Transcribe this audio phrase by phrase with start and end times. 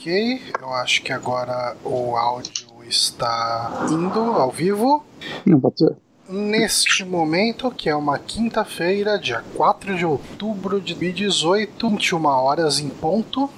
[0.00, 5.04] Ok, eu acho que agora o áudio está indo ao vivo.
[5.44, 5.94] Não pode ser.
[6.26, 12.88] Neste momento, que é uma quinta-feira, dia 4 de outubro de 2018, 21 horas em
[12.88, 13.50] ponto,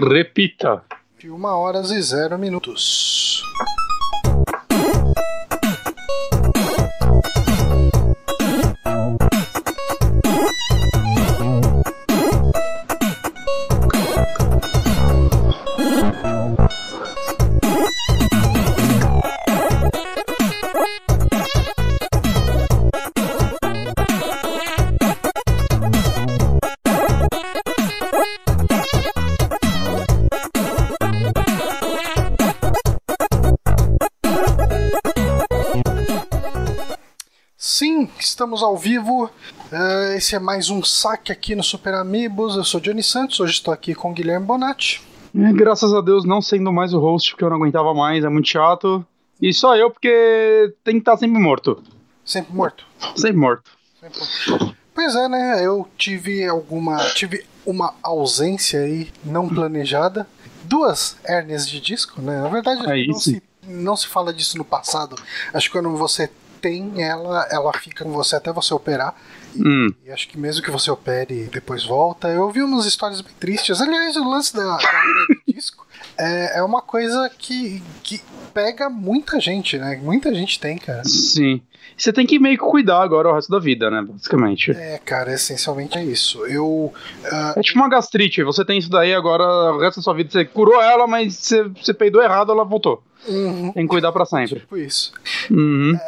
[0.00, 0.84] Repita.
[1.20, 3.42] 21 horas e 0 minutos.
[38.52, 39.30] Estamos ao vivo.
[39.70, 42.54] Eh, esse é mais um saque aqui no Super Amigos.
[42.54, 43.40] Eu sou Johnny Santos.
[43.40, 45.02] Hoje estou aqui com o Guilherme Bonatti.
[45.34, 48.28] É, graças a Deus, não sendo mais o host, porque eu não aguentava mais, é
[48.28, 49.04] muito chato.
[49.40, 51.82] E só eu, porque tem que estar sempre morto.
[52.24, 52.84] Sempre morto.
[53.16, 53.70] Sempre morto.
[53.98, 54.76] Sempre.
[54.94, 55.64] Pois é, né?
[55.64, 56.98] Eu tive alguma.
[57.14, 60.26] Tive uma ausência aí não planejada.
[60.64, 62.42] Duas hérnias de disco, né?
[62.42, 65.16] Na verdade, É não, se, não se fala disso no passado.
[65.54, 66.30] Acho que quando você
[66.62, 69.14] tem ela, ela fica com você até você operar.
[69.56, 69.92] Hum.
[70.06, 72.28] E acho que mesmo que você opere e depois volta.
[72.28, 73.80] Eu vi umas histórias bem tristes.
[73.80, 74.78] Aliás, o lance da, da
[75.46, 78.20] de disco é, é uma coisa que, que
[78.54, 80.00] pega muita gente, né?
[80.02, 81.02] Muita gente tem, cara.
[81.04, 81.60] Sim.
[81.96, 84.02] Você tem que meio que cuidar agora o resto da vida, né?
[84.02, 84.70] Basicamente.
[84.70, 86.46] É, cara, essencialmente é isso.
[86.46, 86.92] Eu.
[87.30, 88.42] ah, É tipo uma gastrite.
[88.42, 91.62] Você tem isso daí agora, o resto da sua vida você curou ela, mas você,
[91.64, 93.02] você peidou errado, ela voltou.
[93.28, 94.60] Uhum, Tem que cuidar pra sempre.
[94.60, 95.12] tipo isso.
[95.50, 95.98] Uhum.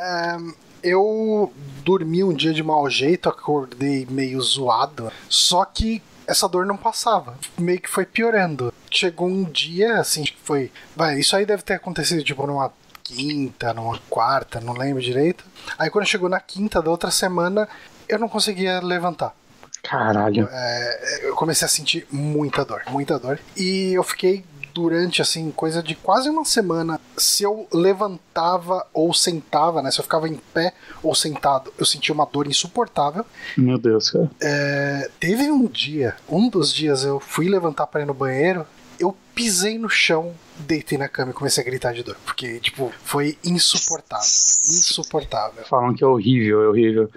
[0.83, 6.77] Eu dormi um dia de mau jeito, acordei meio zoado, só que essa dor não
[6.77, 8.73] passava, meio que foi piorando.
[8.91, 10.71] Chegou um dia, assim, que foi.
[10.95, 12.71] Vai, isso aí deve ter acontecido tipo numa
[13.03, 15.45] quinta, numa quarta, não lembro direito.
[15.79, 17.69] Aí quando chegou na quinta da outra semana,
[18.09, 19.35] eu não conseguia levantar.
[19.83, 20.49] Caralho.
[20.51, 23.39] É, eu comecei a sentir muita dor, muita dor.
[23.57, 24.43] E eu fiquei
[24.75, 27.01] durante, assim, coisa de quase uma semana.
[27.17, 29.91] Se eu levantava ou sentava, né?
[29.91, 33.25] Se eu ficava em pé ou sentado, eu sentia uma dor insuportável.
[33.57, 34.29] Meu Deus, cara.
[34.43, 38.67] É, teve um dia, um dos dias eu fui levantar para ir no banheiro,
[38.99, 42.17] eu pisei no chão, deitei na cama e comecei a gritar de dor.
[42.25, 44.25] Porque, tipo, foi insuportável.
[44.25, 45.65] Insuportável.
[45.65, 47.11] Falam que é horrível, é horrível.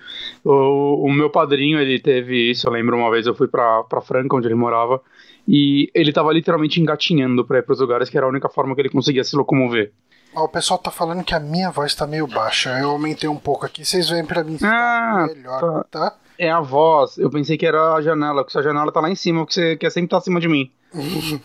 [0.44, 2.68] O, o meu padrinho, ele teve isso.
[2.68, 5.02] Eu lembro uma vez eu fui pra, pra Franca, onde ele morava,
[5.48, 8.82] e ele tava literalmente engatinhando pra ir pros lugares, que era a única forma que
[8.82, 9.92] ele conseguia se locomover.
[10.36, 12.78] Ó, o pessoal tá falando que a minha voz tá meio baixa.
[12.80, 13.86] Eu aumentei um pouco aqui.
[13.86, 16.16] Vocês veem pra mim se Ah, tá melhor, tá?
[16.38, 17.18] É a voz.
[17.18, 19.76] Eu pensei que era a janela, porque sua janela tá lá em cima, que você
[19.78, 20.70] quer sempre tá acima de mim.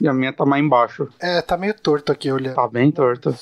[0.00, 1.08] e a minha tá mais embaixo.
[1.20, 2.54] É, tá meio torto aqui olhando.
[2.56, 3.34] Tá bem torta.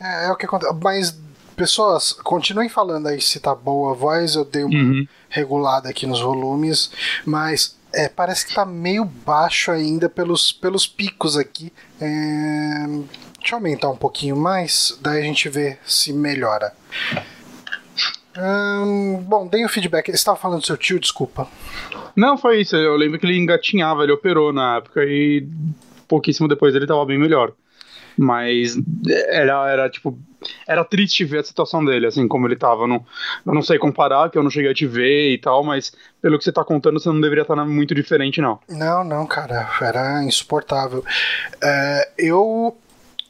[0.00, 0.72] É, é o que acontece.
[0.82, 1.20] Mas,
[1.54, 4.34] pessoas, continuem falando aí se tá boa a voz.
[4.34, 5.06] Eu dei uma Uhum.
[5.28, 6.90] regulada aqui nos volumes.
[7.24, 11.72] Mas é, parece que tá meio baixo ainda pelos, pelos picos aqui.
[12.00, 12.86] É,
[13.38, 16.72] deixa eu aumentar um pouquinho mais, daí a gente vê se melhora.
[18.36, 20.06] Ahn, bom, dei o feedback.
[20.06, 21.46] Você estava falando do seu tio, desculpa.
[22.16, 22.74] Não, foi isso.
[22.76, 25.46] Eu lembro que ele engatinhava, ele operou na época e
[26.08, 27.52] pouquíssimo depois ele tava bem melhor.
[28.16, 28.76] Mas
[29.28, 30.18] era, era tipo.
[30.66, 32.82] Era triste ver a situação dele, assim, como ele tava.
[32.82, 33.06] Eu não,
[33.46, 36.36] eu não sei comparar, que eu não cheguei a te ver e tal, mas pelo
[36.36, 38.58] que você tá contando, você não deveria estar muito diferente, não.
[38.68, 41.04] Não, não, cara, era insuportável.
[41.62, 42.76] É, eu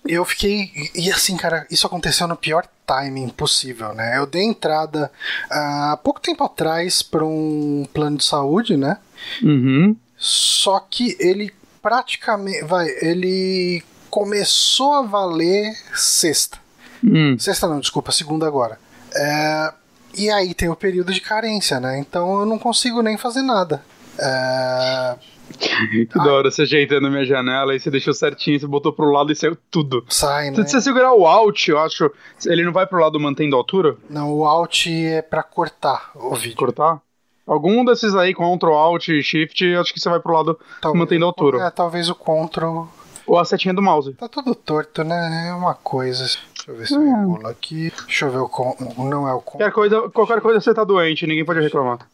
[0.07, 4.19] eu fiquei e assim, cara, isso aconteceu no pior timing possível, né?
[4.19, 5.11] Eu dei entrada
[5.51, 8.99] há pouco tempo atrás para um plano de saúde, né?
[9.43, 9.97] Uhum.
[10.17, 16.59] Só que ele praticamente, vai, ele começou a valer sexta.
[17.03, 17.35] Hum.
[17.39, 18.79] Sexta não, desculpa, segunda agora.
[19.17, 19.73] É,
[20.19, 21.99] e aí tem o período de carência, né?
[21.99, 23.83] Então eu não consigo nem fazer nada.
[24.19, 25.17] É,
[25.59, 29.33] Que da hora você ajeitando minha janela e você deixou certinho, você botou pro lado
[29.33, 30.05] e saiu tudo.
[30.11, 30.57] sai, né?
[30.57, 32.11] Se você segurar o Alt, eu acho,
[32.45, 33.97] ele não vai pro lado mantendo a altura?
[34.11, 36.57] Não, o Alt é pra cortar o vídeo.
[36.57, 37.01] Cortar?
[37.47, 40.59] Algum desses aí, Ctrl, Alt, Shift, acho que você vai pro lado
[40.95, 41.67] mantendo a altura.
[41.67, 42.85] É, talvez o Ctrl.
[43.33, 44.13] Ou a setinha do mouse.
[44.13, 45.49] Tá tudo torto, né?
[45.49, 46.25] É uma coisa.
[46.25, 47.05] Deixa eu ver se eu É.
[47.19, 47.91] regulo aqui.
[48.05, 48.77] Deixa eu ver o com...
[48.99, 52.07] Não é o com Qualquer coisa, qualquer coisa você tá doente, ninguém pode reclamar.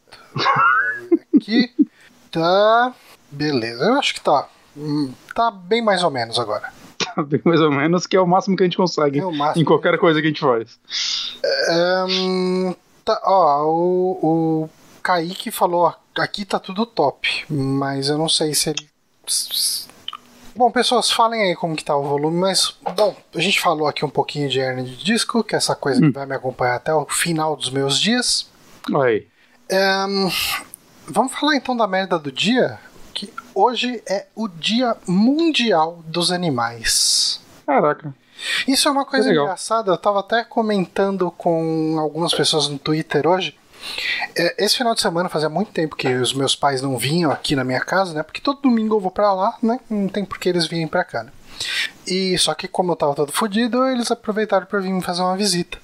[1.36, 1.74] aqui.
[2.30, 2.94] Tá.
[3.32, 4.48] Beleza, eu acho que tá.
[4.76, 6.72] Hum, Tá bem mais ou menos agora.
[7.16, 9.32] Tá bem mais ou menos, que é o máximo que a gente consegue É o
[9.32, 9.62] máximo.
[9.62, 10.78] em qualquer coisa que a gente faz.
[11.68, 12.74] Ahn,
[13.04, 14.18] tá, ó, o,
[14.64, 14.70] o
[15.02, 17.44] Kaique falou: ó, aqui tá tudo top.
[17.50, 18.88] Mas eu não sei se ele.
[20.58, 24.04] Bom, pessoas, falem aí como que tá o volume, mas, bom, a gente falou aqui
[24.04, 26.92] um pouquinho de hernia de disco, que é essa coisa que vai me acompanhar até
[26.92, 28.50] o final dos meus dias.
[28.92, 29.28] Oi.
[29.70, 30.28] Ahn,
[31.06, 32.76] vamos falar então da merda do dia?
[33.14, 37.40] Que hoje é o Dia Mundial dos Animais.
[37.64, 38.12] Caraca.
[38.66, 43.56] Isso é uma coisa engraçada, eu tava até comentando com algumas pessoas no Twitter hoje.
[44.36, 47.54] É, Esse final de semana fazia muito tempo que os meus pais não vinham aqui
[47.56, 48.22] na minha casa, né?
[48.22, 49.78] Porque todo domingo eu vou pra lá, né?
[49.88, 51.32] Não tem por que eles virem pra cá, né?
[52.06, 55.36] E só que como eu tava todo fodido, eles aproveitaram pra vir me fazer uma
[55.36, 55.78] visita.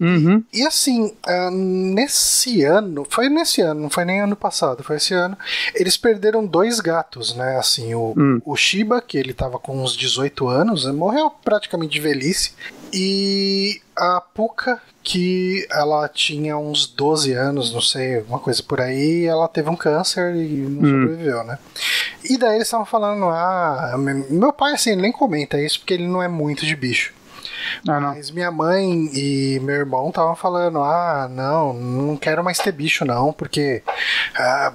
[0.00, 0.42] Uhum.
[0.52, 5.12] E assim, ah, nesse ano, foi nesse ano, não foi nem ano passado, foi esse
[5.12, 5.36] ano,
[5.74, 7.56] eles perderam dois gatos, né?
[7.58, 8.40] Assim, o, Hum.
[8.44, 12.52] o Shiba, que ele tava com uns 18 anos, né, morreu praticamente de velhice,
[12.92, 19.24] e a Puka, que ela tinha uns 12 anos, não sei, uma coisa por aí,
[19.26, 21.02] ela teve um câncer e não Hum.
[21.02, 21.58] sobreviveu, né?
[22.24, 23.94] E daí eles estavam falando, ah,
[24.30, 27.12] meu pai assim, ele nem comenta isso porque ele não é muito de bicho.
[27.84, 28.00] Não.
[28.00, 33.04] Mas minha mãe e meu irmão estavam falando: ah, não, não quero mais ter bicho,
[33.04, 33.82] não, porque
[34.36, 34.72] ah,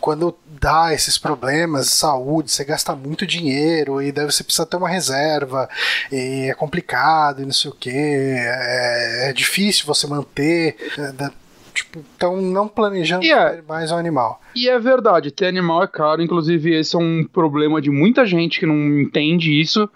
[0.00, 4.76] quando dá esses problemas de saúde, você gasta muito dinheiro e daí você precisa ter
[4.76, 5.68] uma reserva,
[6.10, 10.76] e é complicado e não sei o que, é, é difícil você manter.
[10.98, 11.47] é,
[11.78, 14.40] tipo, então não planejando é- ter mais um animal.
[14.54, 18.58] E é verdade, ter animal é caro, inclusive esse é um problema de muita gente
[18.58, 19.88] que não entende isso,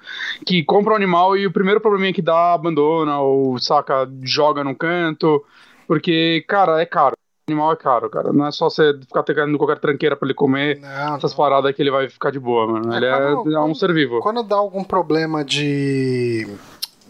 [0.46, 4.75] que compra um animal e o primeiro probleminha que dá, abandona ou, saca, joga no
[4.76, 5.44] canto,
[5.87, 7.17] porque, cara, é caro.
[7.49, 8.32] Animal é caro, cara.
[8.32, 11.82] Não é só você ficar pegando qualquer tranqueira pra ele comer Não, essas paradas que
[11.82, 12.94] ele vai ficar de boa, mano.
[12.94, 14.20] É, Ele é, quando- é um ser vivo.
[14.20, 16.46] Quando dá algum problema de,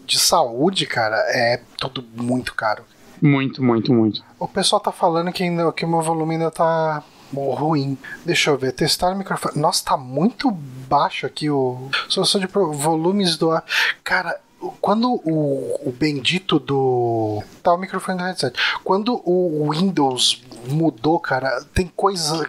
[0.07, 2.83] de saúde, cara, é tudo muito caro.
[3.23, 4.21] Muito, muito, muito.
[4.37, 7.01] O pessoal tá falando que, ainda, que o meu volume ainda tá
[7.33, 7.97] ruim.
[8.25, 9.61] Deixa eu ver, testar o microfone.
[9.61, 11.89] Nossa, tá muito baixo aqui o.
[12.09, 13.63] Solução de volumes do ar.
[14.03, 14.41] Cara,
[14.81, 17.41] quando o, o bendito do.
[17.63, 18.59] Tá o microfone do headset.
[18.83, 22.45] Quando o Windows mudou, cara, tem coisa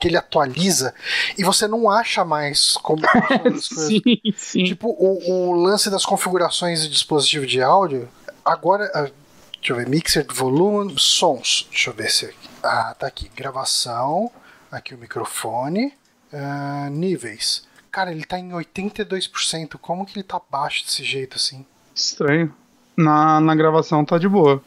[0.00, 0.92] que ele atualiza
[1.38, 3.00] e você não acha mais como
[3.62, 4.02] sim,
[4.34, 4.64] sim.
[4.64, 8.08] Tipo, o, o lance das configurações de dispositivo de áudio.
[8.44, 9.08] Agora, ah,
[9.66, 11.66] deixa eu ver, mixer de volume, sons.
[11.70, 12.32] Deixa eu ver se.
[12.62, 13.28] Ah, tá aqui.
[13.34, 14.30] Gravação.
[14.70, 15.92] Aqui o microfone.
[16.32, 17.66] ah, níveis.
[17.90, 19.76] Cara, ele tá em 82%.
[19.80, 21.64] Como que ele tá baixo desse jeito assim?
[21.94, 22.54] Estranho.
[22.96, 24.62] Na, na gravação tá de boa.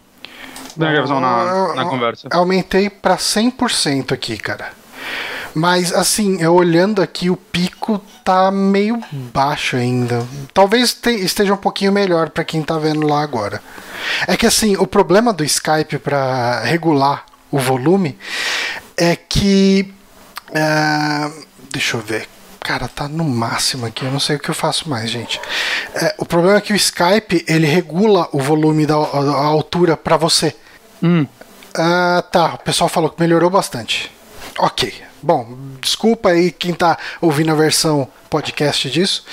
[0.76, 2.28] Na gravação, na, na Eu- conversa.
[2.32, 4.74] Aumentei pra 100% aqui, cara.
[5.54, 10.26] Mas assim, eu olhando aqui, o pico tá meio baixo ainda.
[10.54, 13.62] Talvez te- esteja um pouquinho melhor pra quem tá vendo lá agora.
[14.28, 18.18] É que assim, o problema do Skype pra regular o volume
[18.96, 19.92] é que.
[20.54, 21.32] ah,
[21.72, 22.28] deixa eu ver.
[22.62, 24.06] Cara, tá no máximo aqui.
[24.06, 25.40] Eu não sei o que eu faço mais, gente.
[25.96, 30.18] É, o problema é que o Skype ele regula o volume da a altura pra
[30.18, 30.56] você.
[31.02, 31.26] Hum.
[31.74, 32.54] Ah, tá.
[32.56, 34.12] O pessoal falou que melhorou bastante.
[34.60, 34.94] Ok.
[35.22, 39.26] Bom, desculpa aí quem tá ouvindo a versão podcast disso.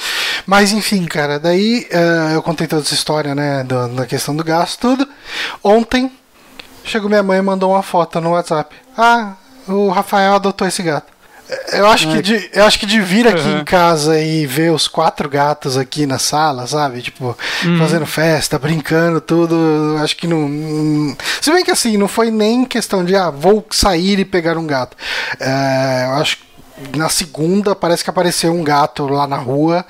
[0.47, 3.63] Mas enfim, cara, daí ah, eu contei toda essa história, né?
[3.65, 5.09] Da, da questão do gasto, tudo.
[5.63, 6.11] Ontem
[6.85, 8.75] chegou minha mãe e mandou uma foto no WhatsApp.
[8.97, 9.35] Ah,
[9.69, 11.16] o Rafael adotou esse gato.
[11.73, 13.61] Eu acho, que de, eu acho que de vir aqui Uhum.
[13.61, 17.01] em casa e ver os quatro gatos aqui na sala, sabe?
[17.03, 17.37] Tipo,
[17.79, 19.57] fazendo festa, brincando, tudo.
[20.03, 23.65] Acho que não, não- Se bem que assim, não foi nem questão de, ah, vou
[23.71, 24.97] sair e pegar um gato.
[25.39, 29.85] É, eu acho que na segunda parece que apareceu um gato lá na rua.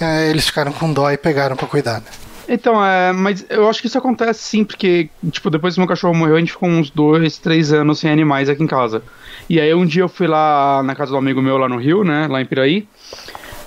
[0.00, 1.94] é, eles ficaram com dó e pegaram pra cuidar.
[2.00, 2.06] né?
[2.54, 6.14] Então, é, mas eu acho que isso acontece sim, porque, tipo, depois que meu cachorro
[6.14, 9.02] morreu, a gente ficou uns dois, três anos sem animais aqui em casa.
[9.48, 12.04] E aí um dia eu fui lá na casa do amigo meu lá no Rio,
[12.04, 12.86] né, lá em Piraí,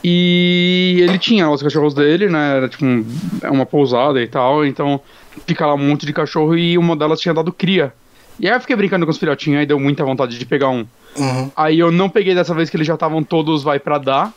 [0.03, 3.03] e ele tinha os cachorros dele, né, era tipo um-
[3.41, 5.01] é uma pousada e tal, então
[5.47, 7.91] fica lá um monte de cachorro e uma delas tinha dado cria.
[8.39, 10.85] E aí eu fiquei brincando com os filhotinhos, aí deu muita vontade de pegar um.
[11.17, 11.51] Uhum.
[11.55, 14.31] Aí eu não peguei dessa vez que eles já estavam todos vai pra dar.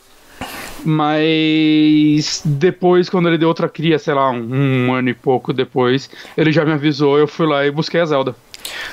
[0.85, 6.09] Mas depois, quando ele deu outra cria, sei lá, um, um ano e pouco depois,
[6.37, 8.35] ele já me avisou, eu fui lá e busquei a Zelda.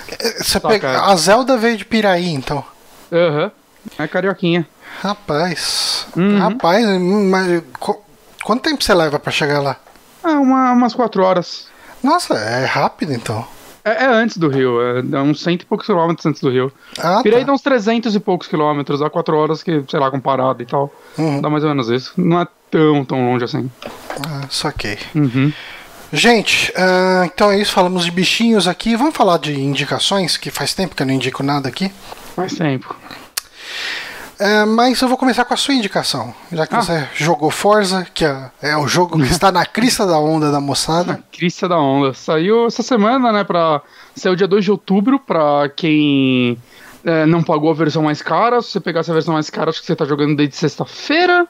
[0.08, 1.00] É, Você Tá, pega...
[1.02, 2.64] A Zelda veio de Piraí, então.
[3.12, 3.50] Aham.
[3.98, 4.66] É carioquinha.
[5.00, 6.06] Rapaz.
[6.16, 6.38] Uhum.
[6.38, 8.02] Rapaz, mas qu-
[8.42, 9.76] quanto tempo você leva pra chegar lá?
[10.24, 11.68] Ah, uma, umas quatro horas.
[12.02, 13.46] Nossa, é rápido então.
[13.86, 16.72] É, é antes do Rio, é, é uns cento e poucos quilômetros antes do Rio.
[16.98, 17.46] Ah, Piraí tá.
[17.46, 20.92] dá uns trezentos e poucos quilômetros, dá quatro horas que, sei lá, comparado e tal.
[21.16, 21.40] Uhum.
[21.40, 22.12] Dá mais ou menos isso.
[22.16, 23.70] Não é tão, tão longe assim.
[24.26, 24.98] Ah, saquei.
[25.14, 25.52] Uhum.
[26.12, 27.70] Gente, ah, então é isso.
[27.70, 28.96] Falamos de bichinhos aqui.
[28.96, 31.92] Vamos falar de indicações, que faz tempo que eu não indico nada aqui.
[32.34, 32.92] Faz tempo.
[34.38, 36.34] É, mas eu vou começar com a sua indicação.
[36.52, 36.82] Já que Ah.
[36.82, 40.60] você jogou Forza, que é, é o jogo que está na crista da onda da
[40.60, 41.20] moçada.
[41.32, 42.12] Crista da onda.
[42.12, 43.44] Saiu essa semana, né?
[43.44, 43.80] Pra...
[44.14, 46.58] Saiu dia 2 de outubro pra quem
[47.04, 48.60] é, não pagou a versão mais cara.
[48.60, 51.46] Se você pegasse a versão mais cara, acho que você tá jogando desde sexta-feira.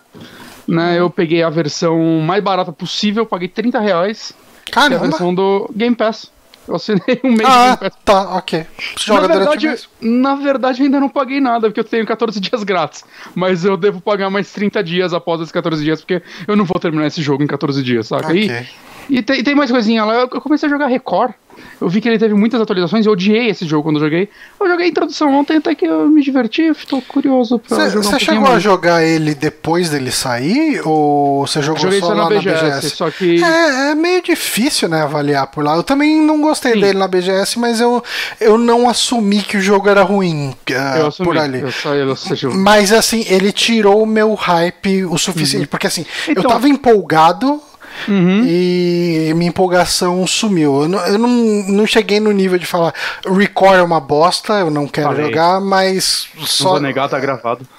[0.69, 4.33] Né, eu peguei a versão mais barata possível, paguei 30 reais.
[4.65, 5.07] Que é a Caramba!
[5.09, 6.31] versão do Game Pass.
[6.69, 8.67] Eu assinei um mês Ah, tá, ok.
[8.97, 9.89] Você joga na durante o verdade, mês?
[10.01, 13.05] na verdade, ainda não paguei nada, porque eu tenho 14 dias grátis.
[13.35, 16.79] Mas eu devo pagar mais 30 dias após esses 14 dias, porque eu não vou
[16.81, 18.35] terminar esse jogo em 14 dias, saca?
[18.35, 18.67] E, Ok.
[19.09, 20.15] E tem, tem mais coisinha lá.
[20.15, 21.33] Eu eu comecei a jogar Record.
[21.81, 23.07] Eu vi que ele teve muitas atualizações.
[23.07, 24.29] Eu odiei esse jogo quando eu joguei.
[24.61, 26.63] Eu joguei a introdução ontem, até que eu me diverti.
[26.63, 28.63] Estou curioso pra Você um chegou a mais.
[28.63, 30.81] jogar ele depois dele sair?
[30.87, 32.91] Ou você jogou só só na lá BGS, na BGS?
[32.91, 33.43] só que.
[33.43, 35.77] É, é meio difícil, né, avaliar por lá.
[35.77, 36.81] Eu também não gostei Sim.
[36.81, 38.03] dele na BGS, mas eu,
[38.41, 40.55] eu não assumi que o jogo era ruim
[40.99, 41.27] eu assumi.
[41.27, 41.61] por ali.
[41.61, 45.67] Eu eu Mas assim, ele tirou o meu hype o suficiente.
[45.67, 47.61] Porque assim, eu Então- tava empolgado
[48.09, 48.43] Uhum.
[48.47, 50.83] e minha empolgação sumiu.
[50.83, 52.93] Eu, não, eu não, não cheguei no nível de falar
[53.27, 55.25] Record é uma bosta, eu não quero Falei.
[55.27, 56.71] jogar, mas Não só.
[56.71, 57.67] vou negar, tá gravado.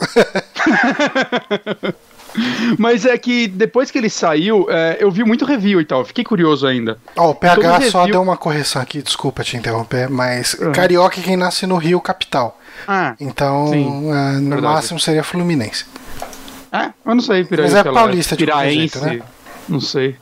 [2.77, 6.05] Mas é que depois que ele saiu, é, eu vi muito review e tal.
[6.05, 6.99] Fiquei curioso ainda.
[7.15, 10.71] Ó, o PH Todo só review- deu uma correção aqui, desculpa te interromper, mas Uhum.
[10.71, 12.59] Carioca é quem nasce no Rio Capital.
[12.87, 14.61] Ah, Então, Sim, é, no verdade.
[14.61, 15.85] máximo seria Fluminense.
[16.71, 19.19] é, eu não sei, Piraí, Mas é paulista de Piraense, jeito, né?
[19.67, 20.17] Não sei.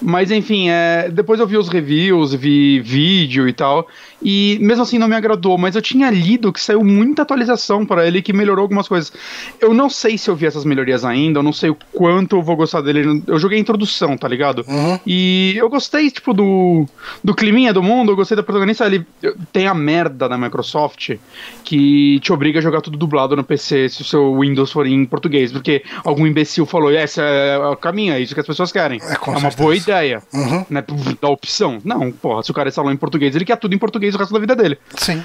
[0.00, 3.86] Mas enfim, é, depois eu vi os reviews, vi vídeo e tal,
[4.22, 8.06] e mesmo assim não me agradou, mas eu tinha lido que saiu muita atualização para
[8.06, 9.12] ele que melhorou algumas coisas.
[9.60, 12.42] Eu não sei se eu vi essas melhorias ainda, eu não sei o quanto eu
[12.42, 13.22] vou gostar dele.
[13.26, 14.64] Eu joguei a introdução, tá ligado?
[14.66, 14.98] Uhum.
[15.06, 16.86] E eu gostei, tipo, do,
[17.22, 18.86] do climinha do mundo, eu gostei da protagonista.
[18.86, 19.06] Ele
[19.52, 21.16] tem a merda da Microsoft
[21.64, 25.04] que te obriga a jogar tudo dublado no PC se o seu Windows for em
[25.04, 29.00] português, porque algum imbecil falou, esse é o caminho, é isso que as pessoas querem.
[29.02, 30.66] É, com uma boa ideia, Uhum.
[30.68, 30.84] né?
[31.20, 31.78] Da opção.
[31.84, 34.32] Não, porra, se o cara instalou em português, ele quer tudo em português o resto
[34.34, 34.78] da vida dele.
[34.96, 35.22] Sim.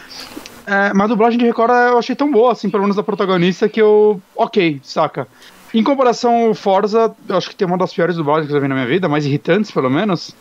[0.65, 3.67] É, mas a dublagem de Record eu achei tão boa, assim, pelo menos da protagonista,
[3.67, 4.21] que eu.
[4.35, 5.27] Ok, saca.
[5.73, 8.61] Em comparação ao Forza, eu acho que tem uma das piores dublagens que eu já
[8.61, 10.35] vi na minha vida, mais irritantes, pelo menos.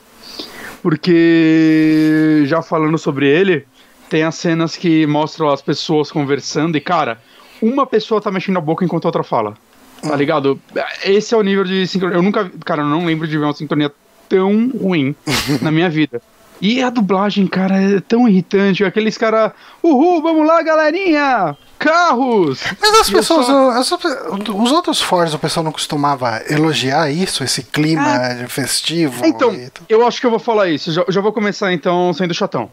[0.82, 3.66] Porque, já falando sobre ele,
[4.08, 7.20] tem as cenas que mostram as pessoas conversando e, cara,
[7.60, 9.54] uma pessoa tá mexendo a boca enquanto a outra fala.
[10.02, 10.58] Tá ligado?
[11.04, 12.16] Esse é o nível de sincronia.
[12.16, 12.50] Eu nunca.
[12.64, 13.92] Cara, eu não lembro de ver uma sincronia
[14.30, 15.14] tão ruim
[15.60, 16.22] na minha vida.
[16.62, 18.84] E a dublagem, cara, é tão irritante.
[18.84, 19.52] Aqueles caras.
[19.82, 21.56] Uhul, vamos lá, galerinha!
[21.78, 22.62] Carros!
[22.78, 27.42] Mas as E pessoas, só- as- os outros Forza, o pessoal não costumava elogiar isso,
[27.42, 29.24] esse clima de festivo.
[29.24, 30.92] Então, e eu acho que eu vou falar isso.
[30.92, 32.70] Já, já vou começar então sendo chatão.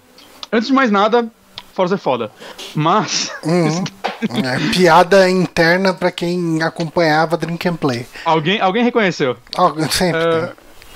[0.52, 1.26] Antes de mais nada,
[1.74, 2.30] Forza é foda.
[2.76, 3.32] Mas.
[3.44, 3.84] Uhum.
[4.20, 8.08] É, piada interna pra quem acompanhava Drink and Play.
[8.26, 9.38] alguém, alguém reconheceu.
[9.56, 10.20] Ó, sempre.
[10.24, 10.50] Tem.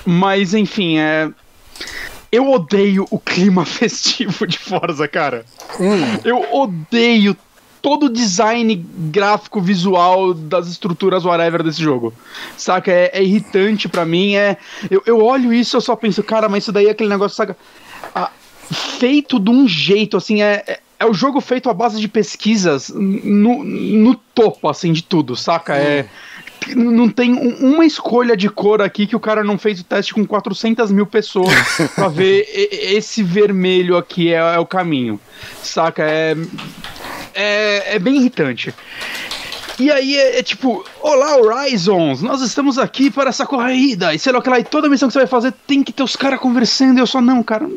[0.04, 1.30] Mas, enfim, é.
[2.30, 5.44] Eu odeio o clima festivo de Forza, cara.
[5.78, 7.36] Hum, Eu odeio
[7.82, 8.74] todo o design
[9.10, 12.14] gráfico, visual das estruturas, whatever, desse jogo.
[12.56, 12.90] Saca?
[12.90, 14.34] É, é irritante pra mim.
[14.36, 14.56] É,
[14.90, 17.36] eu, eu olho isso e eu só penso, cara, mas isso daí é aquele negócio,
[17.36, 17.56] saca?
[18.14, 18.30] Ah,
[18.70, 20.64] feito de um jeito, assim, é.
[20.66, 25.34] é é o jogo feito à base de pesquisas no, no topo, assim, de tudo,
[25.34, 25.76] saca?
[25.76, 26.08] É,
[26.74, 30.14] não tem um- uma escolha de cor aqui que o cara não fez o teste
[30.14, 31.52] com 400 mil pessoas
[31.94, 35.20] pra ver esse vermelho aqui é, é o caminho,
[35.62, 36.02] saca?
[36.04, 36.36] É,
[37.34, 38.74] é, é bem irritante.
[39.78, 44.32] E aí é, é tipo, olá Horizons, nós estamos aqui para essa corrida, e sei
[44.32, 46.14] lá o que lá, e toda missão que você vai fazer tem que ter os
[46.14, 47.68] caras conversando, e eu só, não, cara,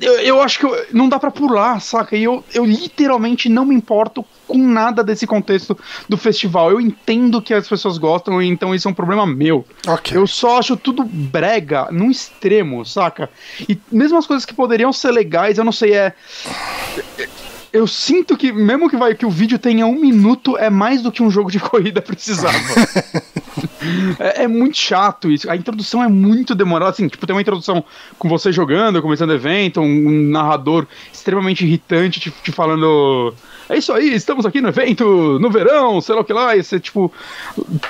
[0.00, 2.16] eu, eu, acho que eu- não dá pra pular, saca?
[2.16, 5.76] E eu, eu literalmente não me importo com nada desse contexto
[6.08, 6.70] do festival.
[6.70, 9.66] Eu entendo que as pessoas gostam, então isso é um problema meu.
[9.86, 10.16] ok.
[10.16, 13.28] Eu só acho tudo brega, num extremo, saca?
[13.68, 16.14] E mesmo as coisas que poderiam ser legais, eu não sei, é.
[17.72, 21.12] Eu sinto que, mesmo que, vai, que o vídeo tenha um minuto, é mais do
[21.12, 22.56] que um jogo de corrida precisava.
[24.18, 25.50] é, é muito chato isso.
[25.50, 26.90] A introdução é muito demorada.
[26.90, 27.84] Assim, tipo, tem uma introdução
[28.18, 33.34] com você jogando, começando o evento, um, narrador extremamente irritante te, te falando.
[33.68, 36.62] É isso aí, estamos aqui no evento, no verão, sei lá o que lá, e
[36.62, 37.12] você, tipo,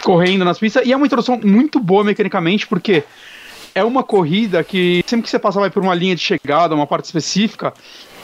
[0.02, 0.84] correndo nas pistas.
[0.84, 3.04] E é uma introdução muito boa mecanicamente, porque
[3.78, 6.86] é uma corrida que sempre que você passa vai por uma linha de chegada, uma
[6.86, 7.72] parte específica,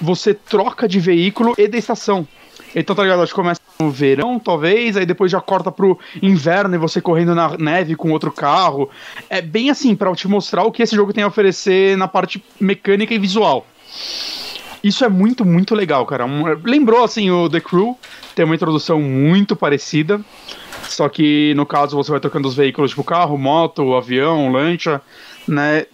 [0.00, 2.26] você troca de veículo e da estação.
[2.74, 3.22] Então, tá ligado?
[3.22, 7.34] Acho que começa no verão, talvez, aí depois já corta pro inverno e você correndo
[7.34, 8.90] na neve com outro carro.
[9.30, 12.42] É bem assim, pra te mostrar o que esse jogo tem a oferecer na parte
[12.60, 13.66] mecânica e visual.
[14.82, 16.26] Isso é muito, muito legal, cara.
[16.62, 17.96] Lembrou, assim, o The Crew,
[18.34, 20.20] tem uma introdução muito parecida.
[20.82, 25.00] Só que no caso você vai trocando os veículos, tipo carro, moto, avião, lancha,
[25.48, 25.86] né?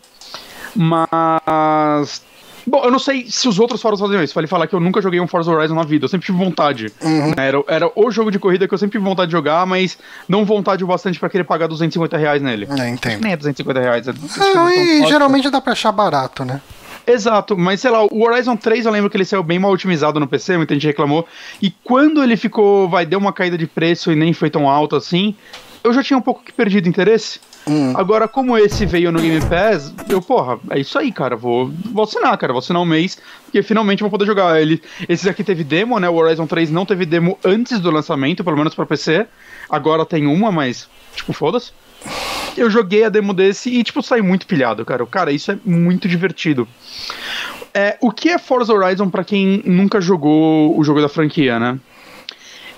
[0.75, 2.23] Mas.
[2.67, 4.35] Bom, eu não sei se os outros Forza fazem isso.
[4.35, 6.05] Falei falar que eu nunca joguei um Forza Horizon na vida.
[6.05, 6.93] Eu sempre tive vontade.
[7.02, 7.29] Uhum.
[7.29, 7.35] Né?
[7.49, 9.99] Era, era o jogo de corrida que eu sempre tive vontade de jogar, mas
[10.29, 12.69] não vontade o bastante pra querer pagar 250 reais nele.
[12.79, 13.23] É, entendo.
[13.23, 14.09] Nem é 250 reais.
[14.09, 14.12] É,
[14.55, 16.61] Não, e geralmente dá pra achar barato, né?
[17.07, 20.21] Exato, mas sei lá, o Horizon 3 eu lembro que ele saiu bem mal otimizado
[20.21, 21.26] no PC, muita gente reclamou.
[21.61, 24.95] E quando ele ficou, vai, deu uma caída de preço e nem foi tão alto
[24.95, 25.35] assim,
[25.83, 27.40] eu já tinha um pouco que perdido interesse.
[27.69, 27.93] Hum.
[27.97, 31.37] Agora, como esse veio no Game Pass, eu, porra, é isso aí, cara.
[31.37, 32.52] Vou, vou assinar, cara.
[32.52, 34.61] Vou assinar um mês, porque finalmente vou poder jogar.
[34.61, 36.09] Ele, esses aqui teve demo, né?
[36.09, 39.26] O Horizon 3 não teve demo antes do lançamento, pelo menos pra PC.
[39.69, 41.73] Agora tem uma, mas, tipo, foda-se.
[42.57, 45.05] Eu joguei a demo desse e, tipo, saí muito pilhado, cara.
[45.07, 46.67] Cara, isso é muito divertido.
[47.73, 51.79] É, o que é Forza Horizon pra quem nunca jogou o jogo da franquia, né?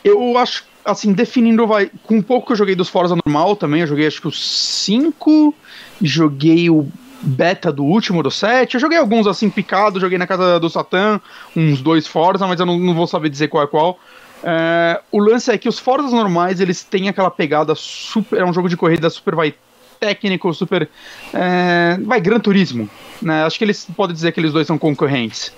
[0.04, 1.90] Eu acho, assim, definindo, vai.
[2.04, 4.40] Com um pouco que eu joguei dos Forza normal também, eu joguei acho que os
[4.84, 5.54] 5,
[6.00, 6.88] joguei o
[7.20, 11.20] beta do último, do 7, eu joguei alguns assim picados, joguei na casa do Satan,
[11.56, 13.98] uns dois Forza, mas eu não, não vou saber dizer qual é qual.
[14.42, 18.40] É, o lance é que os Forzas normais, eles têm aquela pegada super.
[18.40, 19.54] É um jogo de corrida super, vai,
[20.00, 20.88] técnico, super.
[21.32, 22.90] É, vai, Gran Turismo.
[23.22, 23.44] Né?
[23.44, 25.52] Acho que eles podem dizer que eles dois são concorrentes.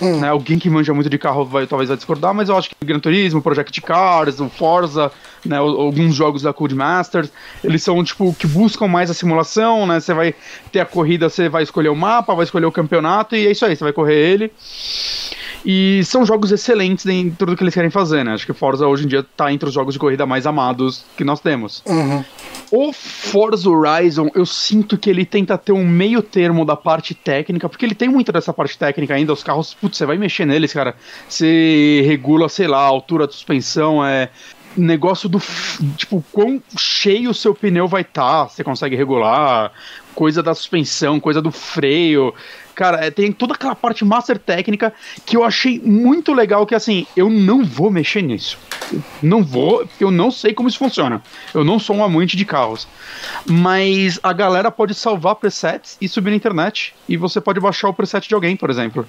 [0.00, 0.20] Hum.
[0.20, 0.28] Né?
[0.28, 2.84] Alguém que manja muito de carro vai, talvez vai discordar, mas eu acho que o
[2.86, 5.10] Gran Turismo, o Project Cars, o Forza,
[5.44, 7.30] né, o- alguns jogos da Codemasters,
[7.64, 10.00] eles são tipo que buscam mais a simulação, né?
[10.00, 10.34] Você vai
[10.70, 13.64] ter a corrida, você vai escolher o mapa, vai escolher o campeonato e é isso
[13.64, 14.52] aí, você vai correr ele.
[15.70, 18.32] E são jogos excelentes dentro do que eles querem fazer, né?
[18.32, 21.22] Acho que Forza hoje em dia tá entre os jogos de corrida mais amados que
[21.22, 21.82] nós temos.
[21.84, 22.24] Uhum.
[22.70, 27.68] O Forza Horizon, eu sinto que ele tenta ter um meio termo da parte técnica,
[27.68, 29.30] porque ele tem muito dessa parte técnica ainda.
[29.30, 30.96] Os carros, putz, você vai mexer neles, cara.
[31.28, 34.30] Você regula, sei lá, a altura da suspensão, é.
[34.74, 35.38] Negócio do.
[35.98, 39.72] Tipo, quão cheio o seu pneu vai estar, você consegue regular.
[40.14, 42.32] Coisa da suspensão, coisa do freio.
[42.78, 44.94] Cara, é, tem toda aquela parte master técnica
[45.26, 46.64] que eu achei muito legal.
[46.64, 48.56] Que assim, eu não vou mexer nisso.
[49.20, 51.20] Não vou, porque eu não sei como isso funciona.
[51.52, 52.86] Eu não sou um amante de carros.
[53.44, 56.94] Mas a galera pode salvar presets e subir na internet.
[57.08, 59.04] E você pode baixar o preset de alguém, por exemplo.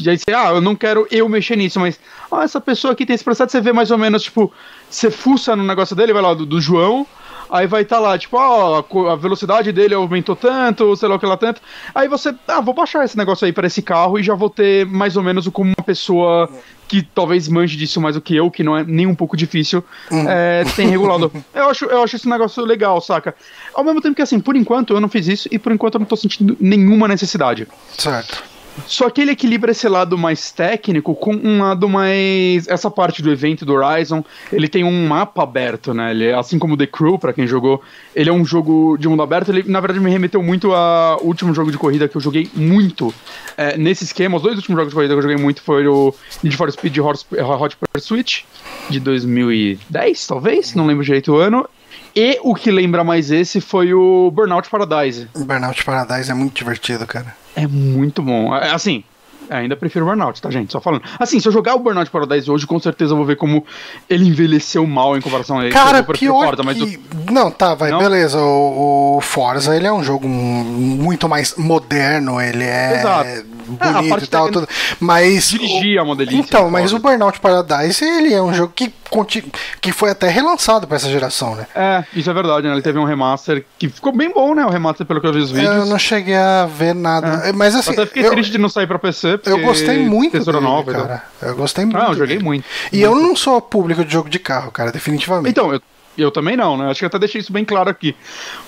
[0.00, 1.98] E aí você, ah, eu não quero eu mexer nisso, mas
[2.30, 4.52] ah, essa pessoa aqui tem esse preset, você vê mais ou menos, tipo,
[4.88, 7.04] você fuça no negócio dele, vai lá, do, do João.
[7.50, 11.26] Aí vai estar lá, tipo, ó, a velocidade dele aumentou tanto, sei lá o que
[11.26, 11.60] lá tanto.
[11.94, 14.86] Aí você, ah, vou baixar esse negócio aí para esse carro e já vou ter
[14.86, 16.48] mais ou menos como uma pessoa
[16.86, 19.84] que talvez manje disso mais do que eu, que não é nem um pouco difícil,
[20.10, 21.30] é, tem regulado.
[21.54, 23.34] eu, acho, eu acho esse negócio legal, saca?
[23.74, 26.00] Ao mesmo tempo que, assim, por enquanto eu não fiz isso e por enquanto eu
[26.00, 27.68] não tô sentindo nenhuma necessidade.
[27.96, 28.42] Certo.
[28.86, 32.66] Só que ele equilibra esse lado mais técnico com um lado mais.
[32.68, 36.10] Essa parte do evento do Horizon, ele tem um mapa aberto, né?
[36.10, 37.82] Ele, é- assim como The Crew, pra quem jogou,
[38.14, 39.50] ele é um jogo de mundo aberto.
[39.50, 43.12] Ele, na verdade, me remeteu muito ao último jogo de corrida que eu joguei muito
[43.56, 44.36] é, nesse esquema.
[44.36, 46.96] Os dois últimos jogos de corrida que eu joguei muito foi o Need for Speed
[46.98, 48.46] Hot Pursuit,
[48.90, 51.68] de 2010, talvez, não lembro direito o ano.
[52.14, 55.28] E o que lembra mais esse foi o Burnout Paradise.
[55.36, 57.34] Burnout Paradise é muito divertido, cara.
[57.54, 58.54] É muito bom.
[58.54, 59.04] É, Assim,
[59.50, 60.72] ainda prefiro o Burnout, tá, gente?
[60.72, 61.02] Só falando.
[61.18, 63.64] Assim, se eu jogar o Burnout Paradise hoje, com certeza eu vou ver como
[64.08, 65.72] ele envelheceu mal em comparação a ele.
[65.72, 67.00] Cara, Eu pior Forza, que...
[67.30, 67.98] Não, tá, vai, Não?
[67.98, 68.38] beleza.
[68.40, 73.57] O, o Forza, ele é um jogo muito mais moderno, ele é Exato.
[73.80, 74.68] Ah, a bonito parte e tal, tudo.
[75.00, 75.50] Mas...
[75.50, 76.38] Dirigir é uma delícia.
[76.40, 76.98] Então, mas o.
[76.98, 79.44] Burnout Paradise, ele é um jogo que, conti-
[79.80, 81.66] que foi até relançado pra essa geração, né?
[81.74, 82.72] É, isso é verdade, né?
[82.72, 84.64] Ele teve um remaster que ficou bem bom, né?
[84.66, 85.74] O remaster, pelo que eu vi os vídeos.
[85.74, 87.52] Eu não cheguei a ver nada.
[87.54, 89.38] Mas assim, Até fiquei eu, triste de não sair pra PC.
[89.38, 91.22] Porque eu gostei muito textura dele, nova, cara.
[91.40, 91.98] Eu gostei muito.
[91.98, 92.44] Ah, eu joguei dele.
[92.44, 92.64] muito.
[92.92, 95.50] E eu não sou público de jogo de carro, cara, definitivamente.
[95.50, 95.80] Então, eu,
[96.18, 96.90] eu também não, né?
[96.90, 98.14] Acho que até deixei isso bem claro aqui.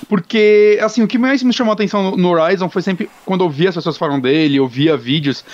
[0.08, 3.44] Porque, assim, o que mais me chamou a atenção no- no Horizon foi sempre, quando
[3.44, 5.44] eu via as pessoas falando dele, eu via vídeos,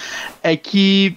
[0.43, 1.17] é que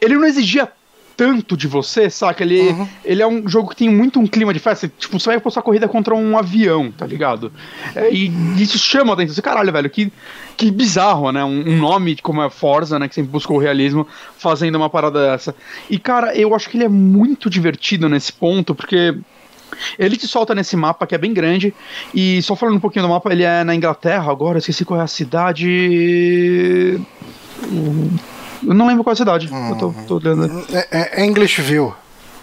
[0.00, 0.68] ele não exigia
[1.16, 2.42] tanto de você, saca?
[2.42, 2.88] Ele, Uhum.
[3.04, 4.90] ele é um jogo que tem muito um clima de festa.
[4.98, 7.52] Tipo, você vai postar corrida contra um avião, tá ligado?
[7.94, 9.34] É, e isso chama a atenção.
[9.34, 10.10] Você, caralho, velho, que,
[10.56, 11.44] que bizarro, né?
[11.44, 13.06] Um, um nome como é Forza, né?
[13.06, 14.06] Que sempre buscou o realismo,
[14.38, 15.54] fazendo uma parada dessa.
[15.90, 19.14] E, cara, eu acho que ele é muito divertido nesse ponto, porque
[19.98, 21.74] ele te solta nesse mapa que é bem grande.
[22.14, 25.02] E só falando um pouquinho do mapa, ele é na Inglaterra agora, esqueci qual é
[25.02, 27.00] a cidade.
[28.66, 29.48] Eu não lembro qual é a cidade.
[29.50, 30.64] Eu tô, tô olhando.
[30.72, 31.94] É, é- é English View.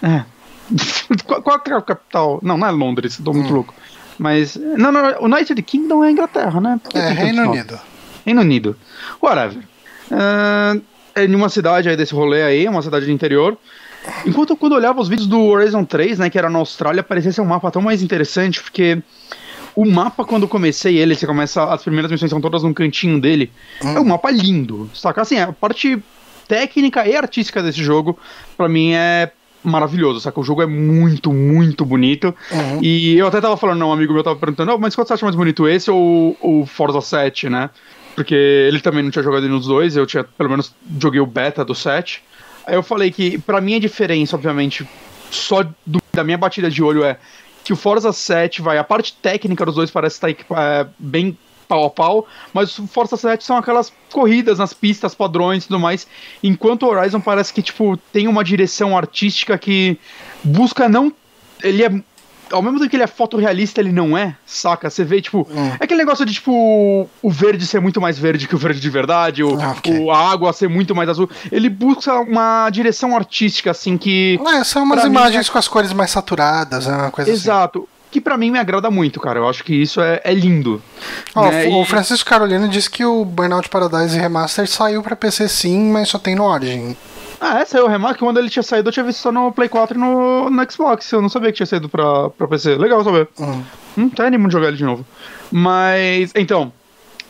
[0.02, 0.22] É.
[1.24, 2.38] qual, é a capital?
[2.42, 3.34] Não, não é Londres, tô Hum.
[3.34, 3.74] muito louco.
[4.18, 4.56] Mas.
[4.56, 6.80] Não, não, o United Kingdom é a Inglaterra, né?
[6.82, 7.78] Porque É Reino Unido.
[8.24, 8.76] Reino Unido.
[9.22, 9.62] Whatever.
[10.10, 10.76] Ah,
[11.14, 13.56] é em uma cidade aí desse rolê aí, uma cidade do interior.
[14.26, 17.32] Enquanto quando eu olhava os vídeos do Horizon 3, né, que era na Austrália, parecia
[17.32, 19.02] ser um mapa tão mais interessante, porque
[19.74, 21.62] o mapa, quando eu comecei ele, você começa.
[21.64, 23.52] As primeiras missões são todas num cantinho dele.
[23.82, 23.96] Hum.
[23.96, 24.90] É um mapa lindo.
[24.92, 25.22] Saca?
[25.22, 26.02] Assim, a parte
[26.48, 28.18] técnica e artística desse jogo,
[28.56, 29.30] para mim, é
[29.62, 30.40] maravilhoso, saca?
[30.40, 32.34] O jogo é muito, muito bonito.
[32.50, 32.82] Uhum.
[32.82, 35.12] E eu até tava falando, não, um amigo meu tava perguntando, oh, mas qual você
[35.12, 37.70] acha mais bonito, esse ou o Forza 7, né?
[38.14, 41.64] Porque ele também não tinha jogado nos dois, eu tinha, pelo menos, joguei o beta
[41.64, 42.22] do 7.
[42.70, 44.88] Eu falei que, para mim, a diferença, obviamente,
[45.30, 47.18] só do, da minha batida de olho é
[47.64, 48.78] que o Forza 7 vai.
[48.78, 51.36] A parte técnica dos dois parece estar é, bem
[51.68, 55.78] pau a pau, mas o Forza 7 são aquelas corridas nas pistas, padrões e tudo
[55.78, 56.06] mais,
[56.42, 59.98] enquanto o Horizon parece que, tipo, tem uma direção artística que
[60.42, 61.12] busca não...
[61.62, 62.02] Ele é
[62.50, 64.90] ao mesmo tempo que ele é fotorrealista, ele não é, saca?
[64.90, 65.68] Você vê, tipo, hum.
[65.78, 68.90] é aquele negócio de, tipo, o verde ser muito mais verde que o verde de
[68.90, 69.98] verdade, o, ah, okay.
[69.98, 71.28] o a água ser muito mais azul.
[71.50, 74.38] Ele busca uma direção artística, assim, que.
[74.46, 75.52] É, são umas imagens é...
[75.52, 77.78] com as cores mais saturadas, é uma coisa Exato.
[77.78, 77.86] assim.
[77.86, 79.38] Exato que para mim me agrada muito, cara.
[79.38, 80.82] Eu acho que isso é, é lindo.
[81.34, 81.66] Oh, né?
[81.66, 81.86] O e...
[81.86, 86.34] Francisco Carolina disse que o Burnout Paradise Remaster saiu para PC sim, mas só tem
[86.34, 86.96] no Origin.
[87.40, 88.18] Ah, é, saiu o Remaster.
[88.18, 91.10] Quando ele tinha saído, eu tinha visto só no Play 4 e no, no Xbox.
[91.12, 92.76] Eu não sabia que tinha saído pra, pra PC.
[92.76, 93.28] Legal saber.
[93.38, 93.64] Uhum.
[93.96, 95.06] Hum, tá animo de jogar ele de novo.
[95.50, 96.72] Mas, então.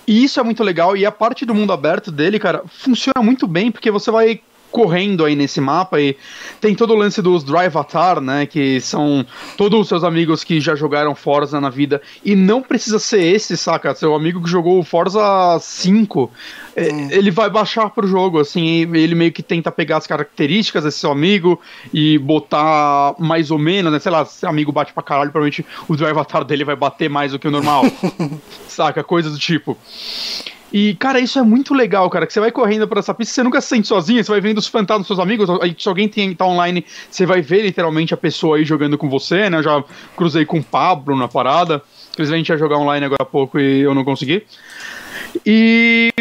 [0.07, 0.97] E isso é muito legal.
[0.97, 5.25] E a parte do mundo aberto dele, cara, funciona muito bem, porque você vai correndo
[5.25, 6.17] aí nesse mapa e
[6.61, 9.25] tem todo o lance dos Drivatar, né, que são
[9.57, 13.57] todos os seus amigos que já jogaram Forza na vida e não precisa ser esse,
[13.57, 13.95] saca?
[13.95, 16.31] Seu amigo que jogou Forza 5,
[16.77, 20.99] é, ele vai baixar pro jogo, assim, ele meio que tenta pegar as características desse
[20.99, 21.61] seu amigo
[21.93, 25.97] e botar mais ou menos, né, sei lá, se amigo bate pra caralho, provavelmente o
[25.97, 27.85] Drivatar dele vai bater mais do que o normal,
[28.69, 29.03] saca?
[29.03, 29.77] Coisa do tipo.
[30.73, 33.43] E, cara, isso é muito legal, cara, que você vai correndo por essa pista, você
[33.43, 36.09] nunca se sente sozinho, você vai vendo os fantasmas dos seus amigos, aí se alguém
[36.09, 39.59] tem, tá online, você vai ver literalmente a pessoa aí jogando com você, né?
[39.59, 41.83] Eu já cruzei com o Pablo na parada,
[42.19, 44.45] gente ia jogar online agora há pouco e eu não consegui.
[45.47, 46.13] E,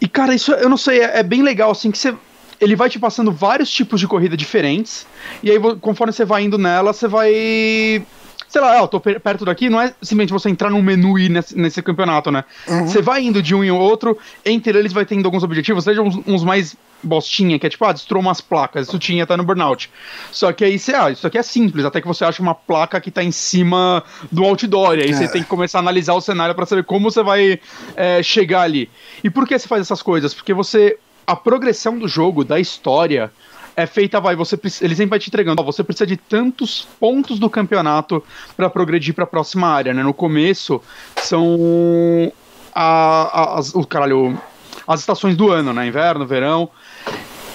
[0.00, 2.14] e cara, isso eu não sei, é, é bem legal, assim, que você
[2.60, 5.04] ele vai te passando vários tipos de corrida diferentes,
[5.42, 8.06] e aí conforme você vai indo nela, você vai
[8.52, 11.28] sei lá, eu tô perto daqui, não é simplesmente você entrar num menu e ir
[11.30, 12.44] nesse, nesse campeonato, né?
[12.68, 12.86] Uhum.
[12.86, 16.20] Você vai indo de um em outro, entre eles vai tendo alguns objetivos, seja uns,
[16.26, 19.90] uns mais bostinha, que é tipo, ah, destruiu umas placas, isso tinha até no Burnout.
[20.30, 23.00] Só que aí você, ah, isso aqui é simples, até que você acha uma placa
[23.00, 25.14] que tá em cima do outdoor, e aí é.
[25.14, 27.58] você tem que começar a analisar o cenário para saber como você vai
[27.96, 28.90] é, chegar ali.
[29.24, 30.34] E por que você faz essas coisas?
[30.34, 33.32] Porque você, a progressão do jogo, da história,
[33.76, 37.38] é feita, vai, você ele sempre vai te entregando, ó, você precisa de tantos pontos
[37.38, 38.22] do campeonato
[38.56, 40.02] para progredir para a próxima área, né?
[40.02, 40.80] No começo
[41.16, 42.32] são
[42.74, 44.38] a, a, as, o caralho,
[44.86, 45.86] as estações do ano, né?
[45.86, 46.68] Inverno, verão,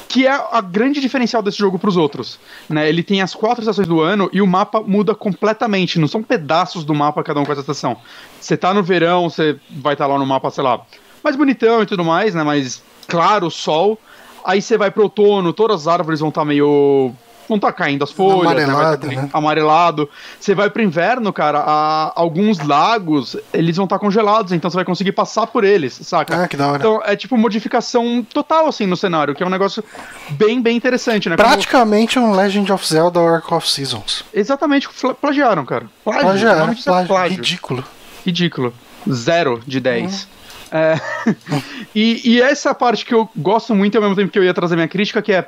[0.08, 2.90] que é a grande diferencial desse jogo para os outros, né?
[2.90, 6.84] Ele tem as quatro estações do ano e o mapa muda completamente, não são pedaços
[6.84, 7.98] do mapa cada um com essa estação.
[8.40, 10.82] Você tá no verão, você vai estar tá lá no mapa, sei lá,
[11.24, 12.44] mais bonitão e tudo mais, né?
[12.44, 14.00] Mais claro sol.
[14.48, 17.14] Aí você vai pro outono, todas as árvores vão estar tá meio
[17.56, 18.64] estar tá caindo as folhas, né?
[18.64, 19.16] amarelado, né?
[19.16, 19.30] né?
[19.34, 20.10] amarelado.
[20.40, 24.76] Você vai pro inverno, cara, a, alguns lagos, eles vão estar tá congelados, então você
[24.76, 26.44] vai conseguir passar por eles, saca?
[26.44, 26.78] Ah, que da hora.
[26.78, 29.84] Então é tipo modificação total, assim, no cenário, que é um negócio
[30.30, 31.36] bem, bem interessante, né?
[31.36, 32.28] Praticamente Como...
[32.28, 34.24] um Legend of Zelda Arc of Seasons.
[34.34, 34.88] Exatamente,
[35.20, 35.88] plagiaram, cara.
[36.06, 37.08] Plágio, plagiaram, plágio.
[37.08, 37.38] plágio.
[37.38, 37.84] Ridículo.
[38.26, 38.74] Ridículo.
[39.12, 40.24] Zero de 10.
[40.24, 40.37] Hum.
[40.72, 41.00] É,
[41.96, 44.76] e, e, essa parte que eu gosto muito, ao mesmo tempo que eu ia trazer
[44.76, 45.48] minha crítica, que é.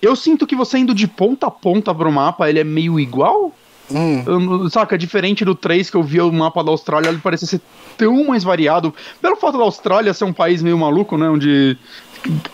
[0.00, 3.54] Eu sinto que você indo de ponta a ponta pro mapa, ele é meio igual.
[3.90, 4.68] Hum.
[4.68, 7.60] Saca, diferente do 3 que eu vi o mapa da Austrália, ele parece ser
[7.96, 8.92] tão mais variado.
[9.20, 11.28] Pelo fato da Austrália ser um país meio maluco, né?
[11.28, 11.78] Onde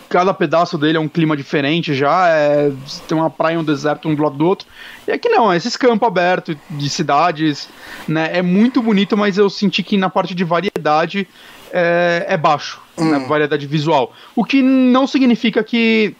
[0.07, 2.71] cada pedaço dele é um clima diferente já, é,
[3.07, 4.67] tem uma praia e um deserto um do lado do outro.
[5.07, 7.69] E aqui não, é esses campos abertos de cidades,
[8.07, 8.29] né?
[8.33, 11.27] É muito bonito, mas eu senti que na parte de variedade
[11.71, 13.11] é, é baixo, hum.
[13.11, 14.13] né, variedade visual.
[14.35, 16.15] O que não significa que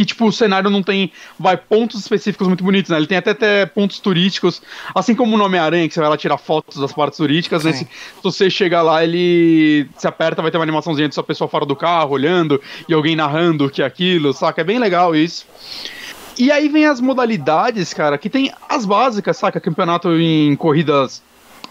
[0.00, 2.96] que, tipo, o cenário não tem, vai, pontos específicos muito bonitos, né?
[2.96, 4.62] Ele tem até, até pontos turísticos,
[4.94, 7.72] assim como o nome Aranha, que você vai lá tirar fotos das partes turísticas, né?
[7.74, 7.88] Se, se,
[8.22, 11.76] você chegar lá, ele se aperta, vai ter uma animaçãozinha de sua pessoa fora do
[11.76, 14.62] carro, olhando, e alguém narrando o que é aquilo, saca?
[14.62, 15.46] É bem legal isso.
[16.38, 19.60] E aí vem as modalidades, cara, que tem as básicas, saca?
[19.60, 21.22] Campeonato em corridas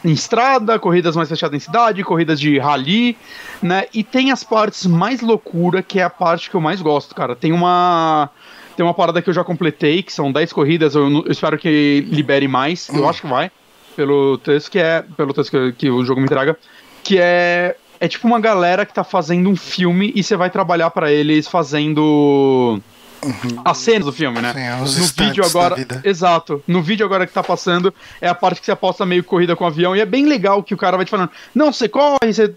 [0.03, 3.17] em estrada, corridas mais fechadas em cidade, corridas de rally,
[3.61, 3.85] né?
[3.93, 7.35] E tem as partes mais loucura, que é a parte que eu mais gosto, cara.
[7.35, 8.29] Tem uma
[8.75, 12.07] tem uma parada que eu já completei, que são 10 corridas, eu, eu espero que
[12.09, 13.51] libere mais, eu acho que vai,
[13.93, 16.57] pelo texto que é, pelo texto que, que o jogo me entrega,
[17.03, 20.89] que é é tipo uma galera que tá fazendo um filme e você vai trabalhar
[20.91, 22.79] para eles fazendo
[23.23, 23.61] Uhum.
[23.65, 24.53] as cenas do filme, né?
[24.53, 26.63] Sim, os no vídeo agora, exato.
[26.67, 29.63] No vídeo agora que tá passando é a parte que você aposta meio corrida com
[29.63, 32.33] o avião e é bem legal que o cara vai te falando: "Não, você corre,
[32.33, 32.53] você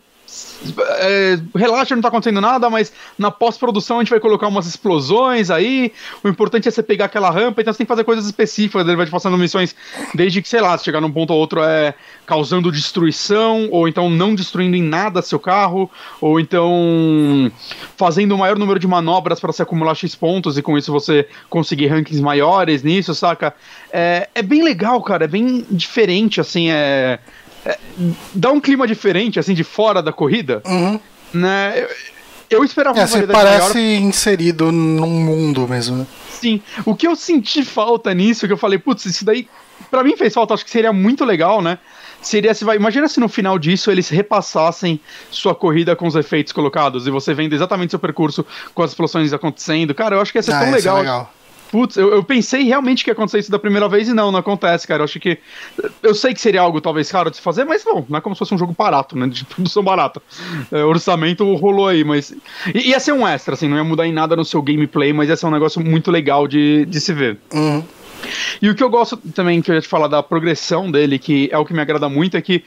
[0.98, 5.50] é, relaxa, não tá acontecendo nada, mas na pós-produção a gente vai colocar umas explosões
[5.50, 5.92] aí.
[6.22, 8.86] O importante é você pegar aquela rampa, então você tem que fazer coisas específicas.
[8.86, 9.74] Ele vai te passando missões
[10.14, 11.94] desde que, sei lá, se chegar num ponto ou outro é
[12.26, 15.90] causando destruição, ou então não destruindo em nada seu carro,
[16.20, 17.50] ou então
[17.96, 21.28] fazendo o maior número de manobras para se acumular X pontos e com isso você
[21.50, 23.54] conseguir rankings maiores nisso, saca?
[23.92, 27.18] É, é bem legal, cara, é bem diferente, assim, é
[27.64, 27.78] é,
[28.34, 30.62] dá um clima diferente, assim, de fora da corrida.
[30.64, 30.98] Uhum.
[31.32, 31.86] Né?
[32.50, 34.00] Eu, eu esperava é, você parece maior.
[34.02, 35.96] inserido num mundo mesmo.
[35.98, 36.06] Né?
[36.28, 36.60] Sim.
[36.84, 39.48] O que eu senti falta nisso, que eu falei, putz, isso daí,
[39.90, 41.78] pra mim fez falta, acho que seria muito legal, né?
[42.20, 42.76] Seria se vai.
[42.76, 47.34] Imagina se no final disso eles repassassem sua corrida com os efeitos colocados e você
[47.34, 49.92] vendo exatamente seu percurso com as explosões acontecendo.
[49.92, 50.98] Cara, eu acho que ia ser ah, tão legal.
[50.98, 51.34] legal.
[51.72, 54.40] Putz, eu, eu, pensei realmente que ia acontecer isso da primeira vez e não, não
[54.40, 55.00] acontece, cara.
[55.00, 55.38] Eu acho que.
[56.02, 58.34] Eu sei que seria algo talvez caro de se fazer, mas não, não é como
[58.34, 59.26] se fosse um jogo barato, né?
[59.26, 60.20] De produção barata.
[60.70, 62.30] É, orçamento rolou aí, mas.
[62.74, 65.30] I, ia ser um extra, assim, não ia mudar em nada no seu gameplay, mas
[65.30, 67.38] ia ser um negócio muito legal de, de se ver.
[67.54, 67.82] Uhum.
[68.60, 71.48] E o que eu gosto também, que eu ia te falar da progressão dele, que
[71.50, 72.62] é o que me agrada muito, é que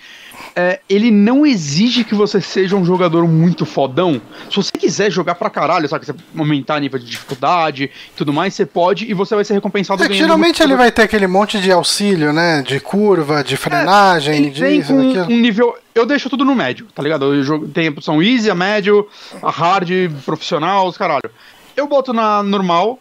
[0.56, 4.22] é, ele não exige que você seja um jogador muito fodão.
[4.50, 6.06] Se você quiser jogar pra caralho, sabe?
[6.06, 10.04] Você aumentar nível de dificuldade e tudo mais, você pode e você vai ser recompensado
[10.04, 12.62] é, Geralmente ele vai ter aquele monte de auxílio, né?
[12.62, 15.76] De curva, de frenagem, é, disso, um, um nível.
[15.94, 17.34] Eu deixo tudo no médio, tá ligado?
[17.34, 19.08] Eu jogo, tem a opção easy, a médio,
[19.42, 19.90] a hard,
[20.26, 21.30] profissional, os caralho.
[21.76, 23.00] Eu boto na normal,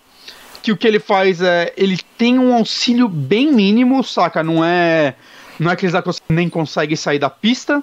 [0.62, 1.72] que o que ele faz é.
[1.76, 4.42] Ele tem um auxílio bem mínimo, saca?
[4.42, 5.14] Não é.
[5.58, 7.82] Não é que você nem consegue sair da pista,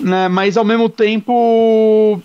[0.00, 0.28] né?
[0.28, 2.20] Mas ao mesmo tempo.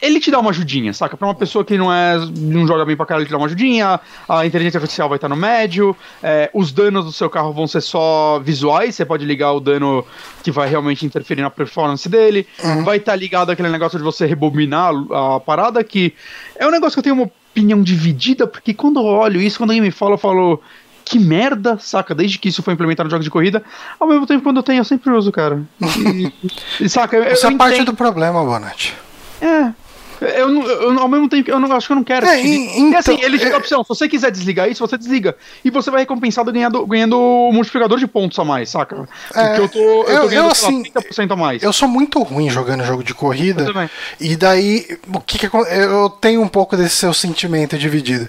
[0.00, 1.16] Ele te dá uma ajudinha, saca?
[1.16, 2.16] Pra uma pessoa que não é.
[2.38, 3.98] não joga bem pra caralho, ele te dá uma ajudinha.
[4.28, 5.96] A inteligência artificial vai estar no médio.
[6.22, 8.94] É, os danos do seu carro vão ser só visuais.
[8.94, 10.04] Você pode ligar o dano
[10.42, 12.46] que vai realmente interferir na performance dele.
[12.62, 12.84] Uhum.
[12.84, 16.14] Vai estar ligado aquele negócio de você rebobinar a parada, que
[16.56, 19.70] é um negócio que eu tenho uma opinião dividida, porque quando eu olho isso, quando
[19.70, 20.60] alguém me fala, eu falo,
[21.04, 22.14] que merda, saca?
[22.14, 23.62] Desde que isso foi implementado no jogo de corrida,
[23.98, 25.62] ao mesmo tempo, quando eu tenho, eu sempre uso, cara.
[25.80, 26.32] E,
[26.80, 27.16] e saca?
[27.16, 28.94] Eu, isso eu é parte do problema, Bonatti.
[29.40, 29.72] É,
[30.20, 32.26] eu, eu, ao mesmo tempo, eu não, acho que eu não quero.
[32.26, 33.82] É, então, e assim, ele tem a opção.
[33.82, 35.36] Se você quiser desligar isso, você desliga.
[35.64, 37.18] E você vai recompensado ganhando, ganhando
[37.52, 39.08] multiplicador de pontos a mais, saca?
[39.34, 41.62] É, Porque eu tô, eu, eu tô ganhando eu, assim, lá, 30% a mais.
[41.62, 43.90] Eu sou muito ruim jogando jogo de corrida.
[44.20, 48.28] E daí, o que, que eu tenho um pouco desse seu sentimento dividido.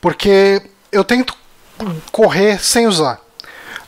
[0.00, 1.34] Porque eu tento
[2.10, 3.20] correr sem usar.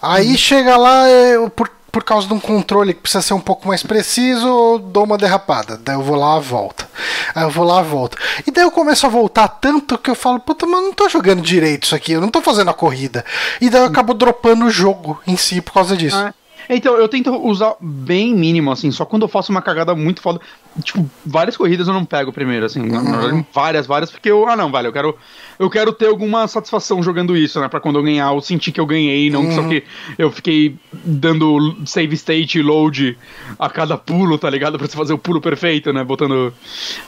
[0.01, 0.39] Aí hum.
[0.39, 3.83] chega lá, eu, por por causa de um controle que precisa ser um pouco mais
[3.83, 5.77] preciso, eu dou uma derrapada.
[5.77, 6.89] Daí eu vou lá, volta.
[7.35, 8.17] Aí eu vou lá, volta.
[8.47, 11.09] E daí eu começo a voltar tanto que eu falo, puta, mas eu não tô
[11.09, 13.25] jogando direito isso aqui, eu não tô fazendo a corrida.
[13.61, 16.17] E daí eu acabo dropando o jogo em si por causa disso.
[16.17, 16.33] Ah,
[16.77, 20.41] então, eu tento usar bem mínimo, assim, só quando eu faço uma cagada muito foda.
[20.83, 22.81] Tipo, várias corridas eu não pego primeiro, assim.
[22.81, 23.45] Uhum.
[23.53, 24.47] Várias, várias, porque eu.
[24.49, 25.17] Ah, não, vale, eu quero.
[25.59, 27.69] Eu quero ter alguma satisfação jogando isso, né?
[27.69, 29.55] Pra quando eu ganhar, eu sentir que eu ganhei, não uhum.
[29.55, 29.83] só que
[30.19, 33.19] eu fiquei dando save state e load
[33.59, 34.79] a cada pulo, tá ligado?
[34.79, 36.05] Pra você fazer o pulo perfeito, né?
[36.05, 36.53] Botando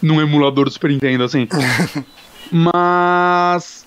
[0.03, 1.47] num emulador do Super Nintendo, assim.
[2.51, 3.87] Mas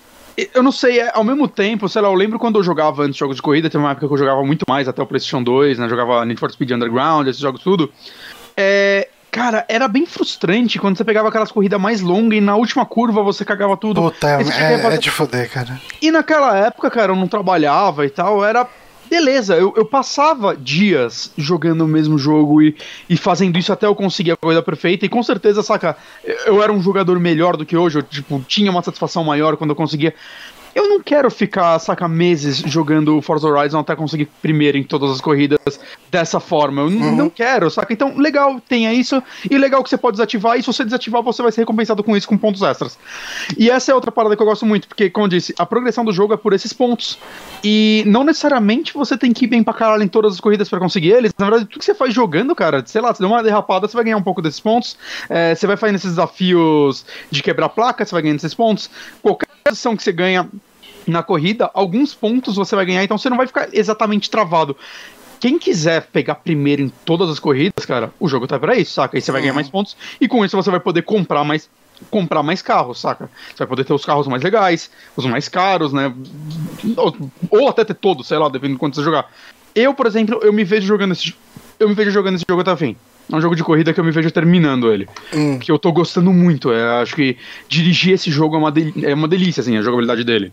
[0.54, 3.18] eu não sei, é, ao mesmo tempo, sei lá, eu lembro quando eu jogava antes
[3.18, 5.78] jogos de corrida, teve uma época que eu jogava muito mais, até o PlayStation 2,
[5.80, 5.88] né?
[5.88, 7.92] Jogava Need for Speed Underground, esses jogos tudo.
[8.58, 12.86] É, cara, era bem frustrante quando você pegava aquelas corridas mais longas e na última
[12.86, 14.02] curva você cagava tudo.
[14.02, 15.80] Puta, é, é, é de foder, cara.
[16.02, 18.68] E naquela época, cara, eu não trabalhava e tal, era
[19.14, 22.76] beleza, eu, eu passava dias jogando o mesmo jogo e,
[23.08, 25.06] e fazendo isso até eu conseguir a coisa perfeita.
[25.06, 25.96] E com certeza, saca,
[26.48, 29.70] eu era um jogador melhor do que hoje, eu tipo, tinha uma satisfação maior quando
[29.70, 30.16] eu conseguia
[30.76, 35.22] eu não quero ficar, saca, meses jogando Forza Horizon até conseguir primeiro em todas as
[35.22, 35.60] corridas
[36.10, 36.82] dessa forma.
[36.82, 37.16] Eu uhum.
[37.16, 37.94] não quero, saca?
[37.94, 39.22] Então, legal, tenha isso.
[39.50, 40.58] E legal que você pode desativar.
[40.58, 42.98] E se você desativar, você vai ser recompensado com isso, com pontos extras.
[43.58, 46.04] E essa é outra parada que eu gosto muito, porque, como eu disse, a progressão
[46.04, 47.18] do jogo é por esses pontos.
[47.64, 50.80] E não necessariamente você tem que ir bem pra caralho em todas as corridas para
[50.80, 51.34] conseguir eles.
[51.38, 53.96] Na verdade, tudo que você faz jogando, cara, sei lá, você deu uma derrapada, você
[53.96, 54.98] vai ganhar um pouco desses pontos.
[55.30, 58.90] É, você vai fazendo esses desafios de quebrar placa, você vai ganhando esses pontos.
[59.22, 60.50] Qualquer posição que você ganha
[61.08, 64.76] na corrida, alguns pontos você vai ganhar, então você não vai ficar exatamente travado.
[65.40, 69.18] Quem quiser pegar primeiro em todas as corridas, cara, o jogo tá pra isso, saca?
[69.18, 71.70] Aí você vai ganhar mais pontos e com isso você vai poder comprar mais
[72.10, 73.30] comprar mais carros, saca?
[73.50, 76.14] Você vai poder ter os carros mais legais, os mais caros, né?
[76.98, 77.16] Ou,
[77.50, 79.30] ou até ter todos, sei lá, dependendo de quanto você jogar.
[79.76, 81.34] Eu, por exemplo, eu me vejo jogando esse
[81.80, 82.96] eu me vejo jogando esse jogo até o fim.
[83.32, 85.08] É um jogo de corrida que eu me vejo terminando ele.
[85.34, 85.58] Hum.
[85.58, 86.72] Que eu tô gostando muito.
[86.72, 90.52] É, acho que dirigir esse jogo é uma, é uma delícia, assim, a jogabilidade dele.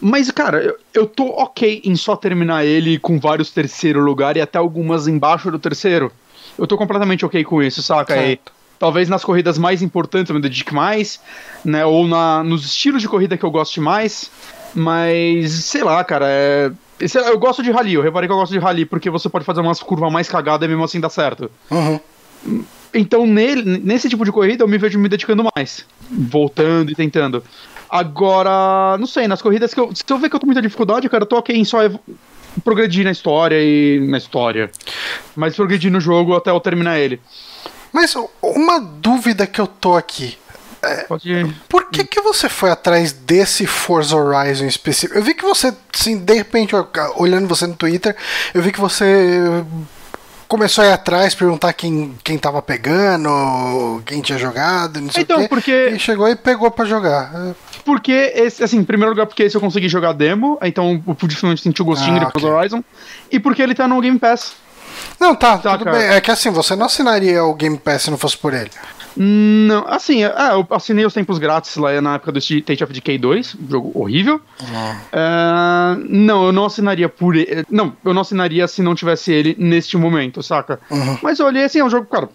[0.00, 4.40] Mas, cara, eu, eu tô ok em só terminar ele com vários terceiro lugar e
[4.40, 6.12] até algumas embaixo do terceiro.
[6.58, 8.16] Eu tô completamente ok com isso, saca?
[8.16, 8.38] E
[8.78, 11.20] talvez nas corridas mais importantes eu me dedique mais,
[11.64, 11.84] né?
[11.84, 14.30] Ou na, nos estilos de corrida que eu goste mais.
[14.74, 16.70] Mas, sei lá, cara, é.
[17.06, 19.28] Sei lá, eu gosto de rally, eu reparei que eu gosto de rally, porque você
[19.28, 21.50] pode fazer umas curvas mais cagadas e mesmo assim dá certo.
[21.70, 22.00] Uhum.
[22.94, 25.86] Então, nele, nesse tipo de corrida, eu me vejo me dedicando mais.
[26.10, 27.42] Voltando e tentando.
[27.88, 29.90] Agora, não sei, nas corridas que eu.
[29.94, 31.78] Se eu ver que eu tô com muita dificuldade, cara, eu tô ok em só
[32.64, 34.00] progredir na história e.
[34.08, 34.70] Na história.
[35.36, 37.20] Mas progredir no jogo até eu terminar ele.
[37.92, 40.36] Mas uma dúvida que eu tô aqui.
[41.08, 41.54] Pode.
[41.68, 45.18] Por que, que você foi atrás desse Forza Horizon específico?
[45.18, 46.74] Eu vi que você, assim, de repente,
[47.16, 48.16] olhando você no Twitter,
[48.54, 49.64] eu vi que você
[50.46, 55.36] começou a ir atrás, perguntar quem, quem tava pegando, quem tinha jogado, não sei Então,
[55.38, 55.48] o quê.
[55.48, 57.30] porque- E chegou e pegou pra jogar.
[57.84, 61.36] Porque, esse, assim, em primeiro lugar, porque esse eu consegui jogar demo, então eu pude
[61.36, 62.58] finalmente sentir o gostinho Ah, de Forza ok.
[62.58, 62.84] Horizon.
[63.30, 64.52] E porque ele tá no Game Pass.
[65.20, 65.98] Não, tá, Tá, tudo cara.
[65.98, 66.08] bem.
[66.08, 68.70] É que assim, você não assinaria o Game Pass se não fosse por ele.
[69.20, 73.18] Não, assim, é, eu assinei os tempos grátis lá na época do State of Decay
[73.18, 74.40] 2, um jogo horrível.
[75.12, 77.64] É, não, eu não assinaria por ele.
[77.68, 80.78] Não, eu não assinaria se não tivesse ele neste momento, saca?
[81.20, 82.28] Mas eu olhei assim, é um jogo, cara.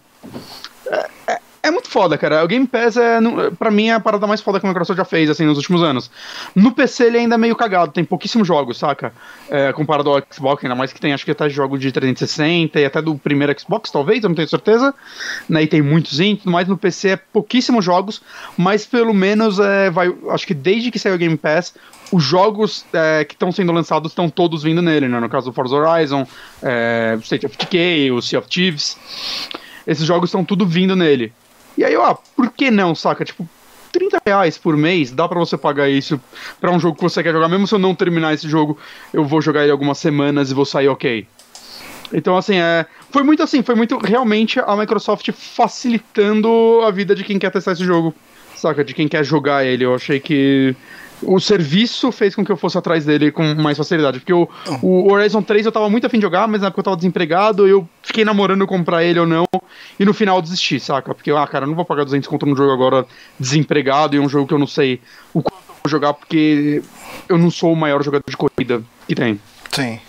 [0.88, 2.44] É, é- é muito foda, cara.
[2.44, 3.20] O Game Pass é,
[3.58, 5.82] pra mim, é a parada mais foda que a Microsoft já fez, assim, nos últimos
[5.82, 6.12] anos.
[6.54, 9.14] No PC ele ainda é meio cagado, tem pouquíssimos jogos, saca?
[9.50, 12.86] É, comparado ao Xbox, ainda mais que tem, acho que até jogo de 360 e
[12.86, 14.94] até do primeiro Xbox, talvez, eu não tenho certeza.
[15.48, 18.22] Né, e tem muitos tudo mais no PC é pouquíssimos jogos,
[18.58, 21.74] mas pelo menos é, vai, acho que desde que saiu o Game Pass,
[22.12, 25.20] os jogos é, que estão sendo lançados estão todos vindo nele, né?
[25.20, 26.28] No caso do Forza Horizon,
[26.62, 28.98] é, State of Decay, o Sea of Thieves.
[29.88, 31.34] Esses jogos estão tudo vindo nele.
[31.78, 33.26] E aí, ó, por que não, saca?
[33.26, 33.48] Tipo,
[33.92, 36.20] 30 reais por mês, dá pra você pagar isso
[36.60, 37.48] pra um jogo que você quer jogar.
[37.48, 38.78] Mesmo se eu não terminar esse jogo,
[39.14, 41.28] eu vou jogar ele algumas semanas e vou sair ok.
[42.12, 47.24] Então, assim, é, foi muito assim, foi muito realmente a Microsoft facilitando a vida de
[47.24, 48.14] quem quer testar esse jogo,
[48.56, 48.84] saca?
[48.84, 49.86] De quem quer jogar ele.
[49.86, 50.76] Eu achei que
[51.26, 54.20] o serviço fez com que eu fosse atrás dele com mais facilidade.
[54.20, 54.48] Porque o,
[54.82, 57.68] o Horizon 3 eu tava muito afim de jogar, mas na época eu tava desempregado,
[57.68, 59.46] eu fiquei namorando comprar ele ou não,
[60.00, 61.14] e no final eu desisti, saca?
[61.14, 63.06] Porque, ah, cara, eu não vou pagar 200 conto num jogo agora
[63.40, 65.00] desempregado e um jogo que eu não sei
[65.34, 66.82] o quanto eu vou jogar, porque
[67.30, 69.40] eu não sou o maior jogador de corrida que tem.
[69.72, 70.00] Sim.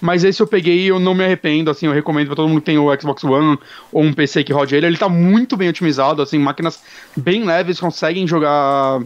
[0.00, 2.60] Mas esse eu peguei e eu não me arrependo, assim, eu recomendo pra todo mundo
[2.60, 3.58] que tem o Xbox One
[3.90, 4.86] ou um PC que rode ele.
[4.86, 6.82] Ele tá muito bem otimizado, assim, máquinas
[7.16, 9.00] bem leves conseguem jogar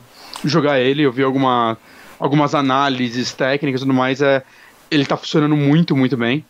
[0.44, 1.02] jogar ele.
[1.02, 1.76] Eu vi alguma,
[2.18, 4.42] algumas análises técnicas e tudo mais, é,
[4.90, 6.44] ele tá funcionando muito, muito bem.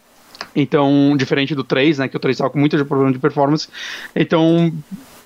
[0.54, 3.68] Então, diferente do 3, né, que o 3 tava com muito problema de performance.
[4.14, 4.72] Então,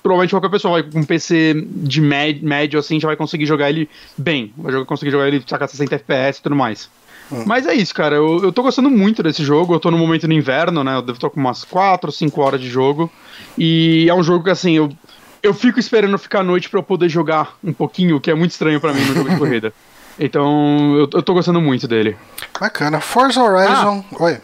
[0.01, 3.69] provavelmente qualquer pessoa vai com um PC de médio, médio assim já vai conseguir jogar
[3.69, 4.53] ele bem.
[4.57, 6.89] Vai conseguir jogar ele, sacar 60 FPS e tudo mais.
[7.45, 8.15] Mas é isso, cara.
[8.15, 9.73] Eu, eu tô gostando muito desse jogo.
[9.73, 10.95] Eu tô no momento no inverno, né?
[10.95, 13.11] Eu devo estar com umas 4 ou 5 horas de jogo.
[13.57, 14.89] E é um jogo que, assim, eu,
[15.43, 18.51] eu fico esperando ficar à noite pra eu poder jogar um pouquinho, que é muito
[18.51, 19.73] estranho pra mim no jogo de corrida.
[20.17, 22.15] Então, eu, eu tô gostando muito dele.
[22.59, 23.01] Bacana.
[23.01, 24.05] Forza Horizon.
[24.19, 24.37] Oi.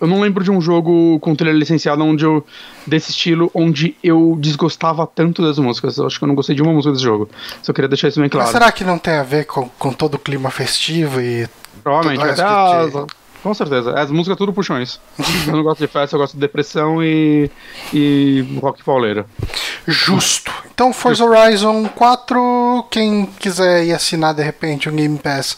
[0.00, 2.44] Eu não lembro de um jogo com trilha licenciada onde eu,
[2.86, 5.96] desse estilo, onde eu desgostava tanto das músicas.
[5.96, 7.28] Eu acho que eu não gostei de uma música desse jogo.
[7.62, 8.50] Só queria deixar isso bem Mas claro.
[8.50, 11.48] será que não tem a ver com, com todo o clima festivo e.
[11.82, 12.92] Provavelmente, até as,
[13.46, 13.92] com certeza.
[13.92, 15.00] As músicas tudo puxam isso.
[15.46, 17.48] eu não gosto de festa, eu gosto de depressão e,
[17.94, 19.24] e rock pauleira.
[19.86, 20.52] Justo.
[20.74, 25.56] Então, Forza Horizon 4, quem quiser ir assinar de repente um Game Pass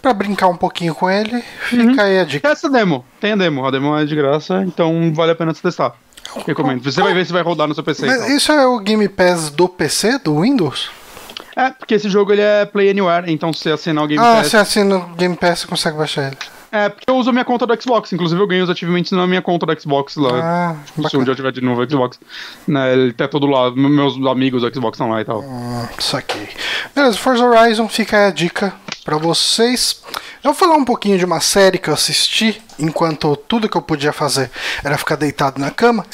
[0.00, 2.48] pra brincar um pouquinho com ele, fica aí a dica.
[2.48, 3.66] Essa demo, tem a demo.
[3.66, 5.94] A demo é de graça, então vale a pena você testar.
[6.46, 6.82] Recomendo.
[6.82, 8.06] Você vai ver se vai rodar no seu PC.
[8.06, 8.36] Mas então.
[8.36, 10.90] isso é o Game Pass do PC, do Windows?
[11.54, 14.36] É, porque esse jogo ele é Play Anywhere, então se você assinar o Game ah,
[14.36, 14.46] Pass.
[14.46, 16.38] se assina o Game Pass, você consegue baixar ele.
[16.70, 18.12] É, porque eu uso a minha conta do Xbox.
[18.12, 20.30] Inclusive eu ganho os achievements na minha conta do Xbox lá.
[20.42, 20.76] Ah,
[21.08, 22.20] se um dia eu tiver de novo Xbox.
[22.66, 23.70] Né, ele tá todo lá.
[23.70, 25.40] Meus amigos do Xbox estão lá e tal.
[25.40, 26.48] Hum, Isso aqui.
[26.94, 28.74] Beleza, Forza Horizon, fica a dica
[29.04, 30.02] pra vocês.
[30.44, 33.82] Eu vou falar um pouquinho de uma série que eu assisti enquanto tudo que eu
[33.82, 34.50] podia fazer
[34.84, 36.04] era ficar deitado na cama.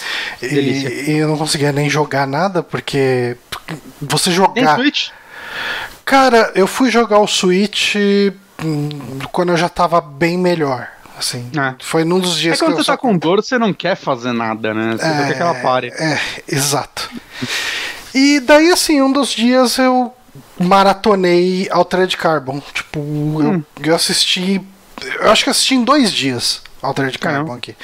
[0.41, 3.37] E, e eu não conseguia nem jogar nada, porque
[4.01, 4.76] você Tem jogar.
[4.76, 5.09] Switch?
[6.05, 7.95] Cara, eu fui jogar o Switch
[9.33, 10.89] quando eu já tava bem melhor.
[11.17, 11.75] Assim, É.
[11.81, 13.73] foi num dos É dias quando que eu você tá só com dor, você não
[13.73, 14.97] quer fazer nada, né?
[14.99, 14.99] Você
[15.29, 15.89] quer que ela pare.
[15.97, 17.09] é, exato.
[18.12, 20.12] E daí, assim, um dos dias eu
[20.59, 22.61] maratonei Altered Carbon.
[22.73, 23.62] Tipo, Hum.
[23.81, 24.61] eu, eu assisti.
[25.21, 27.55] Eu acho que assisti em dois dias Altered Carbon Caramba.
[27.57, 27.76] aqui.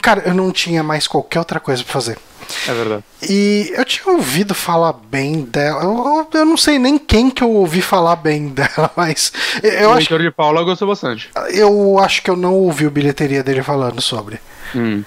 [0.00, 2.18] Cara, eu não tinha mais qualquer outra coisa pra fazer.
[2.68, 3.04] É verdade.
[3.28, 5.82] E eu tinha ouvido falar bem dela.
[5.82, 9.32] Eu, eu não sei nem quem que eu ouvi falar bem dela, mas
[9.62, 11.28] eu o acho, Heitor de Paula gostou bastante.
[11.52, 14.38] eu acho que eu não ouvi o bilheteria dele falando sobre.
[14.74, 15.02] Hum.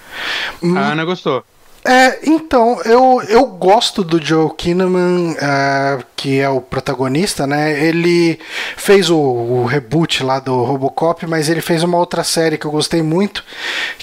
[0.61, 0.77] Hum.
[0.77, 1.43] A Ana gostou.
[1.85, 7.81] É, então, eu, eu gosto do Joe Kinnaman, é, que é o protagonista, né?
[7.81, 8.37] Ele
[8.75, 12.71] fez o, o reboot lá do Robocop, mas ele fez uma outra série que eu
[12.71, 13.45] gostei muito,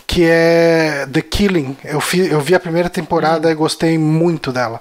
[0.06, 1.76] que é The Killing.
[1.84, 4.80] Eu, fi, eu vi a primeira temporada e gostei muito dela.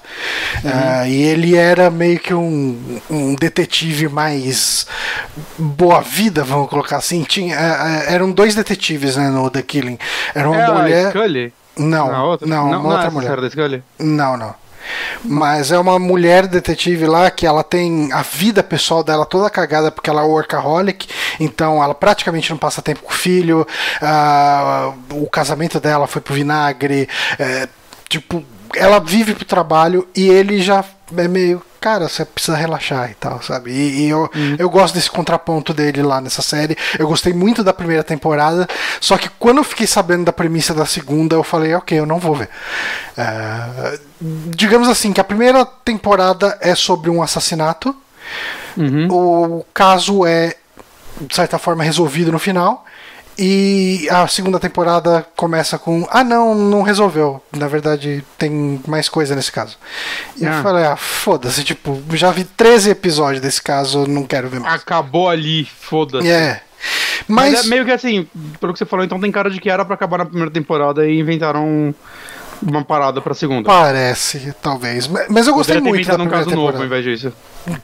[0.63, 4.87] É, e ele era meio que um, um detetive mais
[5.57, 7.23] boa-vida, vamos colocar assim.
[7.23, 9.99] Tinha, é, eram dois detetives né, no The Killing.
[10.33, 11.09] Era uma é mulher.
[11.09, 11.53] Scully?
[11.77, 12.47] Não, Na outra?
[12.47, 13.41] não, uma não outra é mulher.
[13.41, 13.83] da?
[13.99, 14.55] Não, não.
[15.23, 19.91] Mas é uma mulher detetive lá que ela tem a vida pessoal dela toda cagada
[19.91, 21.07] porque ela é workaholic,
[21.39, 23.65] então ela praticamente não passa tempo com o filho,
[24.01, 27.09] ah, o casamento dela foi pro vinagre,
[27.39, 27.67] é,
[28.07, 28.43] tipo,
[28.75, 30.83] ela vive pro trabalho e ele já
[31.17, 33.69] é meio, cara, você precisa relaxar e tal, sabe?
[33.69, 34.27] E, e eu,
[34.57, 36.75] eu gosto desse contraponto dele lá nessa série.
[36.97, 38.67] Eu gostei muito da primeira temporada,
[38.99, 42.17] só que quando eu fiquei sabendo da premissa da segunda, eu falei, ok, eu não
[42.17, 42.49] vou ver.
[43.15, 47.95] É, digamos assim, que a primeira temporada é sobre um assassinato.
[48.75, 49.07] Uhum.
[49.11, 50.55] O caso é,
[51.21, 52.83] de certa forma, resolvido no final.
[53.37, 57.43] E a segunda temporada começa com: Ah, não, não resolveu.
[57.55, 59.77] Na verdade, tem mais coisa nesse caso.
[60.37, 60.63] E eu Ah.
[60.63, 61.63] falei: Ah, foda-se.
[61.63, 64.75] Tipo, já vi 13 episódios desse caso, não quero ver mais.
[64.81, 66.29] Acabou ali, foda-se.
[66.29, 66.61] É.
[67.27, 67.65] Mas, Mas.
[67.65, 68.27] é meio que assim,
[68.59, 71.07] pelo que você falou, então tem cara de que era pra acabar na primeira temporada
[71.07, 71.93] e inventaram
[72.61, 73.67] uma parada pra segunda.
[73.67, 75.07] Parece, talvez.
[75.07, 77.33] Mas eu gostei Poderia muito da primeira caso novo ao invés disso.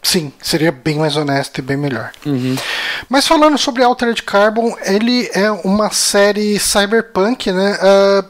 [0.01, 2.11] Sim, seria bem mais honesto e bem melhor.
[2.26, 2.55] Uhum.
[3.09, 7.78] Mas falando sobre Altered Carbon, ele é uma série cyberpunk, né?
[7.82, 8.24] Ah,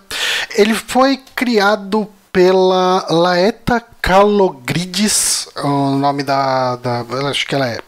[0.56, 7.06] ele foi criado pela Laeta Kalogridis, o nome da, da.
[7.30, 7.80] Acho que ela é.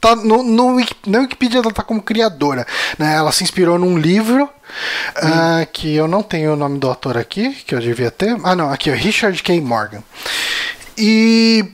[0.00, 2.66] Tá no, no, na Wikipedia ela tá como criadora.
[2.98, 3.14] Né?
[3.14, 4.48] Ela se inspirou num livro.
[5.16, 8.36] ah, que eu não tenho o nome do autor aqui, que eu devia ter.
[8.44, 9.60] Ah, não, aqui, ó, Richard K.
[9.60, 10.02] Morgan.
[10.96, 11.64] E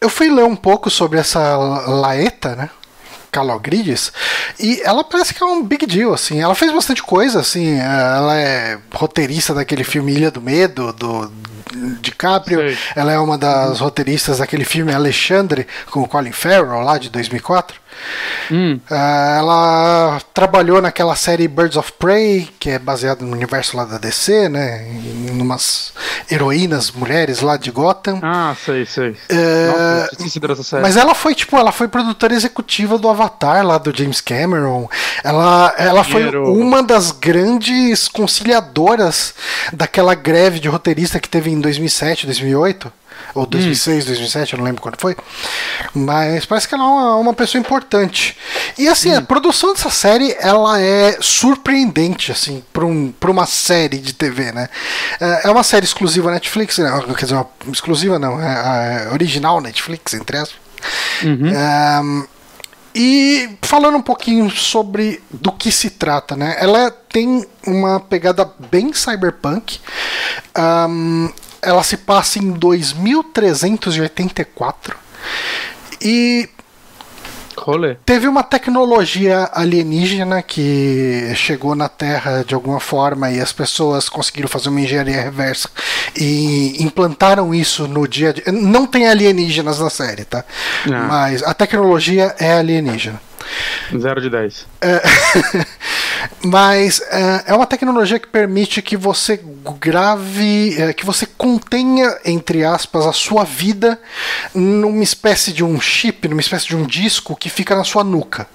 [0.00, 2.70] eu fui ler um pouco sobre essa Laeta, né?
[3.30, 4.12] Calogrides,
[4.60, 6.38] e ela parece que é um big deal, assim.
[6.38, 7.78] Ela fez bastante coisa, assim.
[7.78, 11.32] Ela é roteirista daquele filme Ilha do Medo, do
[12.00, 12.58] DiCaprio.
[12.58, 12.78] Sei.
[12.94, 17.81] Ela é uma das roteiristas daquele filme Alexandre, com o Colin Farrell, lá de 2004.
[18.50, 18.78] Hum.
[18.90, 23.98] Ah, ela trabalhou naquela série Birds of Prey, que é baseada no universo lá da
[23.98, 24.86] DC, né?
[24.86, 25.92] Em umas
[26.30, 28.20] heroínas mulheres lá de Gotham.
[28.22, 29.16] Ah, sei, sei.
[29.28, 30.82] É, Nossa, dessa série.
[30.82, 34.88] Mas ela foi, tipo, ela foi produtora executiva do Avatar lá do James Cameron.
[35.24, 39.34] Ela, ela foi uma das grandes conciliadoras
[39.72, 42.92] daquela greve de roteirista que teve em 2007, 2008.
[43.34, 45.16] Ou 2006, 2007, eu não lembro quando foi.
[45.94, 48.36] Mas parece que ela é uma, uma pessoa importante.
[48.78, 53.98] E assim, a produção dessa série, ela é surpreendente, assim, para um, pra uma série
[53.98, 54.68] de TV, né?
[55.20, 56.90] É é uma série exclusiva Netflix, né?
[57.16, 60.60] quer dizer, exclusiva não, é, é original Netflix, entre aspas.
[61.22, 61.52] Uhum.
[61.54, 62.26] Ahn,
[62.94, 66.56] e falando um pouquinho sobre do que se trata, né?
[66.58, 69.80] Ela tem uma pegada bem cyberpunk.
[70.54, 71.30] Ahn,
[71.62, 74.96] ela se passa em 2384.
[76.00, 76.48] E
[77.56, 77.94] Rolê.
[78.04, 84.48] teve uma tecnologia alienígena que chegou na Terra de alguma forma e as pessoas conseguiram
[84.48, 85.68] fazer uma engenharia reversa
[86.16, 88.44] e implantaram isso no dia a dia.
[88.50, 90.44] Não tem alienígenas na série, tá?
[90.86, 91.06] Ah.
[91.08, 93.20] Mas a tecnologia é alienígena.
[93.96, 94.66] Zero de 10.
[94.80, 95.02] É,
[96.44, 99.40] Mas é, é uma tecnologia que permite que você
[99.78, 104.00] grave, é, que você contenha, entre aspas, a sua vida
[104.54, 108.48] numa espécie de um chip, numa espécie de um disco que fica na sua nuca.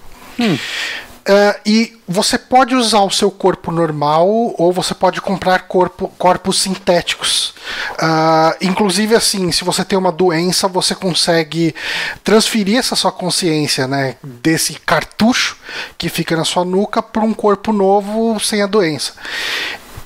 [1.29, 4.25] É, e você pode usar o seu corpo normal
[4.57, 7.53] ou você pode comprar corpo, corpos sintéticos.
[7.99, 11.75] Ah, inclusive, assim, se você tem uma doença, você consegue
[12.23, 15.57] transferir essa sua consciência né, desse cartucho
[15.97, 19.11] que fica na sua nuca para um corpo novo sem a doença.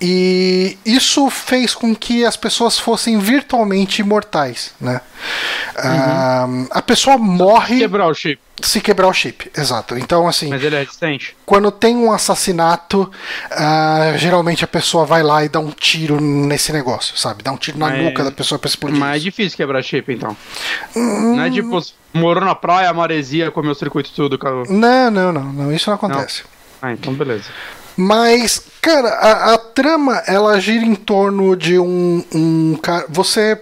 [0.03, 4.73] E isso fez com que as pessoas fossem virtualmente imortais.
[4.81, 4.99] Né?
[5.77, 8.39] Ah, a pessoa morre Quebrar o chip.
[8.61, 9.95] se quebrar o chip, exato.
[9.97, 11.35] Então, assim, Mas ele é resistente.
[11.45, 13.11] quando tem um assassinato,
[13.51, 17.43] ah, geralmente a pessoa vai lá e dá um tiro nesse negócio, sabe?
[17.43, 18.99] Dá um tiro na Mas- nuca da pessoa pra explodir.
[18.99, 20.35] Mas é difícil quebrar chip, então.
[20.95, 21.35] Hum.
[21.35, 21.79] Não é tipo,
[22.13, 24.37] morou na praia, maresia, comeu o circuito tudo.
[24.39, 24.63] cara.
[24.67, 26.43] Não, não, não, não, isso não acontece.
[26.81, 27.45] Ah, então beleza.
[27.97, 33.05] Mas, cara, a, a trama ela gira em torno de um, um cara.
[33.09, 33.59] Você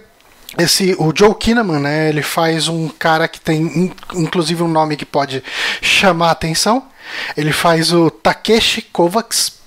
[0.58, 2.08] esse o Joe Kinnaman, né?
[2.08, 5.42] Ele faz um cara que tem inclusive um nome que pode
[5.80, 6.84] chamar a atenção.
[7.36, 9.58] Ele faz o Takeshi Kovacs.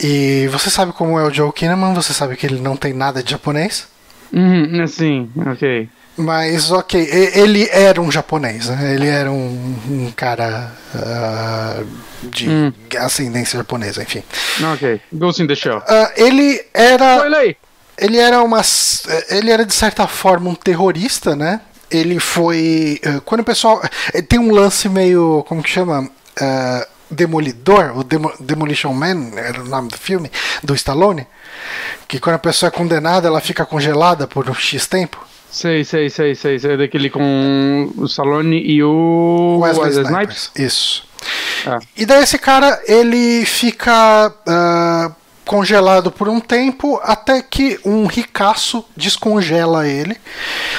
[0.00, 3.22] E você sabe como é o Joe Kinnaman, você sabe que ele não tem nada
[3.22, 3.86] de japonês.
[4.32, 5.88] Uhum, assim, ok.
[6.16, 7.00] Mas ok,
[7.34, 8.94] ele era um japonês, né?
[8.94, 11.86] ele era um, um cara uh,
[12.28, 12.72] de hum.
[13.00, 14.22] ascendência japonesa, enfim.
[14.72, 15.78] Ok, Ghost in the Shell.
[15.78, 17.20] Uh, ele era.
[17.20, 17.56] Olha
[17.98, 18.62] Ele era uma.
[19.28, 21.60] Ele era de certa forma um terrorista, né?
[21.90, 23.00] Ele foi.
[23.04, 23.82] Uh, quando o pessoal.
[24.28, 25.44] Tem um lance meio.
[25.48, 26.08] Como que chama?
[27.10, 30.30] Demolidor, o Demo, Demolition Man, era o nome do filme,
[30.62, 31.26] do Stallone.
[32.08, 35.24] Que quando a pessoa é condenada, ela fica congelada por um X tempo.
[35.54, 36.76] Sei, sei, sei, sei, sei.
[36.76, 40.50] Daquele com o Stallone e o Wesley, Wesley Snipes.
[40.52, 40.72] Snipes.
[40.72, 41.08] Isso.
[41.64, 41.78] Ah.
[41.96, 48.84] E daí esse cara, ele fica uh, congelado por um tempo até que um ricaço
[48.96, 50.16] descongela ele.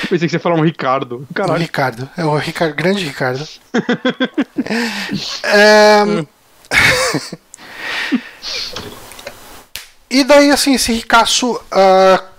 [0.09, 1.25] Pensei que você ia falar um Ricardo.
[1.33, 1.57] Caralho.
[1.57, 2.09] Um Ricardo.
[2.17, 3.47] É o Ricardo, grande Ricardo.
[5.41, 6.25] é...
[10.11, 12.34] e daí, assim, esse ricaço uh,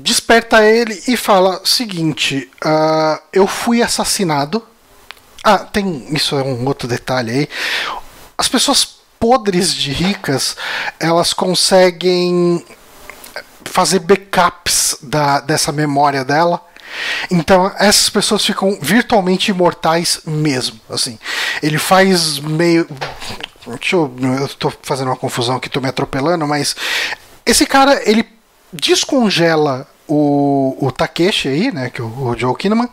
[0.00, 4.62] desperta ele e fala: seguinte, uh, eu fui assassinado.
[5.42, 6.06] Ah, tem.
[6.14, 7.48] Isso é um outro detalhe aí.
[8.36, 10.56] As pessoas podres de ricas,
[10.98, 12.64] elas conseguem
[13.64, 16.64] fazer backups da, dessa memória dela.
[17.30, 20.80] Então essas pessoas ficam virtualmente imortais mesmo.
[20.88, 21.18] Assim,
[21.62, 22.86] ele faz meio.
[23.78, 26.74] Deixa eu, eu tô fazendo uma confusão aqui, tô me atropelando, mas
[27.46, 28.22] esse cara ele
[28.72, 32.88] descongela o, o Takeshi aí, né, que é o, o Joe Kinnaman,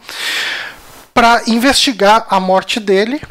[1.14, 3.22] para investigar a morte dele,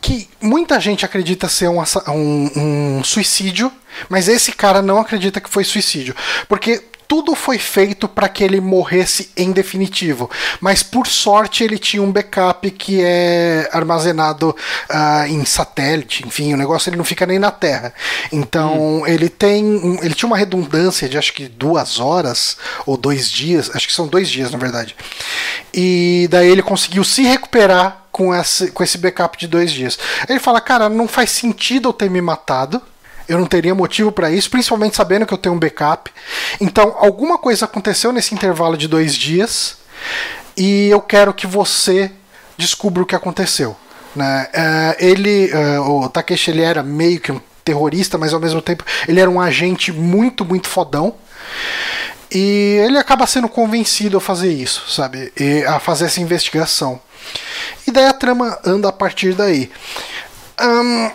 [0.00, 2.50] que muita gente acredita ser um, um,
[2.98, 3.70] um suicídio,
[4.08, 6.14] mas esse cara não acredita que foi suicídio,
[6.48, 10.30] porque tudo foi feito para que ele morresse em definitivo.
[10.60, 14.50] Mas por sorte ele tinha um backup que é armazenado
[14.90, 17.94] uh, em satélite, enfim, o negócio ele não fica nem na Terra.
[18.30, 19.06] Então hum.
[19.06, 19.98] ele tem.
[20.02, 24.06] Ele tinha uma redundância de acho que duas horas ou dois dias, acho que são
[24.06, 24.94] dois dias na verdade.
[25.72, 29.98] E daí ele conseguiu se recuperar com esse, com esse backup de dois dias.
[30.28, 32.82] Ele fala, cara, não faz sentido eu ter me matado
[33.28, 36.10] eu não teria motivo para isso, principalmente sabendo que eu tenho um backup.
[36.60, 39.76] Então, alguma coisa aconteceu nesse intervalo de dois dias
[40.56, 42.10] e eu quero que você
[42.56, 43.76] descubra o que aconteceu.
[44.16, 44.48] Né?
[44.52, 48.82] Uh, ele, uh, o Takeshi, ele era meio que um terrorista, mas ao mesmo tempo
[49.06, 51.14] ele era um agente muito, muito fodão.
[52.30, 55.32] E ele acaba sendo convencido a fazer isso, sabe?
[55.38, 57.00] E a fazer essa investigação.
[57.86, 59.70] E daí a trama anda a partir daí.
[60.60, 61.10] Um,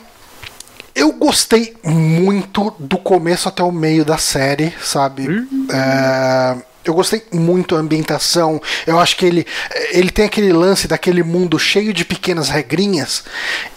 [0.95, 5.27] eu gostei muito do começo até o meio da série, sabe?
[5.27, 5.67] Uhum.
[5.71, 8.61] É eu gostei muito da ambientação.
[8.85, 9.45] Eu acho que ele,
[9.91, 13.23] ele tem aquele lance daquele mundo cheio de pequenas regrinhas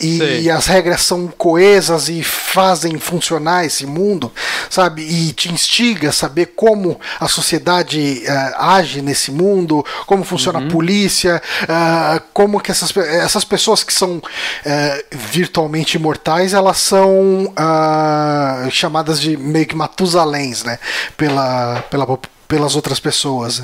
[0.00, 4.32] e, e, as regras são coesas e fazem funcionar esse mundo,
[4.68, 5.02] sabe?
[5.02, 10.66] E te instiga a saber como a sociedade uh, age nesse mundo, como funciona uhum.
[10.66, 14.22] a polícia, uh, como que essas, essas pessoas que são uh,
[15.10, 17.52] virtualmente imortais, elas são
[18.70, 20.78] chamadas de meio que Matusaléns, né?
[21.16, 22.06] Pela, pela
[22.46, 23.62] pelas outras pessoas.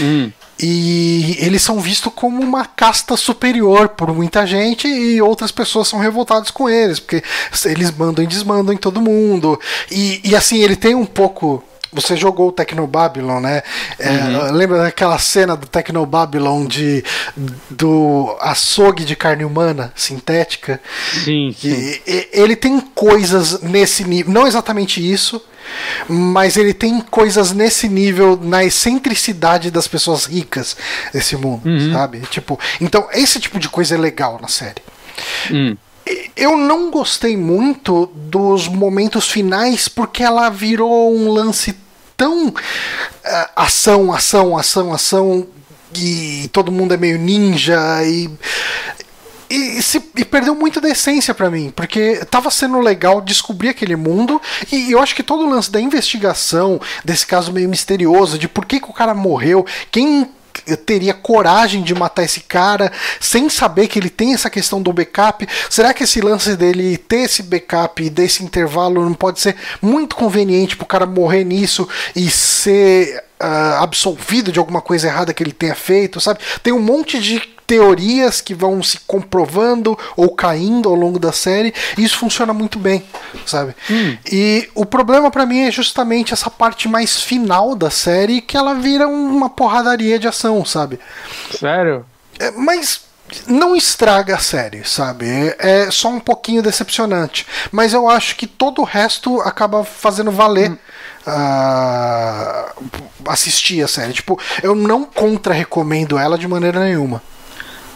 [0.00, 0.30] Hum.
[0.62, 5.98] E eles são vistos como uma casta superior por muita gente e outras pessoas são
[5.98, 7.22] revoltadas com eles, porque
[7.64, 9.58] eles mandam e desmandam em todo mundo.
[9.90, 13.62] E, e assim, ele tem um pouco você jogou o Tecnobabylon, né?
[13.98, 14.52] É, uhum.
[14.52, 17.04] Lembra daquela cena do Tecnobabylon de
[17.68, 20.80] do açougue de carne humana sintética?
[21.12, 21.54] Sim.
[21.58, 22.00] sim.
[22.06, 25.42] E, ele tem coisas nesse nível, não exatamente isso,
[26.08, 30.76] mas ele tem coisas nesse nível na excentricidade das pessoas ricas
[31.12, 31.92] desse mundo, uhum.
[31.92, 32.20] sabe?
[32.30, 34.82] Tipo, então esse tipo de coisa é legal na série.
[35.50, 35.76] Uhum.
[36.36, 41.76] Eu não gostei muito dos momentos finais porque ela virou um lance
[42.16, 42.54] tão uh,
[43.56, 45.46] ação, ação, ação, ação
[45.94, 48.30] e todo mundo é meio ninja e
[49.50, 53.96] e, se, e perdeu muito da essência para mim, porque tava sendo legal descobrir aquele
[53.96, 54.40] mundo,
[54.70, 58.64] e eu acho que todo o lance da investigação, desse caso meio misterioso, de por
[58.64, 60.30] que, que o cara morreu, quem
[60.86, 65.46] teria coragem de matar esse cara sem saber que ele tem essa questão do backup?
[65.68, 70.76] Será que esse lance dele ter esse backup desse intervalo não pode ser muito conveniente
[70.76, 75.74] pro cara morrer nisso e ser uh, absolvido de alguma coisa errada que ele tenha
[75.74, 76.40] feito, sabe?
[76.62, 77.40] Tem um monte de
[77.70, 82.80] teorias que vão se comprovando ou caindo ao longo da série, e isso funciona muito
[82.80, 83.00] bem,
[83.46, 83.76] sabe?
[83.88, 84.18] Hum.
[84.26, 88.74] E o problema para mim é justamente essa parte mais final da série que ela
[88.74, 90.98] vira uma porradaria de ação, sabe?
[91.56, 92.04] Sério?
[92.40, 93.02] É, mas
[93.46, 95.26] não estraga a série, sabe?
[95.28, 97.46] É, é só um pouquinho decepcionante.
[97.70, 100.76] Mas eu acho que todo o resto acaba fazendo valer.
[101.20, 102.88] Uh,
[103.28, 104.14] assistir a série.
[104.14, 107.22] Tipo, eu não contra-recomendo ela de maneira nenhuma.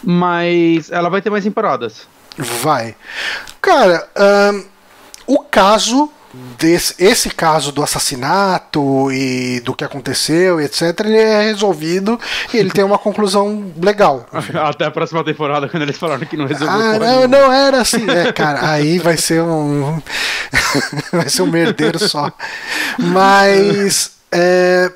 [0.05, 2.07] Mas ela vai ter mais temporadas.
[2.37, 2.95] Vai.
[3.61, 4.65] Cara, uh,
[5.25, 6.11] o caso
[6.57, 12.19] desse, esse caso do assassinato e do que aconteceu, etc., ele é resolvido
[12.53, 14.27] e ele tem uma conclusão legal.
[14.53, 16.75] Até a próxima temporada, quando eles falaram que não resolveu.
[16.75, 18.09] Ah, não, não era assim.
[18.09, 20.01] É, cara, aí vai ser um.
[21.11, 22.31] vai ser um merdeiro só.
[22.97, 24.11] Mas.
[24.31, 24.91] É,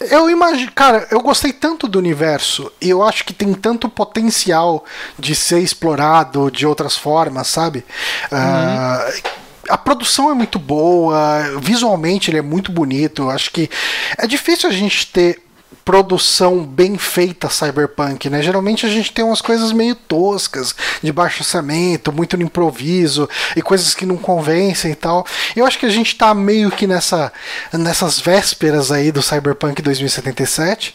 [0.00, 4.84] eu imagino, cara, eu gostei tanto do universo e eu acho que tem tanto potencial
[5.18, 7.84] de ser explorado de outras formas, sabe?
[8.30, 8.38] Uhum.
[8.38, 13.30] Uh, a produção é muito boa, visualmente ele é muito bonito.
[13.30, 13.70] Acho que
[14.18, 15.43] é difícil a gente ter
[15.84, 18.42] produção bem feita cyberpunk, né?
[18.42, 23.62] Geralmente a gente tem umas coisas meio toscas, de baixo orçamento, muito no improviso e
[23.62, 25.26] coisas que não convencem e tal.
[25.54, 27.32] Eu acho que a gente tá meio que nessa
[27.72, 30.94] nessas vésperas aí do Cyberpunk 2077,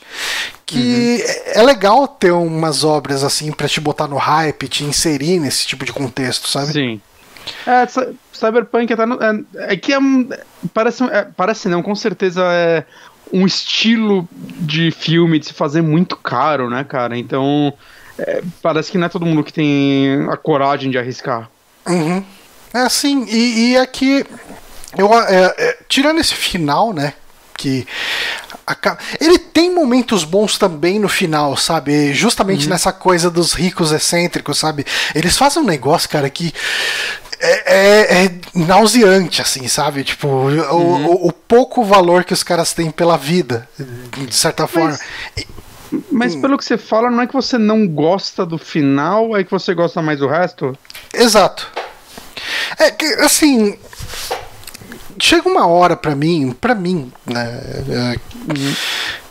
[0.65, 1.61] que uhum.
[1.61, 5.86] é legal ter umas obras assim para te botar no hype, te inserir nesse tipo
[5.86, 6.71] de contexto, sabe?
[6.71, 7.01] Sim.
[7.65, 7.86] É,
[8.34, 9.97] Cyberpunk até no, é, é, que é,
[10.73, 12.86] parece, é, parece não, com certeza é
[13.32, 17.17] um estilo de filme de se fazer muito caro, né, cara?
[17.17, 17.73] Então
[18.17, 21.49] é, parece que não é todo mundo que tem a coragem de arriscar.
[21.88, 22.23] Uhum.
[22.73, 24.25] É assim, e, e aqui
[24.97, 27.13] eu é, é, tirando esse final, né?
[27.57, 27.86] Que
[29.19, 32.13] ele tem momentos bons também no final, sabe?
[32.13, 32.69] Justamente uhum.
[32.69, 34.86] nessa coisa dos ricos excêntricos, sabe?
[35.15, 36.53] Eles fazem um negócio, cara, que
[37.39, 40.03] é, é, é, nauseante, assim, sabe?
[40.03, 41.05] Tipo, uhum.
[41.05, 43.67] o, o, pouco valor que os caras têm pela vida,
[44.27, 44.97] de certa forma.
[45.91, 49.43] Mas, mas pelo que você fala, não é que você não gosta do final, é
[49.43, 50.77] que você gosta mais do resto?
[51.13, 51.67] Exato.
[52.77, 53.77] É que, assim.
[55.21, 57.61] Chega uma hora para mim, para mim, né?
[57.89, 58.15] É,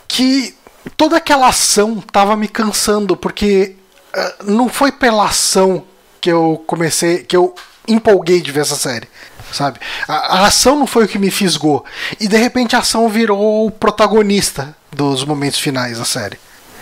[0.07, 0.55] que
[0.95, 3.75] toda aquela ação tava me cansando, porque
[4.15, 5.83] uh, não foi pela ação
[6.21, 7.55] que eu comecei, que eu
[7.89, 9.07] empolguei de ver essa série.
[9.51, 9.79] Sabe?
[10.07, 11.83] A, a, ação não foi o que me fisgou.
[12.19, 16.37] E de repente a ação virou o protagonista dos momentos finais da série.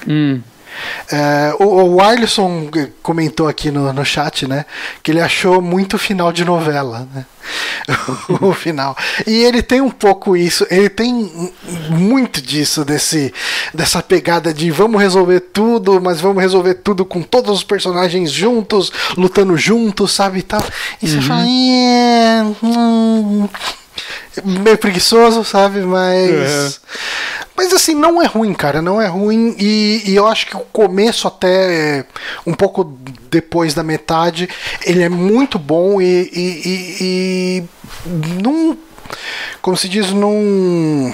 [0.07, 0.41] Hum.
[1.11, 2.69] É, o, o Arlisson
[3.01, 4.65] comentou aqui no, no chat, né?
[5.01, 7.25] Que ele achou muito final de novela, né?
[8.41, 8.95] o final.
[9.25, 11.51] E ele tem um pouco isso, ele tem
[11.89, 13.33] muito disso, desse,
[13.73, 18.91] dessa pegada de vamos resolver tudo, mas vamos resolver tudo com todos os personagens juntos,
[19.17, 20.39] lutando juntos, sabe?
[20.39, 20.63] E, tal.
[21.01, 21.11] e uhum.
[21.11, 21.43] você fala.
[22.63, 23.49] Hum,
[24.43, 25.81] meio preguiçoso, sabe?
[25.81, 26.31] Mas.
[26.31, 26.69] É.
[27.55, 29.55] Mas assim, não é ruim, cara, não é ruim.
[29.57, 32.05] E, e, eu acho que o começo, até
[32.45, 32.83] um pouco
[33.31, 34.47] depois da metade,
[34.85, 37.63] ele é muito bom e, e, e, e
[38.41, 38.77] num.
[39.61, 41.13] Como se diz, num.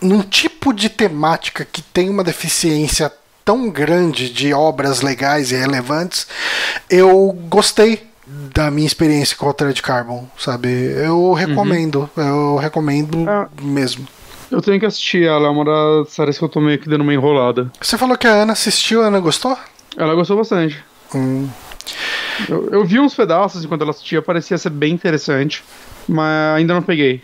[0.00, 3.10] Num tipo de temática que tem uma deficiência
[3.44, 6.26] tão grande de obras legais e relevantes,
[6.88, 10.68] eu gostei da minha experiência com o de Carbon, sabe?
[10.68, 12.22] Eu recomendo, uhum.
[12.22, 14.06] eu recomendo ah, mesmo.
[14.50, 17.02] Eu tenho que assistir ela, é uma das séries que eu tô meio que dando
[17.02, 17.70] uma enrolada.
[17.80, 19.56] Você falou que a Ana assistiu, a Ana gostou?
[19.96, 20.82] Ela gostou bastante.
[21.14, 21.48] Hum.
[22.48, 25.62] Eu, eu vi uns pedaços enquanto ela assistia, parecia ser bem interessante,
[26.08, 27.22] mas ainda não peguei.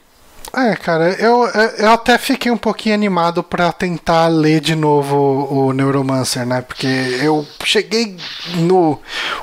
[0.53, 1.47] É, cara, eu,
[1.79, 6.61] eu até fiquei um pouquinho animado para tentar ler de novo o Neuromancer, né?
[6.61, 8.17] Porque eu cheguei
[8.57, 8.99] no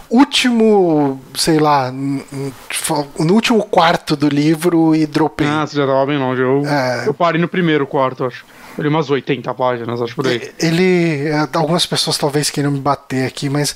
[0.10, 5.48] último, sei lá, no último quarto do livro e dropei.
[5.48, 6.42] Ah, você já tava bem longe.
[6.42, 7.08] Eu, é...
[7.08, 8.46] eu parei no primeiro quarto, acho.
[8.78, 10.52] Ele umas 80 páginas, acho por aí.
[10.60, 11.30] Ele.
[11.30, 13.76] É, algumas pessoas talvez queiram me bater aqui, mas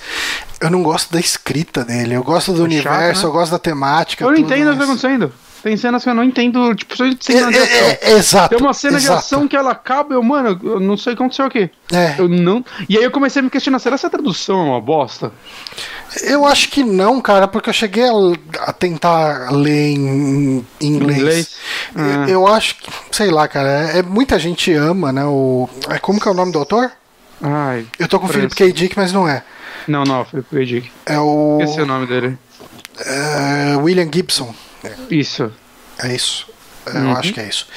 [0.60, 2.14] eu não gosto da escrita dele.
[2.14, 3.30] Eu gosto do é universo, chato, né?
[3.30, 4.24] eu gosto da temática.
[4.24, 5.34] Eu não entendo o que tá acontecendo.
[5.62, 7.78] Tem cenas que eu não entendo, tipo, só de cena de ação.
[7.78, 8.50] É, é, exato.
[8.56, 9.14] Tem uma cena exato.
[9.14, 11.70] de ação que ela acaba, eu, mano, eu não sei o que aconteceu aqui.
[11.92, 12.16] É.
[12.18, 12.66] Eu não.
[12.90, 15.32] E aí eu comecei a me questionar, será que essa tradução é uma bosta?
[16.24, 21.20] Eu acho que não, cara, porque eu cheguei a, a tentar ler em, em inglês.
[21.20, 21.58] inglês?
[21.96, 22.32] Eu, é.
[22.32, 25.24] eu, acho que, sei lá, cara, é, é, muita gente ama, né?
[25.26, 26.92] O, é, como que é o nome do autor?
[27.42, 27.86] Ai.
[28.00, 28.72] Eu tô com o Philip K.
[28.72, 29.44] Dick, mas não é.
[29.88, 30.66] Não, não, Philip K.
[30.66, 30.92] Dick.
[31.06, 31.60] É o.
[31.62, 32.38] Esse é o nome dele.
[33.06, 34.54] É, William Gibson.
[35.10, 35.52] Isso.
[36.00, 36.48] É isso.
[36.88, 37.12] Uhum.
[37.12, 37.68] Eu acho que é isso.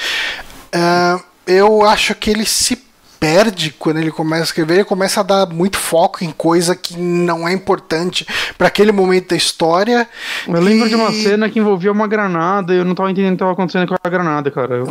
[0.75, 2.77] Uh, eu acho que ele se
[3.25, 6.95] perde quando ele começa a escrever, ele começa a dar muito foco em coisa que
[6.95, 8.27] não é importante
[8.59, 10.07] para aquele momento da história.
[10.47, 10.61] Eu e...
[10.61, 13.39] lembro de uma cena que envolvia uma granada e eu não tava entendendo o que
[13.39, 14.75] tava acontecendo com a granada, cara.
[14.75, 14.87] Eu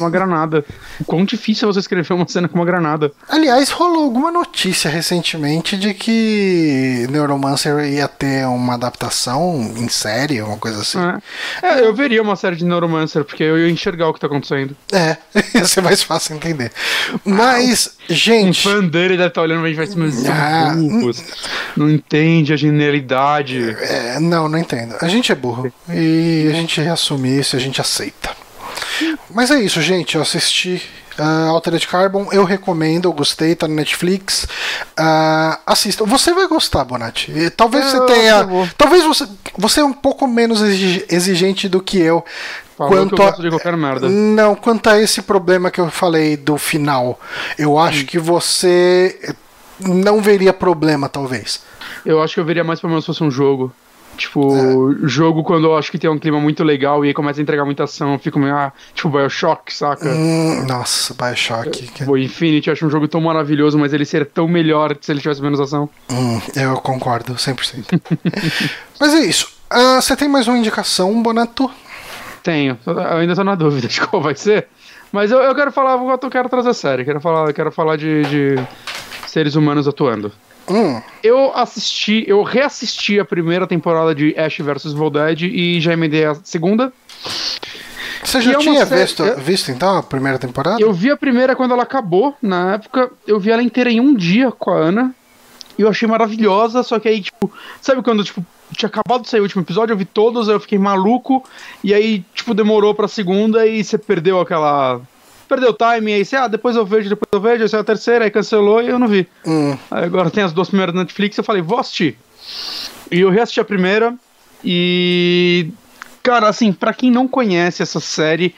[0.00, 0.64] uma granada.
[1.06, 3.12] Quão difícil é você escrever uma cena com uma granada.
[3.28, 10.56] Aliás, rolou alguma notícia recentemente de que Neuromancer ia ter uma adaptação em série, uma
[10.56, 10.98] coisa assim.
[11.62, 11.80] É.
[11.80, 14.74] é eu veria uma série de Neuromancer, porque eu ia enxergar o que tá acontecendo.
[14.90, 15.18] É,
[15.54, 16.72] ia ser mais fácil entender.
[17.22, 18.68] Mas, ah, gente.
[18.68, 20.74] Um fã dele deve estar tá olhando pra gente vai ser ah,
[21.76, 23.76] Não entende a genialidade.
[23.80, 24.96] É, não, não entendo.
[25.00, 25.72] A gente é burro.
[25.88, 28.30] E a gente assume isso, a gente aceita.
[29.30, 30.16] Mas é isso, gente.
[30.16, 30.82] Eu assisti
[31.18, 34.44] Uh, Altered Carbon, eu recomendo, eu gostei, tá no Netflix.
[34.98, 36.04] Uh, assista.
[36.04, 37.32] Você vai gostar, Bonatti.
[37.56, 38.46] Talvez é, você tenha.
[38.76, 39.26] Talvez você.
[39.56, 42.22] Você é um pouco menos exigente do que eu.
[42.76, 44.08] Falou quanto a, de qualquer merda.
[44.08, 47.18] Não, quanto a esse problema que eu falei do final.
[47.58, 48.06] Eu acho hum.
[48.06, 49.34] que você
[49.80, 51.62] não veria problema, talvez.
[52.04, 53.72] Eu acho que eu veria mais problema se fosse um jogo.
[54.16, 55.08] Tipo, é.
[55.08, 57.64] jogo quando eu acho que tem um clima muito legal e aí começa a entregar
[57.64, 60.08] muita ação, eu fico meio, ah, tipo, Bioshock, saca?
[60.08, 61.90] Hum, nossa, Bioshock.
[62.06, 65.20] O Infinity eu acho um jogo tão maravilhoso, mas ele seria tão melhor se ele
[65.20, 65.88] tivesse menos ação.
[66.10, 68.00] Hum, eu concordo, 100%.
[68.98, 69.54] mas é isso.
[69.70, 71.70] Uh, você tem mais uma indicação, Bonato?
[72.46, 72.78] Tenho.
[72.86, 74.68] Eu ainda tô na dúvida de qual vai ser.
[75.10, 77.04] Mas eu, eu quero falar, eu quero trazer a série.
[77.04, 78.66] Quero falar, quero falar de, de
[79.26, 80.30] seres humanos atuando.
[80.70, 81.02] Hum.
[81.24, 86.24] Eu assisti, eu reassisti a primeira temporada de Ash vs Evil Dead e já emendei
[86.24, 86.92] a segunda.
[88.22, 90.80] Você já é tinha visto, visto então a primeira temporada?
[90.80, 93.10] Eu vi a primeira quando ela acabou, na época.
[93.26, 95.12] Eu vi ela inteira em um dia com a Ana.
[95.78, 98.44] E eu achei maravilhosa, só que aí, tipo, sabe quando, tipo,
[98.76, 101.44] tinha acabado de sair o último episódio, eu vi todos, aí eu fiquei maluco,
[101.84, 105.00] e aí, tipo, demorou pra segunda e você perdeu aquela
[105.48, 107.84] perdeu o time, aí você, ah, depois eu vejo, depois eu vejo, aí saiu a
[107.84, 109.28] terceira, aí cancelou e eu não vi.
[109.46, 109.76] Hum.
[109.90, 112.18] Aí agora tem as duas primeiras da Netflix, eu falei, vou assistir.
[113.10, 114.14] E eu reassisti a primeira
[114.64, 115.70] e.
[116.22, 118.52] Cara, assim, para quem não conhece essa série,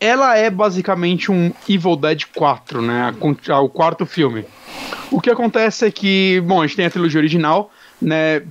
[0.00, 3.14] ela é basicamente um Evil Dead 4, né?
[3.62, 4.44] O quarto filme.
[5.10, 7.70] O que acontece é que, bom, a gente tem a trilogia original,
[8.00, 8.42] né?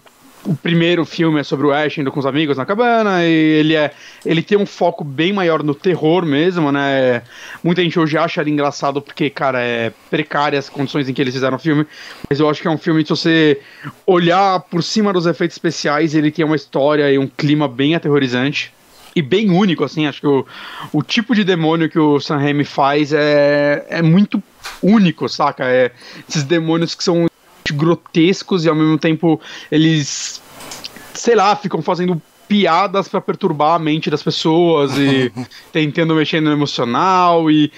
[0.46, 3.76] o primeiro filme é sobre o Ash indo com os amigos na cabana, e ele
[3.76, 3.92] é.
[4.26, 7.24] Ele tem um foco bem maior no terror mesmo, né?
[7.64, 11.34] Muita gente hoje acha ele engraçado porque, cara, é precária as condições em que eles
[11.34, 11.86] fizeram o filme.
[12.30, 13.60] Mas eu acho que é um filme que, se você
[14.06, 18.75] olhar por cima dos efeitos especiais, ele tem uma história e um clima bem aterrorizante.
[19.16, 20.46] E bem único, assim, acho que o,
[20.92, 24.44] o tipo de demônio que o Sam Raimi faz é, é muito
[24.84, 25.64] único, saca?
[25.66, 25.92] É,
[26.28, 27.26] esses demônios que são
[27.74, 29.40] grotescos e ao mesmo tempo
[29.72, 30.42] eles
[31.14, 35.32] sei lá, ficam fazendo piadas para perturbar a mente das pessoas e
[35.72, 37.72] tentando mexer no emocional e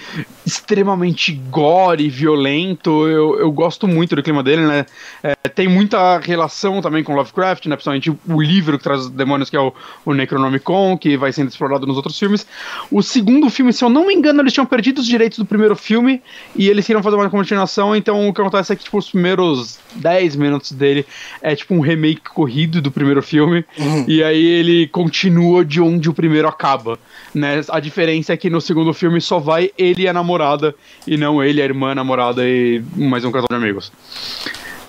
[0.44, 3.06] extremamente gore e violento.
[3.08, 4.86] Eu, eu gosto muito do clima dele, né?
[5.22, 7.76] É, tem muita relação também com Lovecraft, né?
[7.76, 9.72] Principalmente o livro que traz os demônios, que é o,
[10.04, 12.46] o Necronomicon, que vai sendo explorado nos outros filmes.
[12.90, 15.76] O segundo filme, se eu não me engano, eles tinham perdido os direitos do primeiro
[15.76, 16.22] filme
[16.54, 19.78] e eles queriam fazer uma continuação, então o que acontece é que, tipo, os primeiros
[19.94, 21.06] 10 minutos dele
[21.42, 24.04] é tipo um remake corrido do primeiro filme, uhum.
[24.06, 26.98] e aí ele continua de onde o primeiro acaba,
[27.34, 27.60] né?
[27.68, 30.74] A diferença é que no segundo filme só vai ele e a namorada,
[31.06, 33.92] e não ele, a irmã, a namorada e mais um casal de amigos.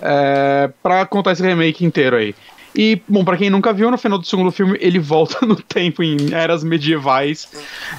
[0.02, 2.34] É, pra contar esse remake inteiro aí.
[2.82, 6.02] E, bom, pra quem nunca viu, no final do segundo filme, ele volta no tempo
[6.02, 7.46] em eras medievais.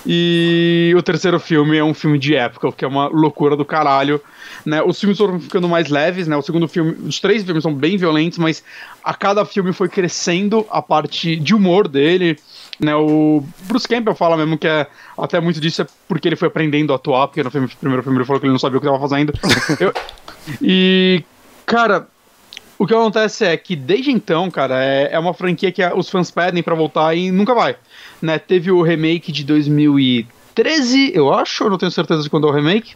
[0.06, 3.62] E o terceiro filme é um filme de época, o que é uma loucura do
[3.62, 4.22] caralho.
[4.64, 4.80] Né?
[4.80, 6.34] Os filmes foram ficando mais leves, né?
[6.34, 8.64] O segundo filme, os três filmes são bem violentos, mas
[9.04, 12.38] a cada filme foi crescendo a parte de humor dele.
[12.80, 14.86] Né, o Bruce Campbell fala mesmo que é,
[15.18, 18.16] até muito disso é porque ele foi aprendendo a atuar, porque no filme, primeiro filme
[18.16, 19.34] ele falou que ele não sabia o que estava fazendo.
[19.78, 19.92] Eu,
[20.62, 21.22] e,
[21.66, 22.08] cara,
[22.80, 26.30] o que acontece é que desde então, cara, é, é uma franquia que os fãs
[26.30, 27.76] pedem para voltar e nunca vai.
[28.22, 28.38] Né?
[28.38, 32.54] Teve o remake de 2013, eu acho, eu não tenho certeza de quando é o
[32.54, 32.94] remake.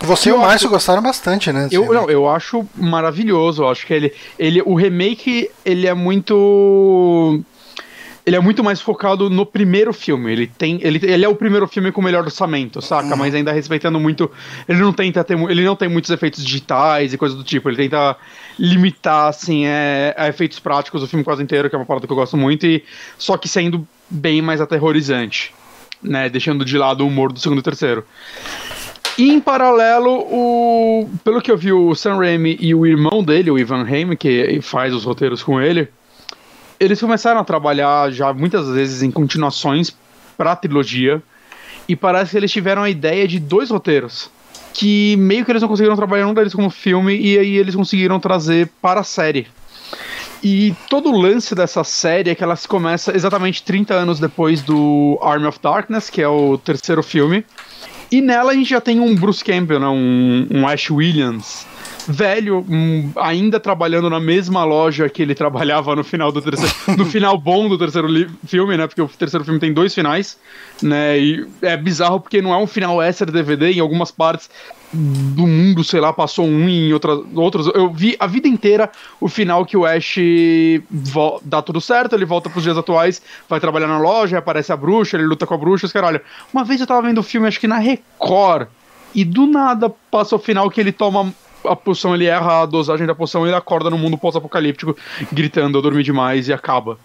[0.00, 1.68] Você e o Márcio gostaram bastante, né?
[1.72, 3.62] Eu, não, eu acho maravilhoso.
[3.62, 4.62] Eu acho que ele, ele.
[4.66, 7.42] O remake, ele é muito
[8.28, 10.30] ele é muito mais focado no primeiro filme.
[10.30, 13.08] Ele tem, ele, ele é o primeiro filme com o melhor orçamento, saca?
[13.08, 13.16] Uhum.
[13.16, 14.30] Mas ainda respeitando muito,
[14.68, 17.70] ele não tenta ter, ele não tem muitos efeitos digitais e coisas do tipo.
[17.70, 18.16] Ele tenta
[18.58, 22.12] limitar assim, é, a efeitos práticos o filme quase inteiro, que é uma parada que
[22.12, 22.84] eu gosto muito e
[23.16, 25.54] só que sendo bem mais aterrorizante,
[26.02, 26.28] né?
[26.28, 28.04] Deixando de lado o humor do segundo e terceiro.
[29.16, 33.50] E em paralelo, o, pelo que eu vi, o Sam Raimi e o irmão dele,
[33.50, 35.88] o Ivan Raimi, que faz os roteiros com ele,
[36.80, 39.94] eles começaram a trabalhar já muitas vezes em continuações
[40.36, 41.22] para a trilogia.
[41.88, 44.30] E parece que eles tiveram a ideia de dois roteiros.
[44.74, 48.20] que meio que eles não conseguiram trabalhar um deles como filme e aí eles conseguiram
[48.20, 49.48] trazer para a série.
[50.42, 54.62] E todo o lance dessa série é que ela se começa exatamente 30 anos depois
[54.62, 57.44] do Army of Darkness, que é o terceiro filme.
[58.10, 61.66] E nela a gente já tem um Bruce Campbell, né, um, um Ash Williams,
[62.08, 67.04] velho, um, ainda trabalhando na mesma loja que ele trabalhava no final do terceiro, no
[67.04, 68.08] final bom do terceiro
[68.46, 68.86] filme, né?
[68.86, 70.38] Porque o terceiro filme tem dois finais,
[70.82, 71.18] né?
[71.18, 74.48] E é bizarro porque não é um final extra DVD, em algumas partes
[74.90, 77.66] do mundo, sei lá, passou um em outras outros.
[77.74, 78.90] Eu vi a vida inteira
[79.20, 80.16] o final que o Ash
[81.42, 85.18] dá tudo certo, ele volta pros dias atuais, vai trabalhar na loja, aparece a bruxa,
[85.18, 86.22] ele luta com a bruxa, os caralho.
[86.54, 88.68] Uma vez eu tava vendo o filme, acho que na Record,
[89.14, 91.34] e do nada passa o final que ele toma
[91.64, 94.96] a poção, ele erra a dosagem da poção e ele acorda no mundo pós-apocalíptico,
[95.32, 96.98] gritando, eu dormi demais e acaba.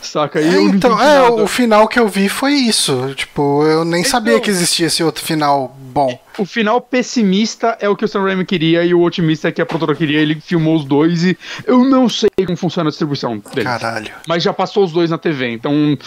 [0.00, 0.40] Saca?
[0.40, 3.14] E é, então, é, o final que eu vi foi isso.
[3.14, 6.18] Tipo, eu nem então, sabia que existia esse outro final bom.
[6.38, 9.60] O final pessimista é o que o Sam Raimi queria e o otimista é que
[9.60, 10.20] a produtora queria.
[10.20, 13.64] Ele filmou os dois e eu não sei como funciona a distribuição dele.
[13.64, 14.10] Caralho.
[14.26, 15.98] Mas já passou os dois na TV, então,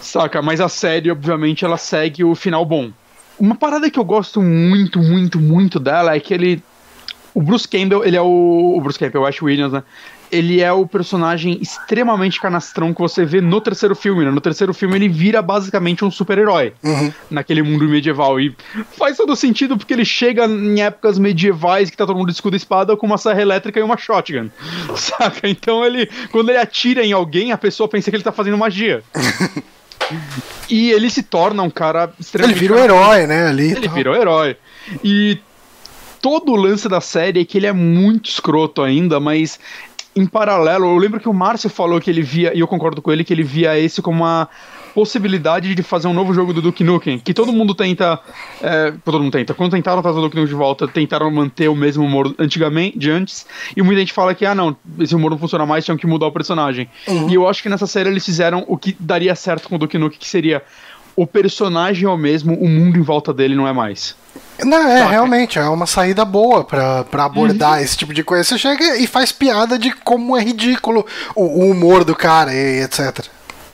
[0.00, 0.40] saca?
[0.40, 2.90] Mas a série, obviamente, ela segue o final bom.
[3.38, 6.62] Uma parada que eu gosto muito, muito, muito dela é que ele
[7.34, 9.82] o Bruce Campbell, ele é o, o Bruce Campbell, o Ash Williams, né?
[10.30, 14.30] Ele é o personagem extremamente canastrão que você vê no terceiro filme, né?
[14.30, 17.12] No terceiro filme ele vira basicamente um super-herói uhum.
[17.30, 18.40] naquele mundo medieval.
[18.40, 18.56] E
[18.96, 22.56] faz todo sentido porque ele chega em épocas medievais que tá todo mundo de escudo
[22.56, 24.48] e espada com uma serra elétrica e uma shotgun.
[24.96, 25.46] Saca?
[25.46, 29.02] Então ele, quando ele atira em alguém, a pessoa pensa que ele tá fazendo magia.
[30.68, 32.58] e ele se torna um cara extremamente.
[32.58, 33.48] Ele vira o herói, né?
[33.48, 33.94] Ali, ele tá.
[33.94, 34.56] vira o herói.
[35.04, 35.38] E
[36.22, 39.58] todo o lance da série é que ele é muito escroto ainda, mas
[40.14, 43.10] em paralelo, eu lembro que o Márcio falou que ele via, e eu concordo com
[43.10, 44.48] ele, que ele via esse como uma
[44.94, 48.20] possibilidade de fazer um novo jogo do Duke Nukem, que todo mundo tenta,
[48.60, 51.74] é, todo mundo tenta, quando tentaram trazer o Duke Nukem de volta, tentaram manter o
[51.74, 55.38] mesmo humor antigamente, de antes, e muita gente fala que, ah não, esse humor não
[55.38, 56.88] funciona mais, tinham que mudar o personagem.
[57.08, 57.30] Uhum.
[57.30, 59.96] E eu acho que nessa série eles fizeram o que daria certo com o Duke
[59.96, 60.62] Nukem, que seria
[61.14, 64.14] o personagem é o mesmo, o mundo em volta dele não é mais.
[64.64, 67.84] Não, é, realmente, é uma saída boa para abordar uhum.
[67.84, 68.44] esse tipo de coisa.
[68.44, 71.04] Você chega e faz piada de como é ridículo
[71.34, 73.26] o, o humor do cara e etc.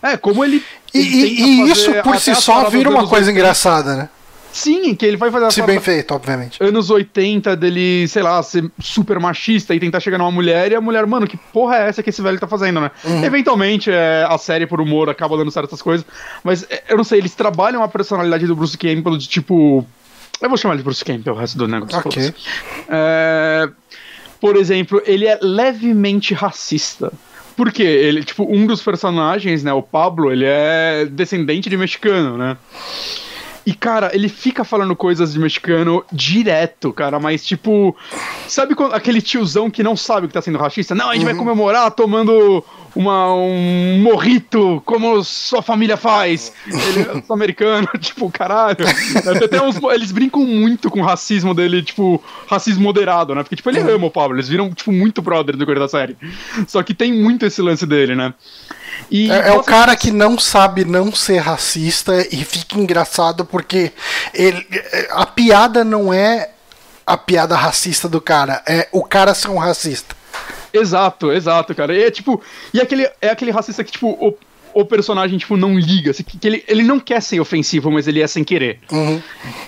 [0.02, 0.64] É, como ele.
[0.94, 4.08] E, e, e isso por si só vira uma coisa engraçada, né?
[4.52, 6.62] Sim, que ele vai fazer Se bem feito, obviamente.
[6.62, 10.80] Anos 80 dele, sei lá, ser super machista e tentar chegar numa mulher e a
[10.80, 12.90] mulher, mano, que porra é essa que esse velho tá fazendo, né?
[13.04, 13.24] Uhum.
[13.24, 16.06] Eventualmente, é, a série por humor acaba dando certas coisas,
[16.42, 19.86] mas é, eu não sei, eles trabalham a personalidade do Bruce Campbell de tipo.
[20.40, 21.98] Eu vou chamar ele de Bruce Campbell o resto do negócio.
[21.98, 22.34] Ok.
[22.88, 23.68] É,
[24.40, 27.12] por exemplo, ele é levemente racista.
[27.56, 27.82] Por quê?
[27.82, 32.56] Ele, tipo, um dos personagens, né, o Pablo, ele é descendente de mexicano, né?
[33.68, 37.94] E, cara, ele fica falando coisas de mexicano direto, cara, mas tipo.
[38.46, 40.94] Sabe quando, aquele tiozão que não sabe que tá sendo racista?
[40.94, 41.28] Não, a gente uhum.
[41.28, 42.64] vai comemorar tomando
[42.96, 46.50] uma, um morrito, como sua família faz.
[46.66, 48.78] Ele é americano, tipo, caralho.
[49.68, 53.42] Uns, eles brincam muito com o racismo dele, tipo, racismo moderado, né?
[53.42, 56.16] Porque, tipo, ele ama o Pablo, eles viram, tipo, muito brother do da série.
[56.66, 58.32] Só que tem muito esse lance dele, né?
[59.10, 63.92] E é, é o cara que não sabe não ser racista e fica engraçado porque
[64.34, 64.66] ele,
[65.10, 66.50] a piada não é
[67.06, 70.14] a piada racista do cara, é o cara ser um racista.
[70.72, 71.96] Exato, exato, cara.
[71.96, 72.42] E é tipo,
[72.72, 74.34] e aquele, é aquele racista que, tipo, o,
[74.74, 76.10] o personagem, tipo, não liga.
[76.10, 78.80] Assim, que ele, ele não quer ser ofensivo, mas ele é sem querer.
[78.90, 79.20] Uhum.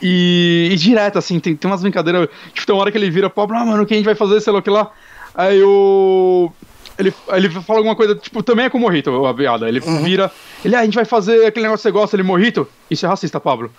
[0.03, 2.29] E, e, direto, assim, tem, tem umas brincadeiras.
[2.53, 4.15] Tipo, tem uma hora que ele vira, pô, ah, mano, o que a gente vai
[4.15, 4.91] fazer, sei lá o que lá.
[5.35, 6.53] Aí o
[6.99, 9.69] ele, ele fala alguma coisa, tipo, também é com o Morrito, a piada.
[9.69, 10.03] Ele uhum.
[10.03, 10.31] vira.
[10.65, 12.69] Ele, ah, a gente vai fazer aquele negócio que você gosta, ele, Morrito.
[12.91, 13.71] Isso é racista, Pablo.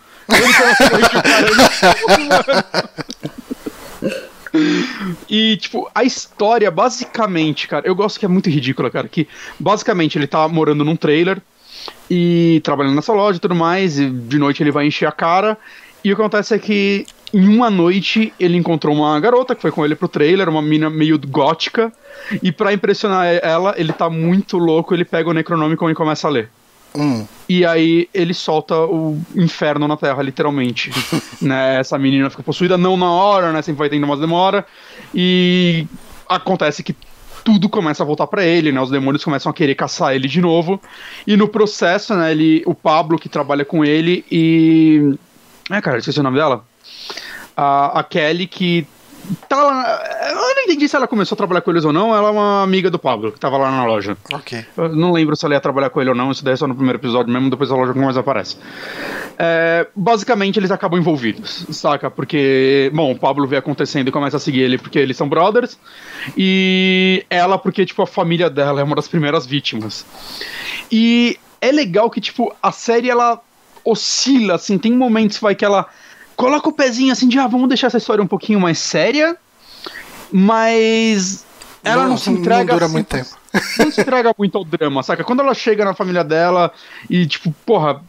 [5.29, 9.07] E, tipo, a história, basicamente, cara, eu gosto que é muito ridícula, cara.
[9.07, 9.27] Que
[9.59, 11.41] basicamente ele tá morando num trailer
[12.09, 13.97] e trabalhando nessa loja e tudo mais.
[13.97, 15.57] E de noite ele vai encher a cara.
[16.03, 19.71] E o que acontece é que em uma noite ele encontrou uma garota que foi
[19.71, 21.91] com ele pro trailer, uma mina meio gótica.
[22.41, 26.31] E para impressionar ela, ele tá muito louco, ele pega o Necronômico e começa a
[26.31, 26.49] ler.
[26.93, 27.25] Hum.
[27.47, 30.91] E aí ele solta o inferno na Terra, literalmente.
[31.41, 31.79] né?
[31.79, 33.61] Essa menina fica possuída, não na hora, né?
[33.61, 34.65] Sempre vai tendo uma demora.
[35.15, 35.87] E
[36.27, 36.95] acontece que
[37.43, 38.81] tudo começa a voltar para ele, né?
[38.81, 40.81] Os demônios começam a querer caçar ele de novo.
[41.25, 45.15] E no processo, né, ele, o Pablo que trabalha com ele e
[45.77, 46.63] é, cara, esqueci o nome dela.
[47.55, 48.87] A, a Kelly que
[49.47, 50.29] tá lá.
[50.29, 52.15] Eu nunca entendi se ela começou a trabalhar com eles ou não.
[52.15, 54.17] Ela é uma amiga do Pablo, que tava lá na loja.
[54.33, 54.65] Ok.
[54.75, 56.67] Eu não lembro se ela ia trabalhar com ele ou não, isso daí é só
[56.67, 58.57] no primeiro episódio mesmo, depois a loja nunca mais aparece.
[59.37, 62.09] É, basicamente, eles acabam envolvidos, saca?
[62.09, 65.77] Porque, bom, o Pablo vê acontecendo e começa a seguir ele porque eles são brothers,
[66.37, 70.05] e ela porque, tipo, a família dela é uma das primeiras vítimas.
[70.91, 73.41] E é legal que, tipo, a série, ela
[73.83, 75.87] oscila, assim, tem momentos vai que ela
[76.35, 79.37] coloca o pezinho assim de, ah, vamos deixar essa história um pouquinho mais séria,
[80.31, 81.45] mas
[81.83, 82.73] ela não, não se entrega.
[82.73, 83.29] Não dura assim, muito tempo.
[83.79, 85.23] Não se entrega muito ao drama, saca?
[85.23, 86.71] Quando ela chega na família dela
[87.09, 88.01] e, tipo, porra,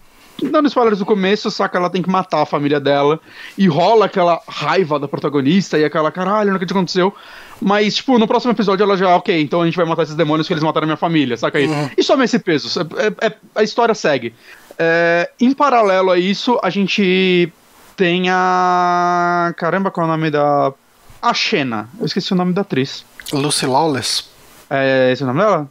[0.43, 1.79] dando spoilers do começo, saca?
[1.79, 3.21] Ela tem que matar a família dela
[3.57, 7.15] e rola aquela raiva da protagonista e aquela caralho, não que aconteceu.
[7.61, 10.47] Mas, tipo, no próximo episódio ela já, ok, então a gente vai matar esses demônios
[10.47, 11.67] que eles mataram a minha família, saca aí?
[11.67, 11.91] Uhum.
[11.97, 14.35] E some esse peso, é, é, a história segue.
[14.79, 17.53] É, em paralelo a isso, a gente
[17.97, 19.53] tem a.
[19.57, 20.73] Caramba, qual é o nome da.
[21.21, 21.89] A Xena.
[22.01, 23.05] Eu esqueci o nome da atriz.
[23.33, 24.25] Lucy Lawless.
[24.69, 25.69] É esse o nome dela?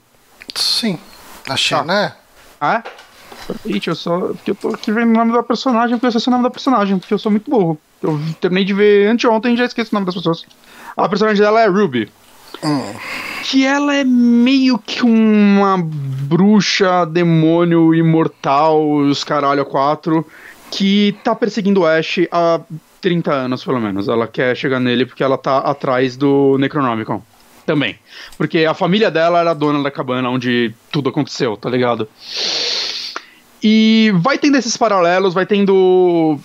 [0.56, 0.97] Sim.
[1.49, 2.14] A Xena é?
[2.60, 3.02] Ah, é?
[3.66, 4.20] Ixi, eu só.
[4.20, 6.49] Porque eu tô aqui vendo o nome da personagem, porque eu esqueci o nome da
[6.49, 7.78] personagem, porque eu sou muito burro.
[8.02, 10.45] Eu terminei de ver anteontem e já esqueci o nome das pessoas.
[10.95, 12.12] A personagem dela é Ruby.
[13.43, 20.26] Que ela é meio que uma bruxa, demônio imortal, os caralho a quatro,
[20.70, 22.62] que tá perseguindo o Ash há
[23.01, 24.07] 30 anos, pelo menos.
[24.07, 27.22] Ela quer chegar nele porque ela tá atrás do Necronomicon.
[27.66, 27.95] Também.
[28.38, 32.07] Porque a família dela era dona da cabana onde tudo aconteceu, tá ligado?
[33.64, 36.39] E vai tendo esses paralelos, vai tendo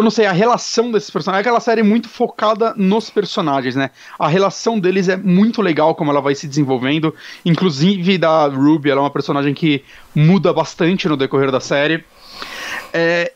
[0.00, 1.44] eu não sei, a relação desses personagens.
[1.44, 3.90] É aquela série muito focada nos personagens, né?
[4.18, 7.14] A relação deles é muito legal, como ela vai se desenvolvendo.
[7.44, 9.84] Inclusive da Ruby, ela é uma personagem que
[10.14, 12.02] muda bastante no decorrer da série.
[12.94, 13.32] É,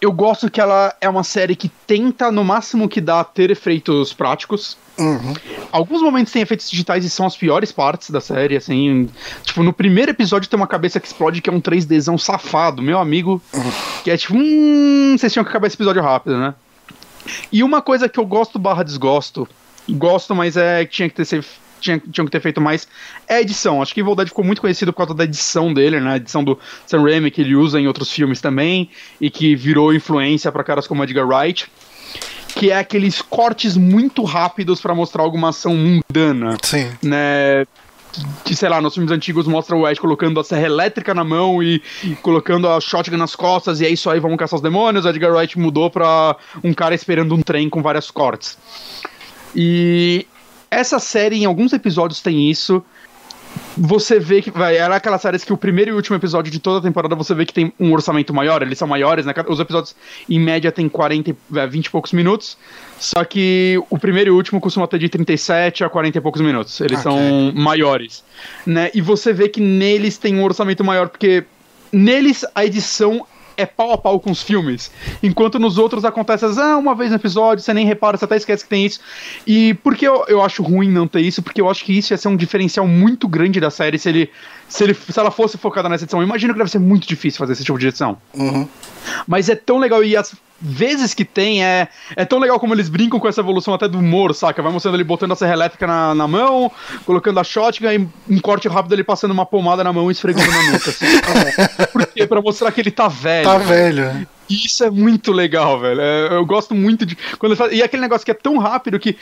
[0.00, 4.12] eu gosto que ela é uma série que tenta, no máximo que dá, ter efeitos
[4.12, 4.76] práticos.
[4.98, 5.34] Uhum.
[5.72, 9.08] Alguns momentos tem efeitos digitais e são as piores partes da série, assim.
[9.42, 12.98] Tipo, no primeiro episódio tem uma cabeça que explode que é um 3Dzão safado, meu
[12.98, 13.42] amigo.
[13.52, 13.72] Uhum.
[14.04, 16.54] Que é tipo, hum, vocês tinham que acabar esse episódio rápido, né?
[17.50, 19.48] E uma coisa que eu gosto barra desgosto,
[19.88, 21.24] gosto, mas é que tinha que ter
[21.84, 22.88] tinha, tinham que ter feito mais
[23.28, 23.82] é a edição.
[23.82, 26.12] Acho que Evil Dead ficou muito conhecido por causa da edição dele, né?
[26.12, 28.90] A edição do Sam Raimi que ele usa em outros filmes também
[29.20, 31.70] e que virou influência para caras como Edgar Wright.
[32.54, 36.56] Que é aqueles cortes muito rápidos para mostrar alguma ação mundana.
[36.62, 36.90] Sim.
[37.02, 37.64] Né?
[38.44, 41.62] que, sei lá, nos filmes antigos mostra o Ash colocando a serra elétrica na mão
[41.62, 45.04] e, e colocando a shotgun nas costas, e é isso aí, vamos caçar os demônios.
[45.04, 48.56] O Edgar Wright mudou pra um cara esperando um trem com várias cortes.
[49.54, 50.26] E
[50.70, 52.82] essa série, em alguns episódios, tem isso.
[53.76, 54.50] Você vê que.
[54.50, 57.34] Vai, era aquelas séries que o primeiro e último episódio de toda a temporada você
[57.34, 59.34] vê que tem um orçamento maior, eles são maiores, né?
[59.48, 59.96] Os episódios,
[60.28, 61.34] em média, tem 40,
[61.68, 62.56] 20 e poucos minutos.
[62.98, 66.40] Só que o primeiro e o último costuma ter de 37 a 40 e poucos
[66.40, 66.80] minutos.
[66.80, 67.12] Eles okay.
[67.12, 68.22] são maiores.
[68.64, 68.90] Né?
[68.94, 71.44] E você vê que neles tem um orçamento maior, porque
[71.92, 73.26] neles a edição
[73.56, 74.90] é pau a pau com os filmes.
[75.22, 78.64] Enquanto nos outros acontece, ah, uma vez no episódio, você nem repara, você até esquece
[78.64, 79.00] que tem isso.
[79.46, 81.42] E por que eu, eu acho ruim não ter isso?
[81.42, 84.30] Porque eu acho que isso ia ser um diferencial muito grande da série se ele.
[84.66, 87.38] Se, ele, se ela fosse focada nessa edição, eu imagino que deve ser muito difícil
[87.38, 88.16] fazer esse tipo de edição.
[88.32, 88.66] Uhum.
[89.26, 90.34] Mas é tão legal e as
[90.64, 93.98] vezes que tem é, é tão legal como eles brincam com essa evolução até do
[93.98, 94.62] humor, saca?
[94.62, 96.72] Vai mostrando ele botando a serra elétrica na, na mão,
[97.04, 100.50] colocando a shotgun e um corte rápido ele passando uma pomada na mão e esfregando
[100.50, 100.90] na nuca.
[100.90, 101.06] Assim.
[101.92, 102.26] Por quê?
[102.26, 103.44] Pra mostrar que ele tá velho.
[103.44, 104.26] Tá velho.
[104.48, 106.00] Isso é muito legal, velho.
[106.00, 107.16] É, eu gosto muito de.
[107.38, 107.72] Quando faz...
[107.72, 109.16] E aquele negócio que é tão rápido que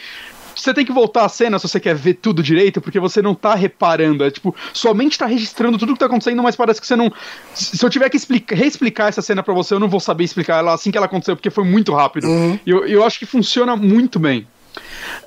[0.54, 3.34] você tem que voltar a cena se você quer ver tudo direito, porque você não
[3.34, 4.24] tá reparando.
[4.24, 7.12] É tipo, sua mente tá registrando tudo que tá acontecendo, mas parece que você não.
[7.54, 10.58] Se eu tiver que explicar, reexplicar essa cena pra você, eu não vou saber explicar
[10.58, 12.26] ela assim que ela aconteceu, porque foi muito rápido.
[12.26, 12.58] Uhum.
[12.64, 14.46] E eu, eu acho que funciona muito bem.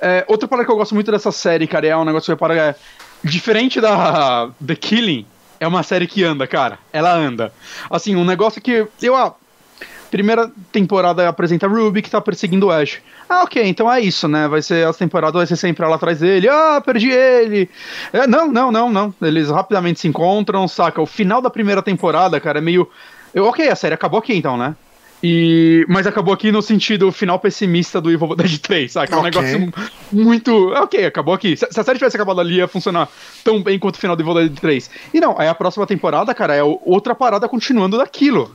[0.00, 2.34] É, outra parada que eu gosto muito dessa série, cara, é um negócio que eu
[2.34, 2.74] reparo, é.
[3.24, 5.26] Diferente da The Killing,
[5.58, 6.78] é uma série que anda, cara.
[6.92, 7.52] Ela anda.
[7.90, 9.16] Assim, um negócio que eu.
[9.16, 9.34] Ah,
[10.16, 13.02] primeira temporada apresenta Ruby que tá perseguindo o Ash.
[13.28, 14.48] Ah, ok, então é isso, né?
[14.48, 16.48] Vai ser as temporadas, vai ser sempre ela atrás dele.
[16.48, 17.68] Ah, perdi ele.
[18.10, 19.14] É, não, não, não, não.
[19.20, 21.02] Eles rapidamente se encontram, saca?
[21.02, 22.88] O final da primeira temporada, cara, é meio.
[23.34, 24.74] Eu, ok, a série acabou aqui então, né?
[25.22, 29.12] E, mas acabou aqui no sentido final pessimista do Evil Dead 3, sabe?
[29.12, 29.72] É um negócio
[30.12, 30.72] muito.
[30.74, 31.56] Ok, acabou aqui.
[31.56, 33.08] Se, se, a série tivesse acabado ali, ia funcionar
[33.42, 34.90] tão bem quanto o final do Evil Dead 3.
[35.14, 38.54] E não, aí a próxima temporada, cara, é outra parada continuando daquilo.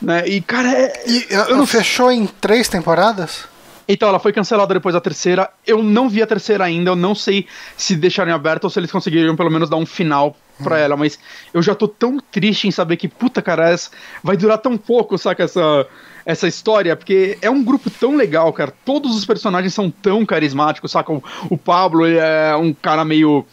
[0.00, 0.28] Né?
[0.28, 1.04] E, cara, é.
[1.06, 1.66] E, eu não...
[1.66, 3.46] Fechou em três temporadas?
[3.88, 5.48] Então, ela foi cancelada depois da terceira.
[5.66, 8.92] Eu não vi a terceira ainda, eu não sei se deixarem aberta ou se eles
[8.92, 10.82] conseguiriam pelo menos dar um final pra Uhum.
[10.82, 11.18] ela, mas
[11.54, 13.90] eu já tô tão triste em saber que, puta, cara, essa
[14.24, 15.86] vai durar tão pouco, saca, essa,
[16.26, 18.74] essa história, porque é um grupo tão legal, cara.
[18.84, 21.12] Todos os personagens são tão carismáticos, saca?
[21.12, 23.46] O, o Pablo, ele é um cara meio.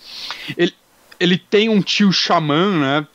[0.58, 0.74] Ele,
[1.20, 3.08] ele tem um tio xamã, né?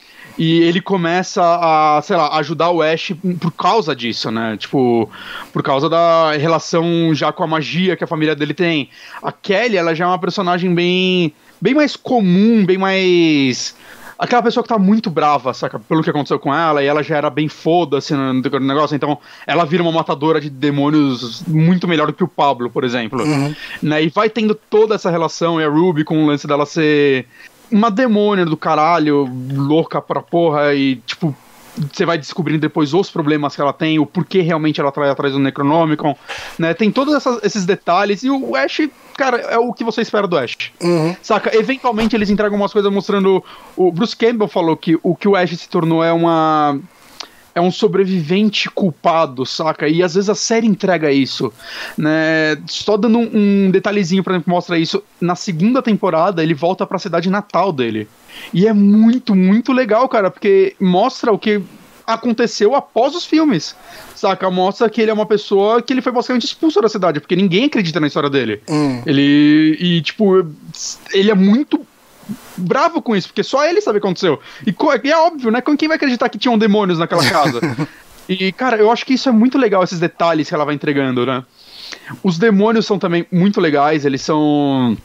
[0.42, 4.56] E ele começa a, sei lá, ajudar o Ash por causa disso, né?
[4.56, 5.06] Tipo,
[5.52, 8.88] por causa da relação já com a magia que a família dele tem.
[9.22, 13.76] A Kelly, ela já é uma personagem bem, bem mais comum, bem mais.
[14.18, 15.78] Aquela pessoa que tá muito brava, saca?
[15.78, 19.18] Pelo que aconteceu com ela, e ela já era bem foda-se no no negócio, então
[19.46, 23.22] ela vira uma matadora de demônios muito melhor do que o Pablo, por exemplo.
[23.82, 24.04] Né?
[24.04, 27.26] E vai tendo toda essa relação, e a Ruby com o lance dela ser
[27.70, 31.34] uma demônia do caralho, louca pra porra, e tipo,
[31.92, 35.32] você vai descobrindo depois os problemas que ela tem, o porquê realmente ela trai atrás
[35.32, 36.16] do Necronomicon,
[36.58, 36.74] né?
[36.74, 38.80] Tem todos essas- esses detalhes, e o Ash,
[39.16, 40.56] cara, é o que você espera do Ash.
[40.82, 41.14] Uhum.
[41.22, 41.56] Saca?
[41.56, 43.42] Eventualmente eles entregam umas coisas mostrando.
[43.76, 46.78] O Bruce Campbell falou que o que o Ash se tornou é uma.
[47.54, 49.88] É um sobrevivente culpado, saca?
[49.88, 51.52] E às vezes a série entrega isso,
[51.96, 52.56] né?
[52.66, 53.30] Só dando um,
[53.66, 55.02] um detalhezinho pra que mostra isso.
[55.20, 58.08] Na segunda temporada, ele volta pra cidade natal dele.
[58.54, 61.60] E é muito, muito legal, cara, porque mostra o que
[62.06, 63.76] aconteceu após os filmes,
[64.14, 64.50] saca?
[64.50, 67.64] Mostra que ele é uma pessoa que ele foi basicamente expulso da cidade, porque ninguém
[67.64, 68.62] acredita na história dele.
[68.68, 69.02] Hum.
[69.06, 69.76] Ele.
[69.78, 70.46] E, tipo,
[71.12, 71.86] ele é muito
[72.56, 74.40] bravo com isso, porque só ele sabe o que aconteceu.
[74.66, 74.74] E,
[75.04, 75.60] e é óbvio, né?
[75.60, 77.60] Com quem vai acreditar que tinham demônios naquela casa?
[78.28, 81.26] e, cara, eu acho que isso é muito legal, esses detalhes que ela vai entregando,
[81.26, 81.44] né?
[82.22, 84.96] Os demônios são também muito legais, eles são.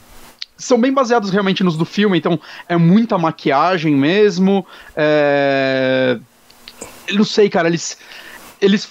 [0.56, 4.66] São bem baseados realmente nos do filme, então é muita maquiagem mesmo.
[4.96, 6.18] É...
[7.08, 7.98] Eu não sei, cara, eles.
[8.60, 8.88] Eles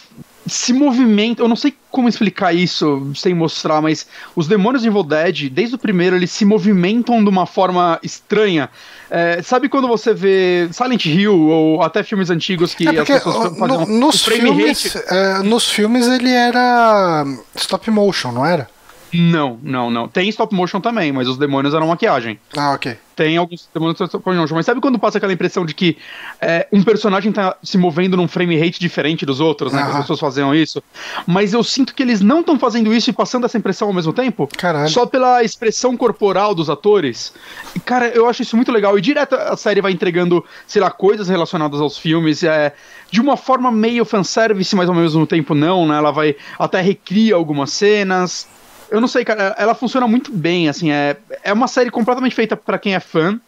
[0.47, 1.45] se movimentam.
[1.45, 5.75] Eu não sei como explicar isso sem mostrar, mas os demônios de Evil Dead, desde
[5.75, 8.69] o primeiro, eles se movimentam de uma forma estranha.
[9.09, 13.13] É, sabe quando você vê Silent Hill ou até filmes antigos que É as porque
[13.13, 17.25] pessoas ó, faziam no- nos, filmes, é, nos filmes ele era
[17.55, 18.67] stop motion, não era?
[19.13, 20.07] Não, não, não.
[20.07, 22.39] Tem stop motion também, mas os demônios eram maquiagem.
[22.57, 22.97] Ah, ok.
[23.15, 24.55] Tem alguns motion.
[24.55, 25.97] Mas sabe quando passa aquela impressão de que
[26.41, 29.83] é, um personagem tá se movendo num frame rate diferente dos outros, né?
[29.83, 30.83] Que as pessoas faziam isso.
[31.25, 34.11] Mas eu sinto que eles não estão fazendo isso e passando essa impressão ao mesmo
[34.11, 34.49] tempo.
[34.57, 34.89] Caralho.
[34.89, 37.33] Só pela expressão corporal dos atores.
[37.75, 38.97] E, Cara, eu acho isso muito legal.
[38.97, 42.43] E direto a série vai entregando, sei lá, coisas relacionadas aos filmes.
[42.43, 42.73] É,
[43.09, 45.97] de uma forma meio fanservice, mas ao mesmo tempo não, né?
[45.97, 48.47] Ela vai até recria algumas cenas.
[48.89, 52.55] Eu não sei, cara, ela funciona muito bem, assim, é, é uma série completamente feita
[52.55, 53.39] pra quem é fã.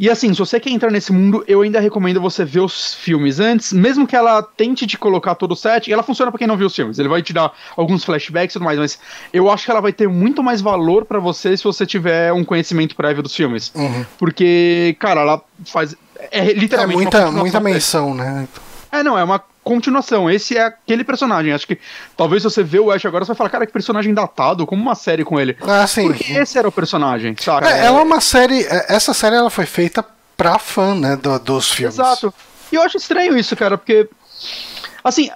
[0.00, 3.40] E assim, se você quer entrar nesse mundo, eu ainda recomendo você ver os filmes
[3.40, 6.56] antes, mesmo que ela tente te colocar todo o set, ela funciona pra quem não
[6.56, 7.00] viu os filmes.
[7.00, 8.98] Ele vai te dar alguns flashbacks e tudo mais, mas
[9.32, 12.44] eu acho que ela vai ter muito mais valor pra você se você tiver um
[12.44, 13.72] conhecimento prévio dos filmes.
[13.74, 14.06] Uhum.
[14.18, 15.96] Porque, cara, ela faz.
[16.30, 16.96] É É literalmente.
[16.96, 18.46] uma muita, muita menção, né?
[18.92, 20.30] É, não, é uma continuação.
[20.30, 21.52] Esse é aquele personagem.
[21.52, 21.78] Acho que
[22.16, 24.80] talvez se você vê o Ash agora, você vai falar, cara, que personagem datado, como
[24.82, 25.56] uma série com ele.
[25.62, 26.06] Ah, sim.
[26.08, 27.68] Porque esse era o personagem, saca?
[27.68, 28.62] É, ela é uma série.
[28.62, 30.04] é, Essa série ela foi feita
[30.36, 31.16] pra fã, né?
[31.16, 31.94] do- dos filmes.
[31.94, 32.32] Exato.
[32.72, 34.08] E eu acho estranho isso, cara, porque.
[35.04, 35.30] Assim,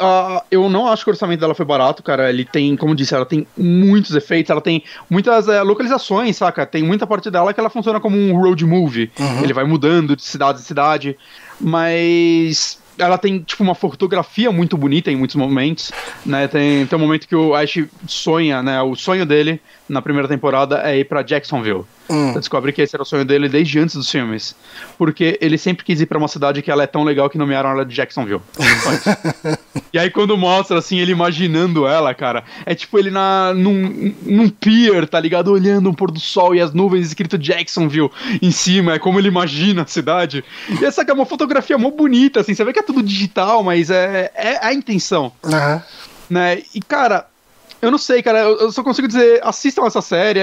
[0.00, 2.28] a- eu não acho que o orçamento dela foi barato, cara.
[2.28, 6.66] Ele tem, como disse, ela tem muitos efeitos, ela tem muitas é, localizações, saca?
[6.66, 9.10] Tem muita parte dela que ela funciona como um road movie.
[9.42, 11.16] Ele vai mudando de cidade em cidade.
[11.60, 15.92] Mas ela tem, tipo, uma fotografia muito bonita em muitos momentos,
[16.24, 16.46] né?
[16.48, 18.80] Tem, tem um momento que o Ash sonha, né?
[18.82, 21.84] O sonho dele na primeira temporada é ir pra Jacksonville.
[22.08, 22.32] Hum.
[22.32, 24.54] Você descobre que esse era o sonho dele desde antes dos filmes.
[24.98, 27.70] Porque ele sempre quis ir pra uma cidade que ela é tão legal que nomearam
[27.70, 28.42] ela de Jacksonville.
[29.92, 34.48] E aí quando mostra, assim, ele imaginando ela, cara, é tipo ele na, num, num
[34.48, 35.52] pier, tá ligado?
[35.52, 38.10] Olhando o pôr do sol e as nuvens escrito Jacksonville
[38.42, 40.44] em cima, é como ele imagina a cidade.
[40.68, 43.88] E essa é uma fotografia mó bonita, assim, você vê que é tudo digital, mas
[43.88, 45.82] é, é a intenção Aham.
[46.28, 46.62] né?
[46.74, 47.28] E cara,
[47.80, 50.40] eu não sei, cara, eu, eu só consigo dizer, assistam essa série.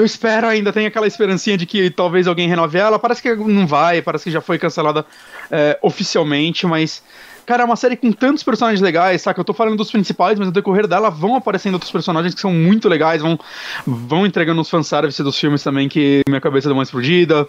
[0.00, 2.98] Eu espero ainda, tem aquela esperancinha de que talvez alguém renove ela.
[2.98, 5.04] Parece que não vai, parece que já foi cancelada
[5.50, 7.02] é, oficialmente, mas.
[7.44, 9.38] Cara, é uma série com tantos personagens legais, saca?
[9.38, 12.52] Eu tô falando dos principais, mas no decorrer dela vão aparecendo outros personagens que são
[12.52, 13.38] muito legais, vão,
[13.86, 17.46] vão entregando os fanservice dos filmes também que minha cabeça deu uma explodida.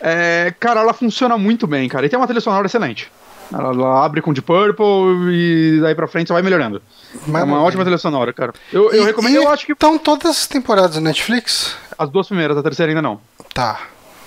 [0.00, 2.06] É, cara, ela funciona muito bem, cara.
[2.06, 3.08] E tem uma trilha sonora excelente.
[3.52, 4.84] Ela, ela abre com Deep Purple
[5.32, 6.80] e daí pra frente só vai melhorando.
[7.26, 8.52] é uma ótima trilha sonora, cara.
[8.72, 11.76] Eu, eu E- recomendo, e eu acho que Estão todas as temporadas do Netflix?
[11.98, 13.20] as duas primeiras, a terceira ainda não.
[13.54, 13.80] Tá.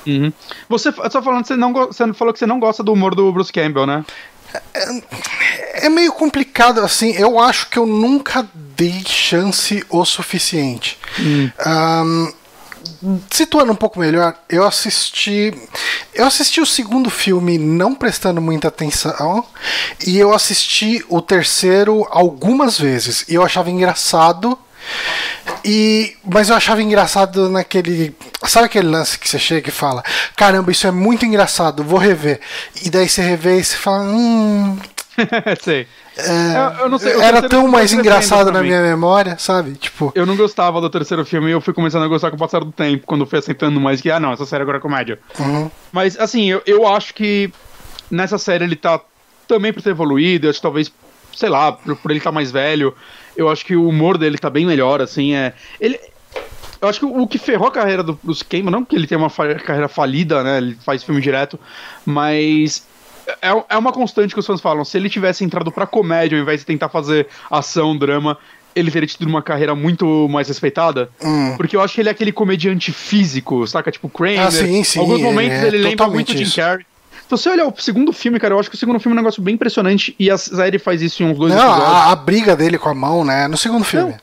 [0.06, 0.32] Uhum.
[0.70, 3.52] Você só falando, você não você falou que você não gosta do humor do Bruce
[3.52, 4.06] Campbell, né?
[4.74, 7.12] É, é meio complicado, assim.
[7.16, 10.98] Eu acho que eu nunca dei chance o suficiente.
[11.20, 12.32] Um,
[13.32, 15.54] situando um pouco melhor, eu assisti.
[16.14, 19.46] Eu assisti o segundo filme não prestando muita atenção.
[20.06, 23.26] E eu assisti o terceiro algumas vezes.
[23.28, 24.58] E eu achava engraçado.
[25.64, 28.16] E, mas eu achava engraçado naquele.
[28.44, 30.04] Sabe aquele lance que você chega e fala:
[30.36, 32.40] Caramba, isso é muito engraçado, vou rever.
[32.84, 34.78] E daí você revê e você fala: Hum.
[35.62, 35.88] Sei.
[36.18, 36.22] É,
[36.78, 39.74] Eu- eu não sei, era tão mais engraçado na minha memória, sabe?
[39.76, 40.12] Tipo.
[40.16, 42.60] Eu não gostava do terceiro filme e eu fui começando a gostar com o passar
[42.64, 45.20] do tempo, quando eu fui aceitando mais que, ah, não, essa série agora é comédia.
[45.40, 45.70] uhum.
[45.92, 47.52] Mas, assim, eu, eu acho que
[48.12, 49.00] nessa série ele tá
[49.48, 50.92] também por ter evoluído, eu acho que talvez,
[51.36, 52.96] sei lá, por, por ele estar mais velho,
[53.36, 55.54] eu acho que o humor dele tá bem melhor, assim, é.
[55.80, 56.00] Ele.
[56.82, 59.08] Eu acho que o, o que ferrou a carreira do Bruce Campbell, não que ele
[59.08, 60.58] tenha uma fa- carreira falida, né?
[60.58, 61.60] Ele faz filme direto,
[62.06, 62.86] mas.
[63.42, 64.86] É, é uma constante que os fãs falam.
[64.86, 68.38] Se ele tivesse entrado pra comédia ao invés de tentar fazer ação, drama,
[68.76, 71.10] ele teria tido uma carreira muito mais respeitada.
[71.24, 71.56] Hum.
[71.58, 73.92] Porque eu acho que ele é aquele comediante físico, saca?
[73.92, 74.42] Tipo Kramer.
[74.42, 76.50] Ah, sim, sim, Alguns momentos é ele lembra muito Jim.
[76.56, 76.86] Carrey.
[77.26, 79.20] Então, se você olhar o segundo filme, cara, eu acho que o segundo filme é
[79.20, 81.88] um negócio bem impressionante e a série faz isso em uns dois Não, episódios.
[81.88, 83.48] a, a briga dele com a mão, né?
[83.48, 84.14] No segundo filme.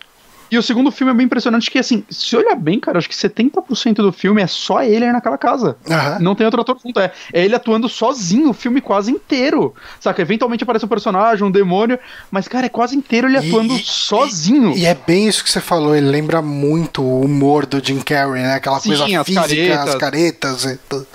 [0.52, 3.14] E o segundo filme é bem impressionante que, assim, se olhar bem, cara, acho que
[3.14, 5.78] 70% do filme é só ele aí naquela casa.
[5.90, 6.18] Aham.
[6.20, 7.00] Não tem outro ator junto.
[7.00, 9.74] É, é ele atuando sozinho o filme quase inteiro.
[9.98, 10.20] Saca?
[10.20, 11.98] Eventualmente aparece um personagem, um demônio,
[12.30, 14.76] mas, cara, é quase inteiro ele E- atuando e- sozinho.
[14.76, 18.42] E é bem isso que você falou, ele lembra muito o humor do Jim Carrey,
[18.42, 18.54] né?
[18.56, 19.88] Aquela Sim, coisa as física, caretas.
[19.88, 21.06] as caretas e tudo.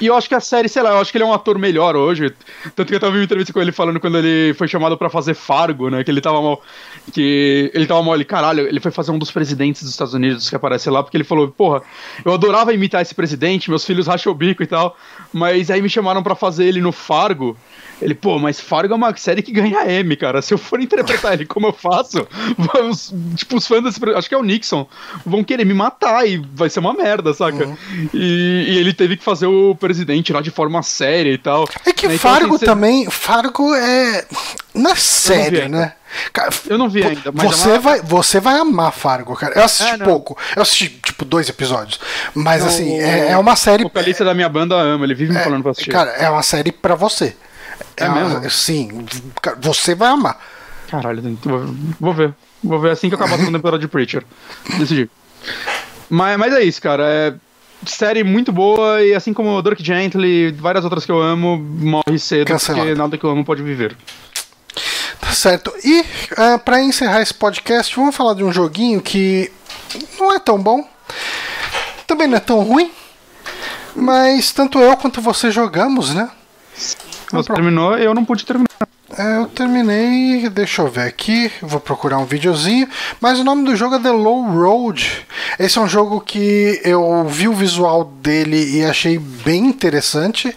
[0.00, 1.56] E eu acho que a série, sei lá, eu acho que ele é um ator
[1.60, 2.34] melhor hoje.
[2.74, 5.08] Tanto que eu tava vendo uma entrevista com ele falando quando ele foi chamado pra
[5.08, 6.02] fazer Fargo, né?
[6.02, 6.60] Que ele tava mal.
[7.12, 10.48] Que ele tava mal ali, caralho, ele foi fazer um dos presidentes dos Estados Unidos
[10.48, 11.82] que aparece lá, porque ele falou, porra,
[12.24, 14.96] eu adorava imitar esse presidente, meus filhos racham o bico e tal.
[15.32, 17.56] Mas aí me chamaram pra fazer ele no Fargo.
[18.02, 20.40] Ele, pô, mas Fargo é uma série que ganha M, cara.
[20.40, 22.26] Se eu for interpretar ele como eu faço,
[22.56, 24.00] vamos, tipo, os fãs desse.
[24.16, 24.88] Acho que é o Nixon.
[25.24, 27.66] Vão querer me matar e vai ser uma merda, saca?
[27.66, 27.76] Uhum.
[28.14, 31.68] E, e ele teve que fazer o presidente lá de forma séria e tal.
[31.84, 33.10] É que Né, então, Fargo assim, cê- também.
[33.10, 34.26] Fargo é.
[34.74, 35.94] Não é sério, né?
[36.32, 39.54] Cara, Eu não vi ainda, mas você, é uma- vai, você vai amar Fargo, cara.
[39.58, 40.36] Eu assisti É, pouco.
[40.56, 42.00] Eu assisti, tipo, dois episódios.
[42.34, 43.84] Mas, assim, o- é, é uma série.
[43.84, 45.90] O vocalista da minha banda ama, ele vive me falando pra assistir.
[45.90, 47.36] Cara, é uma série pra você.
[47.96, 48.50] É uma- mesmo?
[48.50, 49.04] Sim,
[49.40, 50.38] cara, você vai amar.
[50.90, 51.38] Caralho,
[52.00, 52.34] vou, ver.
[52.62, 54.24] Vou ver assim que eu acabar a segunda temporada de Preacher.
[54.78, 55.08] Decidi.
[56.08, 57.04] Mas, mas é isso, cara.
[57.06, 57.34] É
[57.86, 62.18] série muito boa e assim como Dirk Gently e várias outras que eu amo, morre
[62.18, 62.84] cedo Cancelado.
[62.84, 63.96] porque nada que eu amo pode viver.
[65.32, 65.72] Certo.
[65.84, 66.04] E
[66.36, 69.50] ah, pra encerrar esse podcast, vamos falar de um joguinho que
[70.18, 70.88] não é tão bom,
[72.06, 72.90] também não é tão ruim,
[73.94, 76.30] mas tanto eu quanto você jogamos, né?
[77.32, 78.68] Você terminou, eu não pude terminar.
[79.18, 82.88] É, eu terminei, deixa eu ver aqui, vou procurar um videozinho,
[83.20, 85.26] mas o nome do jogo é The Low Road.
[85.58, 90.56] Esse é um jogo que eu vi o visual dele e achei bem interessante.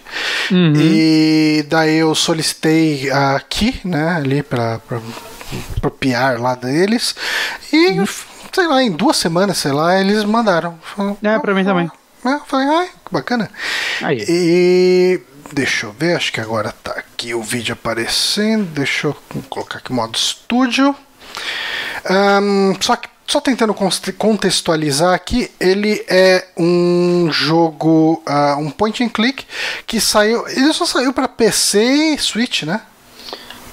[0.76, 4.80] E daí eu solicitei aqui, né, ali para
[5.80, 7.14] pro PR lá deles.
[7.72, 7.96] E
[8.52, 10.78] sei lá, em duas semanas, sei lá, eles mandaram.
[10.94, 11.90] Falaram, É, pra mim também.
[12.24, 13.50] É, eu falei, ai, que bacana.
[14.00, 14.24] Aí.
[14.28, 15.20] E
[15.54, 18.66] deixa eu ver, acho que agora tá aqui o vídeo aparecendo.
[18.66, 19.16] Deixa eu
[19.48, 20.94] colocar aqui modo estúdio.
[22.04, 23.74] Ahn, só que só tentando
[24.18, 29.46] contextualizar aqui, ele é um jogo, ah, um point and click
[29.86, 32.82] que saiu, ele só saiu para PC e Switch, né?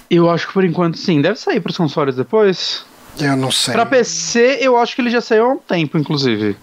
[0.10, 1.22] Eu acho que por enquanto sim.
[1.22, 2.86] Deve sair pros consoles depois.
[3.20, 3.74] Eu não sei.
[3.74, 6.56] Pra PC, eu acho que ele já saiu há um tempo, inclusive.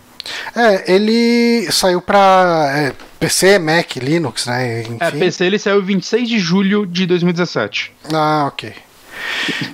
[0.55, 4.83] É, ele saiu para é, PC, Mac, Linux, né?
[4.83, 4.97] Enfim.
[5.01, 7.93] É, PC ele saiu 26 de julho de 2017.
[8.13, 8.73] Ah, ok.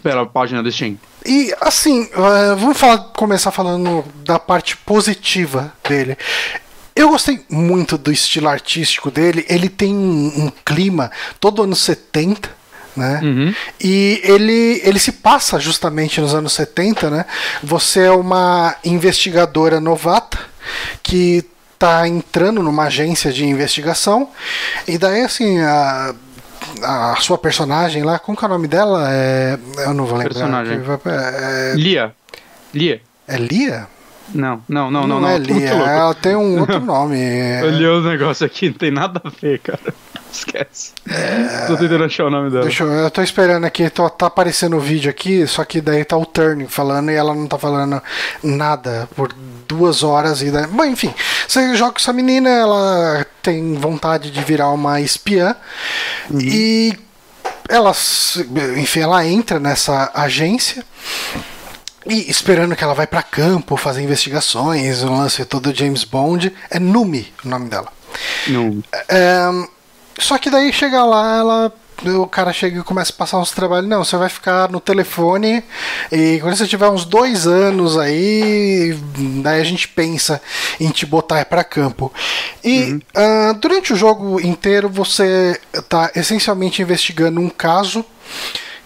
[0.03, 0.99] Pela página do Steam.
[1.27, 6.17] E assim, uh, vamos falar, começar falando da parte positiva dele.
[6.97, 9.45] Eu gostei muito do estilo artístico dele.
[9.49, 11.11] Ele tem um, um clima
[11.41, 12.49] todo anos 70,
[12.97, 13.21] né?
[13.23, 13.55] Uhum.
[13.81, 17.25] E ele, ele se passa justamente nos anos 70, né?
[17.63, 20.39] Você é uma investigadora novata
[21.03, 21.45] que
[21.79, 24.29] tá entrando numa agência de investigação.
[24.87, 26.15] E daí, assim, a,
[26.83, 29.07] a sua personagem lá, como que é o nome dela?
[29.11, 30.35] É, eu não vou lembrar.
[30.35, 30.81] Personagem.
[31.07, 32.15] É, Lia.
[32.73, 33.01] Lia.
[33.29, 33.87] é Lia?
[34.35, 35.17] Não, não, não, não.
[35.19, 35.29] é não.
[35.39, 37.19] Muito Lia, ela tem um outro nome.
[37.61, 39.81] Eu li os negócios aqui, não tem nada a ver, cara.
[40.33, 40.93] Esquece.
[41.69, 42.65] Tô tentando achar o nome dela.
[42.65, 46.05] Deixa eu, eu tô esperando aqui, tô- tá aparecendo o vídeo aqui, só que daí
[46.05, 48.03] tá o Turning falando e ela não tá falando
[48.43, 49.33] nada por
[49.69, 51.13] duas horas e daí, bom, enfim,
[51.47, 55.57] você joga com essa menina, ela tem vontade de virar uma espiã
[56.33, 56.97] e
[57.69, 57.93] ela,
[58.77, 60.85] enfim, ela entra nessa agência
[62.07, 66.53] e esperando que ela vai para campo fazer investigações, o lance todo James Bond.
[66.71, 67.89] É Numi o nome dela.
[68.47, 68.83] Não.
[69.09, 69.49] É,
[70.19, 71.73] só que daí chega lá, ela
[72.11, 73.89] o cara chega e começa a passar uns trabalhos.
[73.89, 75.63] Não, você vai ficar no telefone
[76.11, 78.97] e quando você tiver uns dois anos aí,
[79.43, 80.41] daí a gente pensa
[80.81, 82.13] em te botar para campo.
[82.63, 83.01] E uhum.
[83.17, 88.05] uh, durante o jogo inteiro você está essencialmente investigando um caso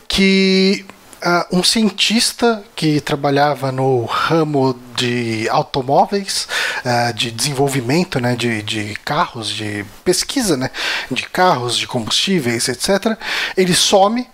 [0.09, 0.85] que
[1.25, 6.49] uh, um cientista que trabalhava no ramo de automóveis,
[6.85, 10.71] uh, de desenvolvimento né, de, de carros, de pesquisa né,
[11.11, 13.17] de carros, de combustíveis, etc.
[13.57, 14.27] Ele some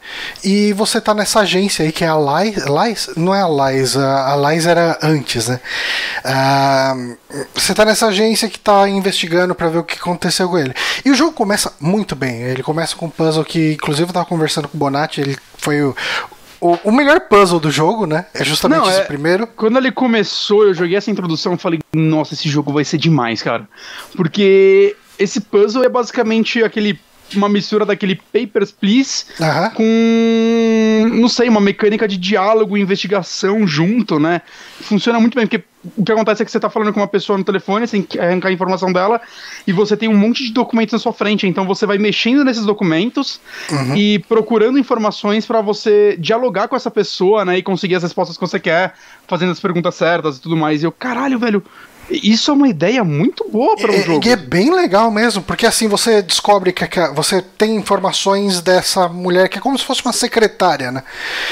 [0.42, 4.36] e você está nessa agência aí que é a Lies, não é a Lies, a
[4.36, 5.60] Lies era antes, né?
[6.24, 7.16] Uh,
[7.54, 10.74] você está nessa agência que está investigando para ver o que aconteceu com ele.
[11.04, 12.42] E o jogo começa muito bem.
[12.42, 15.82] Ele começa com um puzzle que, inclusive, eu estava conversando com o Bonatti, ele foi
[15.82, 15.96] o,
[16.64, 18.24] o, o, melhor puzzle do jogo, né?
[18.32, 19.46] É justamente Não, esse é, primeiro.
[19.46, 23.42] Quando ele começou, eu joguei essa introdução e falei, nossa, esse jogo vai ser demais,
[23.42, 23.68] cara.
[24.16, 26.98] Porque esse puzzle é basicamente aquele
[27.34, 29.70] uma mistura daquele Papers, Please uhum.
[29.70, 34.42] com, não sei, uma mecânica de diálogo e investigação junto, né?
[34.80, 35.64] Funciona muito bem, porque
[35.96, 38.48] o que acontece é que você tá falando com uma pessoa no telefone, que arrancar
[38.48, 39.20] a informação dela,
[39.66, 42.64] e você tem um monte de documentos na sua frente, então você vai mexendo nesses
[42.64, 43.40] documentos
[43.70, 43.96] uhum.
[43.96, 48.40] e procurando informações para você dialogar com essa pessoa, né, e conseguir as respostas que
[48.40, 48.94] você quer,
[49.28, 50.82] fazendo as perguntas certas e tudo mais.
[50.82, 51.62] E eu, caralho, velho,
[52.10, 54.26] isso é uma ideia muito boa para um é, jogo.
[54.26, 59.08] E é bem legal mesmo, porque assim você descobre que, que você tem informações dessa
[59.08, 61.02] mulher que é como se fosse uma secretária, né?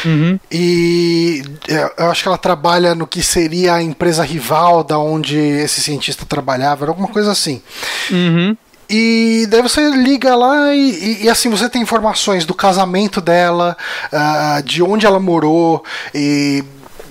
[0.04, 0.38] Uhum.
[0.50, 5.38] E é, eu acho que ela trabalha no que seria a empresa rival da onde
[5.38, 7.62] esse cientista trabalhava, alguma coisa assim.
[8.10, 8.56] Uhum.
[8.90, 13.74] E daí você liga lá e, e, e, assim você tem informações do casamento dela,
[14.12, 15.82] uh, de onde ela morou
[16.14, 16.62] e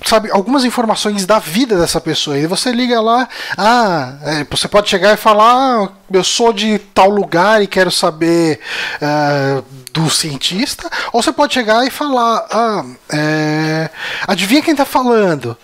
[0.05, 2.37] sabe, algumas informações da vida dessa pessoa.
[2.37, 6.79] E você liga lá, ah, é, você pode chegar e falar, ah, eu sou de
[6.93, 8.59] tal lugar e quero saber
[9.01, 9.63] uh,
[9.93, 13.89] do cientista, ou você pode chegar e falar, ah, é,
[14.27, 15.57] adivinha quem está falando?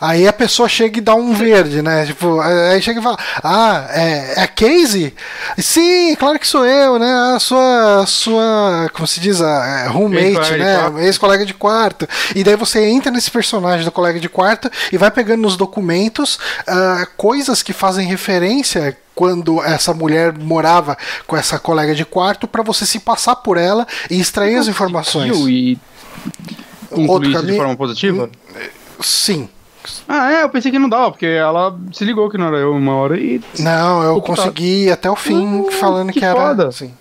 [0.00, 2.06] Aí a pessoa chega e dá um verde, né?
[2.06, 5.14] Tipo, aí chega e fala: Ah, é, é a Casey?
[5.58, 7.12] Sim, claro que sou eu, né?
[7.34, 11.04] A sua, sua como se diz, a é, roommate, né?
[11.04, 12.08] Ex-colega de quarto.
[12.34, 16.36] E daí você entra nesse personagem do colega de quarto e vai pegando nos documentos
[16.36, 20.96] uh, coisas que fazem referência quando essa mulher morava
[21.26, 25.36] com essa colega de quarto para você se passar por ela e extrair as informações.
[25.36, 25.78] E
[26.90, 28.30] Outro caminho, de forma positiva?
[29.00, 29.48] Sim.
[30.08, 32.72] Ah, é, eu pensei que não dava, porque ela se ligou que não era eu
[32.72, 33.40] uma hora e.
[33.58, 36.66] Não, eu consegui até o fim ah, falando que, que era.
[36.66, 36.92] Assim.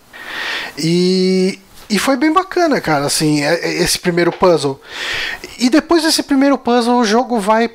[0.78, 4.80] E, e foi bem bacana, cara, assim, é, é, esse primeiro puzzle.
[5.58, 7.70] E depois desse primeiro puzzle, o jogo vai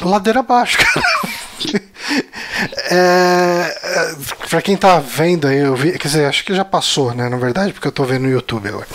[0.00, 1.06] ladeira abaixo, cara.
[2.90, 4.16] é, é
[4.48, 7.36] pra quem tá vendo aí, eu vi, quer dizer, acho que já passou, né, na
[7.36, 8.86] verdade, porque eu tô vendo no YouTube agora.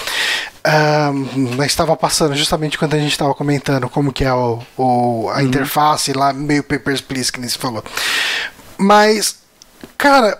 [0.63, 5.27] Um, mas estava passando justamente quando a gente estava comentando como que é o, o
[5.29, 5.41] a uhum.
[5.41, 7.83] interface lá, meio Papers, Please, que nem se falou.
[8.77, 9.39] Mas,
[9.97, 10.39] cara,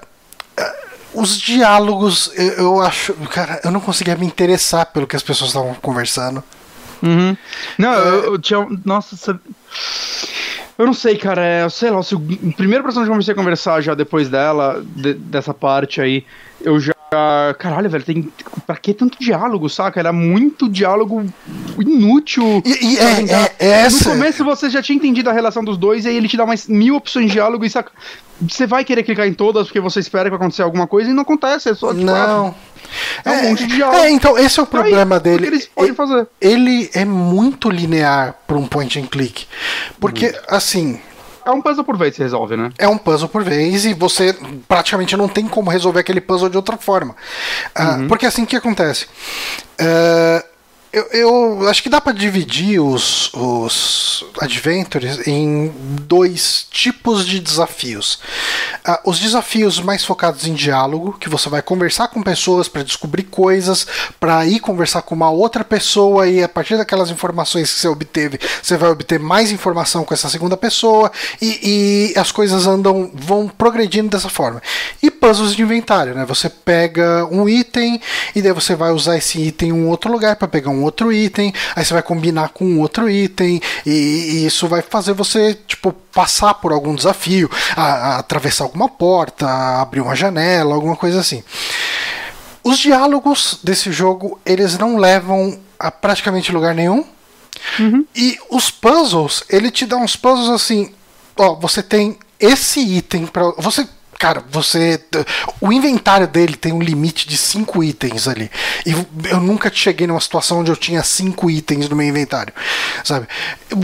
[0.56, 0.76] eh,
[1.14, 3.14] os diálogos, eu, eu, acho.
[3.32, 6.44] Cara, eu não conseguia me interessar pelo que as pessoas estavam conversando.
[7.02, 7.36] Uhum.
[7.80, 7.98] Não, é...
[7.98, 8.68] eu, eu, tinha.
[8.86, 9.40] Nossa,
[10.78, 11.44] eu não sei, cara.
[11.44, 12.20] É, sei lá, se o
[12.56, 16.24] primeiro personagem que eu comecei a conversar já depois dela, de, dessa parte aí,
[16.62, 16.94] eu já
[17.58, 18.32] caralho, velho, tem.
[18.66, 20.00] Pra que tanto diálogo, saca?
[20.00, 21.26] Era muito diálogo
[21.78, 22.64] inútil.
[22.66, 24.10] E, e é, é, é, essa...
[24.10, 26.46] No começo você já tinha entendido a relação dos dois, e aí ele te dá
[26.46, 27.92] mais mil opções de diálogo e saca.
[28.42, 31.14] Você vai querer clicar em todas porque você espera que vai acontecer alguma coisa e
[31.14, 32.56] não acontece, é só tipo, Não.
[33.26, 34.04] É um é, monte de diálogo.
[34.04, 35.48] É, então, esse é o problema aí, dele.
[35.48, 36.28] Eles podem fazer.
[36.40, 39.48] Ele é muito linear para um point and click.
[40.00, 41.00] Porque, assim,
[41.52, 42.70] é um puzzle por vez que resolve, né?
[42.78, 44.36] É um puzzle por vez e você
[44.68, 47.16] praticamente não tem como resolver aquele puzzle de outra forma.
[47.78, 49.06] Uh, Porque assim que acontece.
[49.80, 50.51] Uh,
[50.94, 58.20] eu, eu, acho que dá para dividir os, os adventures em dois tipos de desafios.
[58.86, 63.24] Uh, os desafios mais focados em diálogo, que você vai conversar com pessoas para descobrir
[63.24, 63.88] coisas,
[64.20, 68.38] para ir conversar com uma outra pessoa e a partir daquelas informações que você obteve,
[68.62, 71.10] você vai obter mais informação com essa segunda pessoa
[71.42, 74.62] e, e as coisas andam vão progredindo dessa forma.
[75.02, 76.26] E puzzles de inventário, né?
[76.26, 78.02] Você pega um item
[78.36, 80.84] e daí você vai usar esse item em um outro lugar para pegar um um
[80.84, 85.14] outro item, aí você vai combinar com um outro item, e, e isso vai fazer
[85.14, 89.48] você, tipo, passar por algum desafio, a, a atravessar alguma porta,
[89.82, 91.44] abrir uma janela, alguma coisa assim.
[92.64, 97.04] Os diálogos desse jogo, eles não levam a praticamente lugar nenhum.
[97.80, 98.06] Uhum.
[98.16, 100.92] E os puzzles, ele te dá uns puzzles assim,
[101.38, 103.88] ó, você tem esse item para você
[104.22, 105.04] Cara, você.
[105.60, 108.52] O inventário dele tem um limite de 5 itens ali.
[108.86, 108.92] E
[109.32, 112.54] eu nunca cheguei numa situação onde eu tinha 5 itens no meu inventário.
[113.04, 113.28] Sabe?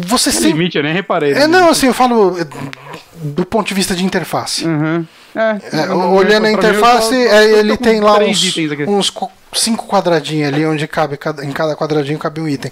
[0.06, 0.52] Você sempre.
[0.52, 1.34] limite, eu nem reparei.
[1.34, 2.38] É, não, assim, eu falo
[3.16, 4.64] do ponto de vista de interface.
[4.64, 5.08] Uhum.
[5.38, 8.58] É, é, olhando a interface, tô, é, ele tem lá uns,
[8.88, 9.14] uns
[9.54, 12.72] cinco quadradinhos ali, onde cabe em cada quadradinho cabe um item.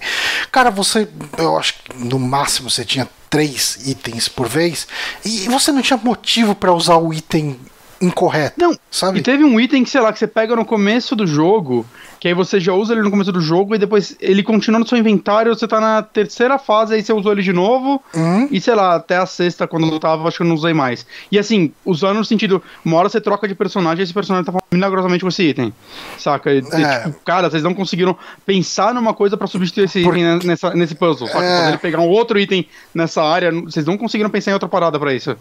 [0.50, 4.88] Cara, você, eu acho que no máximo você tinha três itens por vez
[5.24, 7.56] e você não tinha motivo para usar o item
[8.00, 8.54] incorreto.
[8.58, 9.18] Não, sabe?
[9.18, 11.86] E teve um item que, sei lá, que você pega no começo do jogo,
[12.20, 14.86] que aí você já usa ele no começo do jogo e depois ele continua no
[14.86, 18.48] seu inventário, você tá na terceira fase, aí você usou ele de novo, uhum.
[18.50, 21.06] e sei lá, até a sexta, quando eu tava, acho que eu não usei mais.
[21.30, 24.58] E assim, usando no sentido, uma hora você troca de personagem e esse personagem tá
[24.72, 25.72] milagrosamente com esse item.
[26.18, 26.52] Saca?
[26.52, 27.00] E, é.
[27.00, 30.16] tipo, cara, vocês não conseguiram pensar numa coisa para substituir esse Por...
[30.16, 31.44] item nessa, nesse puzzle, saca?
[31.44, 31.68] É.
[31.68, 35.14] ele pegar um outro item nessa área, vocês não conseguiram pensar em outra parada para
[35.14, 35.36] isso.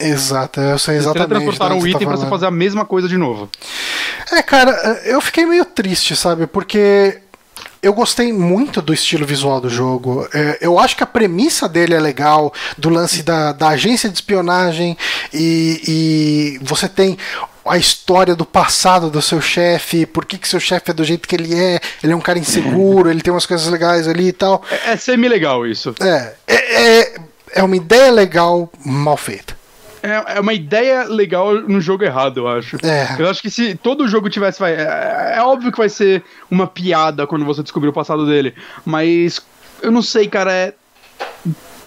[0.00, 1.32] Exato, eu sei exatamente.
[1.32, 3.48] Eles transportaram o item tá pra você fazer a mesma coisa de novo.
[4.32, 4.72] É, cara,
[5.04, 6.46] eu fiquei meio triste, sabe?
[6.46, 7.18] Porque
[7.82, 10.28] eu gostei muito do estilo visual do jogo.
[10.32, 14.14] É, eu acho que a premissa dele é legal, do lance da, da agência de
[14.14, 14.96] espionagem,
[15.32, 17.16] e, e você tem
[17.64, 21.28] a história do passado do seu chefe, por que, que seu chefe é do jeito
[21.28, 24.32] que ele é, ele é um cara inseguro, ele tem umas coisas legais ali e
[24.32, 24.62] tal.
[24.70, 25.94] É, é semi-legal isso.
[26.00, 27.14] É, é, é,
[27.56, 29.59] é uma ideia legal, mal feita
[30.02, 32.76] é, é uma ideia legal no jogo errado, eu acho.
[32.84, 33.16] É.
[33.18, 34.58] Eu acho que se todo jogo tivesse.
[34.58, 38.54] Vai, é, é óbvio que vai ser uma piada quando você descobrir o passado dele.
[38.84, 39.40] Mas
[39.82, 40.52] eu não sei, cara.
[40.52, 40.74] É,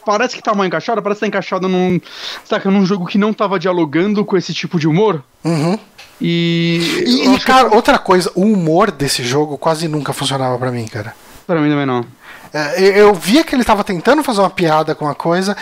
[0.06, 2.00] parece que tá mal encaixado, parece que tá encaixado num.
[2.46, 5.24] Saca, num jogo que não tava dialogando com esse tipo de humor.
[5.44, 5.78] Uhum.
[6.22, 7.04] E.
[7.06, 7.76] E, e cara, que...
[7.76, 11.16] outra coisa, o humor desse jogo quase nunca funcionava para mim, cara.
[11.48, 12.06] Pra mim também não.
[12.54, 15.58] É, eu via que ele estava tentando fazer uma piada com a coisa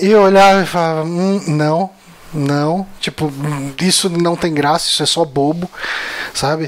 [0.00, 1.90] e olhava e falava, hum, não,
[2.34, 3.30] não, tipo,
[3.80, 5.70] isso não tem graça, isso é só bobo,
[6.34, 6.64] sabe?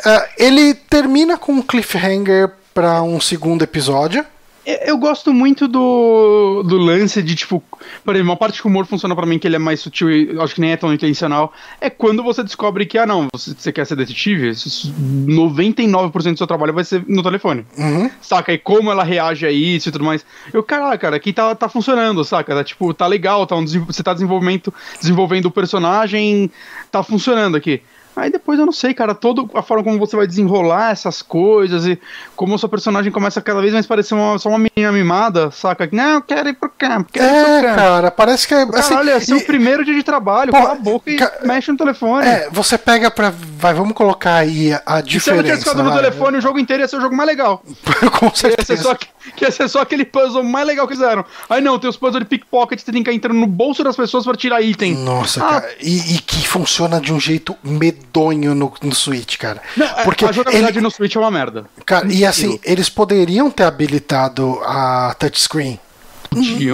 [0.00, 4.26] Uh, ele termina com um cliffhanger para um segundo episódio.
[4.66, 7.62] Eu gosto muito do, do lance de, tipo,
[8.04, 10.10] por exemplo, uma parte que o humor funciona para mim que ele é mais sutil
[10.10, 13.54] e acho que nem é tão intencional, é quando você descobre que, ah, não, você,
[13.54, 17.66] você quer ser detetive, 99% do seu trabalho vai ser no telefone.
[17.76, 18.10] Uhum.
[18.22, 18.52] Saca?
[18.52, 20.24] E como ela reage a isso e tudo mais.
[20.52, 22.54] Eu, caraca, cara, aqui tá, tá funcionando, saca?
[22.54, 26.50] Tá, tipo, tá legal, tá um, você tá desenvolvendo, desenvolvendo o personagem,
[26.90, 27.82] tá funcionando aqui.
[28.16, 31.84] Aí depois eu não sei, cara, toda a forma como você vai desenrolar essas coisas
[31.84, 31.98] e
[32.36, 35.88] como o seu personagem começa cada vez mais parecer uma, só uma menina mimada, saca?
[35.90, 37.80] Não, eu quero ir pro campo, quero é, ir pro campo.
[37.80, 38.62] cara, parece que é.
[38.74, 39.42] Assim, olha, é seu e...
[39.42, 41.32] primeiro dia de trabalho, Pô, cala a boca e ca...
[41.42, 42.26] mexe no telefone.
[42.26, 43.32] É, você pega pra.
[43.58, 45.54] Vai, vamos colocar aí a, diferença.
[45.54, 47.64] E se eu não no telefone, o jogo inteiro ia ser o jogo mais legal.
[48.18, 48.74] Com certeza.
[48.74, 48.96] Ia ser, só,
[49.40, 51.24] ia ser só aquele puzzle mais legal que fizeram.
[51.48, 54.24] Aí não, tem os puzzles de pickpocket, você tem que entrar no bolso das pessoas
[54.24, 54.94] pra tirar item.
[54.94, 55.74] Nossa, ah, cara.
[55.80, 59.60] E, e que funciona de um jeito medonho no no Switch, cara.
[59.76, 60.84] Não, é, Porque a jogabilidade ele...
[60.84, 61.64] no Switch é uma merda.
[61.84, 65.78] Cara, e assim, eles poderiam ter habilitado a touchscreen.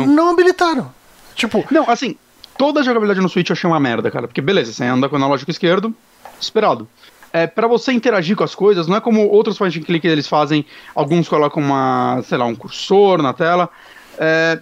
[0.07, 0.93] Não habilitaram.
[1.35, 1.65] Tipo.
[1.71, 2.17] Não, assim,
[2.57, 4.27] toda a jogabilidade no Switch eu achei uma merda, cara.
[4.27, 5.95] Porque beleza, você anda com o analógico esquerdo,
[6.41, 6.89] esperado.
[7.33, 10.27] É, para você interagir com as coisas, não é como outros point and click eles
[10.27, 13.71] fazem, alguns colocam uma, sei lá, um cursor na tela.
[14.19, 14.59] É,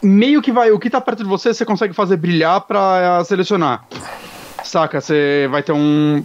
[0.00, 3.84] meio que vai, o que tá perto de você, você consegue fazer brilhar para selecionar.
[4.74, 5.00] Saca?
[5.00, 6.24] Você vai ter um.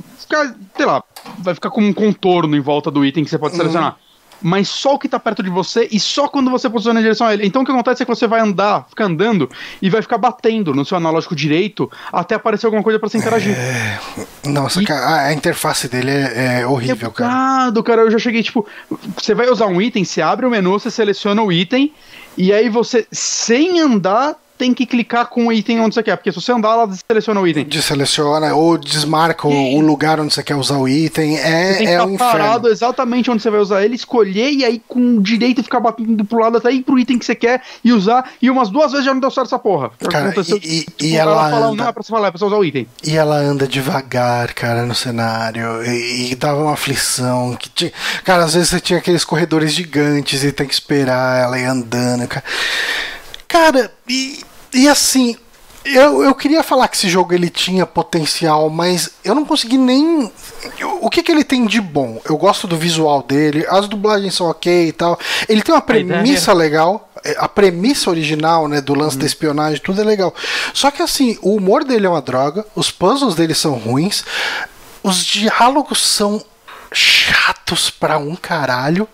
[0.76, 1.04] Sei lá,
[1.38, 3.60] vai ficar com um contorno em volta do item que você pode uhum.
[3.60, 3.98] selecionar.
[4.42, 7.28] Mas só o que tá perto de você e só quando você posiciona em direção
[7.28, 7.46] a ele.
[7.46, 9.48] Então o que acontece é que você vai andar, ficar andando
[9.82, 13.54] e vai ficar batendo no seu analógico direito até aparecer alguma coisa para você interagir.
[13.54, 14.00] É...
[14.46, 14.86] Nossa, e...
[14.86, 17.84] cara, a interface dele é, é horrível, é cara.
[17.84, 18.02] cara.
[18.02, 18.66] Eu já cheguei, tipo,
[19.16, 21.94] você vai usar um item, você abre o menu, você seleciona o item
[22.36, 26.34] e aí você, sem andar, tem que clicar com o item onde você quer, porque
[26.34, 27.64] se você andar, ela deseleciona o item.
[27.64, 29.78] Deseleciona ou desmarca e...
[29.78, 31.38] o lugar onde você quer usar o item.
[31.38, 34.82] É, você tem é um parado exatamente onde você vai usar ele, escolher e aí
[34.86, 38.32] com direito ficar batendo pro lado até ir pro item que você quer e usar.
[38.42, 39.92] E umas duas vezes já não deu certo essa porra.
[40.12, 41.76] Cara, e, e, tipo, e ela, ela fala, anda...
[41.76, 42.86] não é pra você falar, é pra você usar o item.
[43.02, 45.82] E ela anda devagar, cara, no cenário.
[45.86, 47.56] E, e dava uma aflição.
[47.56, 47.94] Que tinha...
[48.26, 52.28] Cara, às vezes você tinha aqueles corredores gigantes e tem que esperar ela ir andando,
[52.28, 52.44] cara.
[53.48, 54.42] Cara, e,
[54.74, 55.36] e assim,
[55.86, 60.32] eu, eu queria falar que esse jogo ele tinha potencial, mas eu não consegui nem.
[61.02, 62.22] O que, que ele tem de bom?
[62.26, 65.18] Eu gosto do visual dele, as dublagens são ok e tal.
[65.48, 69.22] Ele tem uma premissa legal, é, a premissa original, né, do lance uhum.
[69.22, 70.34] da espionagem, tudo é legal.
[70.74, 74.24] Só que assim, o humor dele é uma droga, os puzzles dele são ruins.
[75.02, 76.44] os diálogos são
[76.92, 79.08] chatos pra um caralho.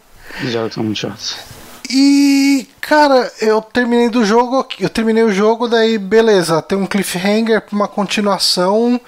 [0.44, 1.55] Os diálogos são muito chatos.
[1.90, 7.62] E, cara, eu terminei do jogo, eu terminei o jogo, daí beleza, tem um cliffhanger
[7.62, 9.00] pra uma continuação.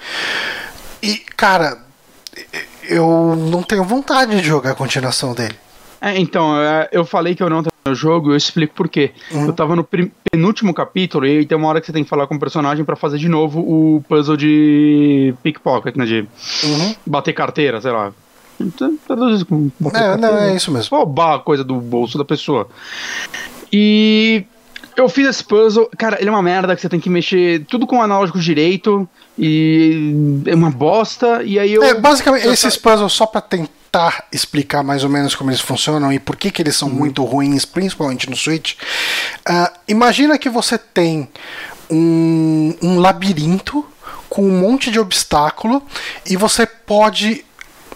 [1.02, 1.78] E, cara,
[2.88, 5.54] eu não tenho vontade de jogar a continuação dele.
[6.00, 9.10] É, então, é, eu falei que eu não terminei o jogo, eu explico por quê.
[9.32, 9.46] Uhum.
[9.46, 12.26] Eu tava no penúltimo capítulo e aí tem uma hora que você tem que falar
[12.28, 16.04] com o personagem pra fazer de novo o puzzle de pickpocket, né?
[16.04, 16.28] De
[16.62, 16.94] Uhum.
[17.04, 18.12] bater carteira, sei lá.
[18.60, 18.98] Então,
[19.78, 20.96] bater É, não, é isso mesmo.
[20.96, 22.68] roubar a coisa do bolso da pessoa.
[23.72, 24.44] E
[24.96, 27.86] eu fiz esse puzzle, cara, ele é uma merda que você tem que mexer tudo
[27.86, 29.08] com o analógico direito
[29.38, 31.42] e é uma bosta.
[31.44, 31.82] E aí eu.
[31.82, 36.12] É, basicamente, eu- esses puzzles, só pra tentar explicar mais ou menos como eles funcionam
[36.12, 38.74] e por que, que eles são muito ruins, principalmente no Switch.
[39.46, 41.28] ah, imagina que você tem
[41.90, 43.84] um, um labirinto
[44.28, 45.82] com um monte de obstáculo
[46.28, 47.44] e você pode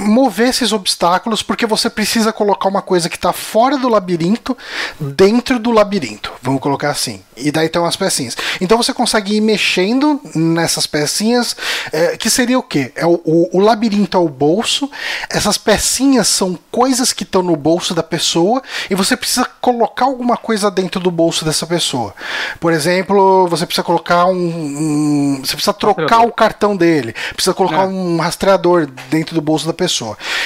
[0.02, 4.56] mover esses obstáculos porque você precisa colocar uma coisa que está fora do labirinto
[5.00, 7.22] dentro do labirinto, vamos colocar assim.
[7.36, 8.36] E daí tem umas pecinhas.
[8.60, 11.56] Então você consegue ir mexendo nessas pecinhas,
[11.92, 12.92] é, que seria o quê?
[12.94, 14.90] É o, o, o labirinto é o bolso,
[15.30, 20.36] essas pecinhas são coisas que estão no bolso da pessoa e você precisa colocar alguma
[20.36, 22.14] coisa dentro do bolso dessa pessoa.
[22.60, 24.32] Por exemplo, você precisa colocar um.
[24.36, 27.86] um- você precisa trocar o cartão dele, precisa colocar É.
[27.86, 29.91] um rastreador dentro do bolso da pessoa.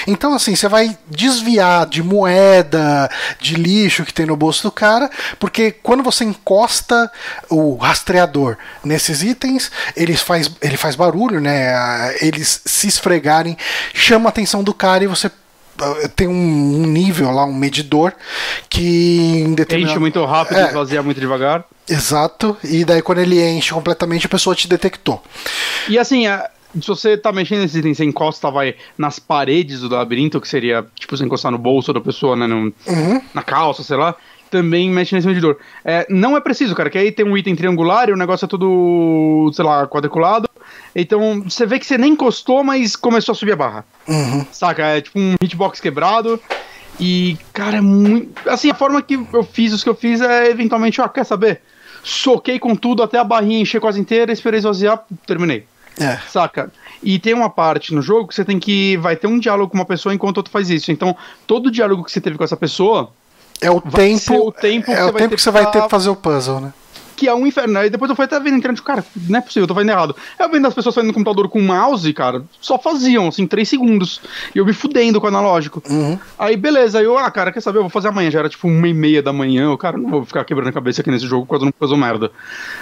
[0.07, 3.11] Então, assim, você vai desviar de moeda,
[3.41, 7.11] de lixo que tem no bolso do cara, porque quando você encosta
[7.49, 11.73] o rastreador nesses itens, ele faz, ele faz barulho, né?
[12.21, 13.57] Eles se esfregarem,
[13.95, 15.31] chama a atenção do cara e você
[15.79, 18.13] ah, tem um nível lá, um medidor
[18.69, 19.93] que em determinado...
[19.93, 20.69] Enche muito rápido, É.
[20.69, 21.65] esvazia muito devagar.
[21.89, 25.23] Exato, e daí quando ele enche completamente, a pessoa te detectou.
[25.89, 26.49] E assim, a-
[26.81, 30.87] se você tá mexendo nesses itens, você encosta, vai nas paredes do labirinto, que seria,
[30.99, 32.47] tipo, você encostar no bolso da pessoa, né?
[32.47, 33.21] no- Uhum.
[33.35, 34.15] na calça, sei lá.
[34.51, 35.59] Também mexe nesse medidor.
[35.85, 38.49] É, não é preciso, cara, que aí tem um item triangular e o negócio é
[38.49, 40.49] tudo, sei lá, quadriculado.
[40.95, 43.85] Então, você vê que você nem encostou, mas começou a subir a barra.
[44.09, 44.47] Uhum.
[44.53, 44.85] Saca?
[44.85, 46.41] É tipo um hitbox quebrado.
[46.99, 48.31] E, cara, é muito.
[48.49, 51.61] Assim, a forma que eu fiz os que eu fiz é eventualmente, ó, quer saber?
[52.03, 55.67] Soquei com tudo até a barrinha encher quase inteira, esperei esvaziar, terminei.
[55.99, 56.19] É.
[56.31, 56.71] Saca?
[57.03, 58.97] E tem uma parte no jogo que você tem que.
[58.99, 60.93] Vai ter um diálogo com uma pessoa enquanto outro faz isso.
[60.93, 61.17] Então,
[61.47, 63.11] todo diálogo que você teve com essa pessoa,
[63.61, 66.17] É o tempo, o tempo é o tempo que você vai ter pra fazer o
[66.17, 66.73] puzzle, né?
[67.17, 67.79] Que é um inferno.
[67.79, 70.15] Aí depois eu fui até vendo internet, cara, não é possível, eu tô fazendo errado.
[70.39, 74.21] Eu vendo as pessoas fazendo no computador com mouse, cara, só faziam, assim, 3 segundos.
[74.55, 75.83] E eu me fudendo com o analógico.
[75.89, 76.19] Uhum.
[76.39, 77.79] Aí, beleza, aí eu, ah, cara, quer saber?
[77.79, 78.31] Eu vou fazer amanhã.
[78.31, 79.65] Já era tipo uma e meia da manhã.
[79.65, 82.31] Eu, cara, não vou ficar quebrando a cabeça aqui nesse jogo quase não fazer merda.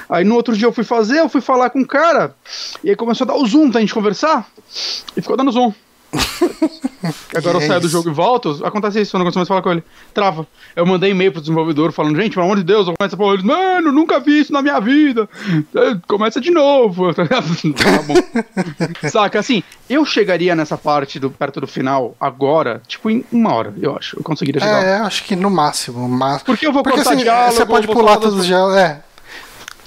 [0.09, 2.35] Aí no outro dia eu fui fazer, eu fui falar com o cara.
[2.83, 4.47] E aí começou a dar o zoom pra gente conversar.
[5.17, 5.73] E ficou dando zoom.
[7.37, 7.93] Agora eu é saio do isso.
[7.93, 9.85] jogo e volto, acontece isso, eu não consigo mais falar com ele.
[10.13, 10.47] Trava.
[10.75, 13.33] Eu mandei e-mail pro desenvolvedor falando, gente, pelo amor de Deus, eu começo a falar,
[13.35, 15.29] eles, mano, nunca vi isso na minha vida.
[15.75, 17.13] É, Começa de novo.
[17.15, 17.25] tá
[18.07, 19.09] bom.
[19.09, 23.75] Saca, assim, eu chegaria nessa parte do perto do final agora, tipo, em uma hora,
[23.81, 24.19] eu acho.
[24.19, 24.85] Eu conseguiria chegar.
[24.85, 26.09] É, acho que no máximo.
[26.09, 26.43] Mas...
[26.43, 28.77] Porque eu vou Porque cortar assim, diálogo, você pode pular todos os diálogos.
[28.77, 29.03] É.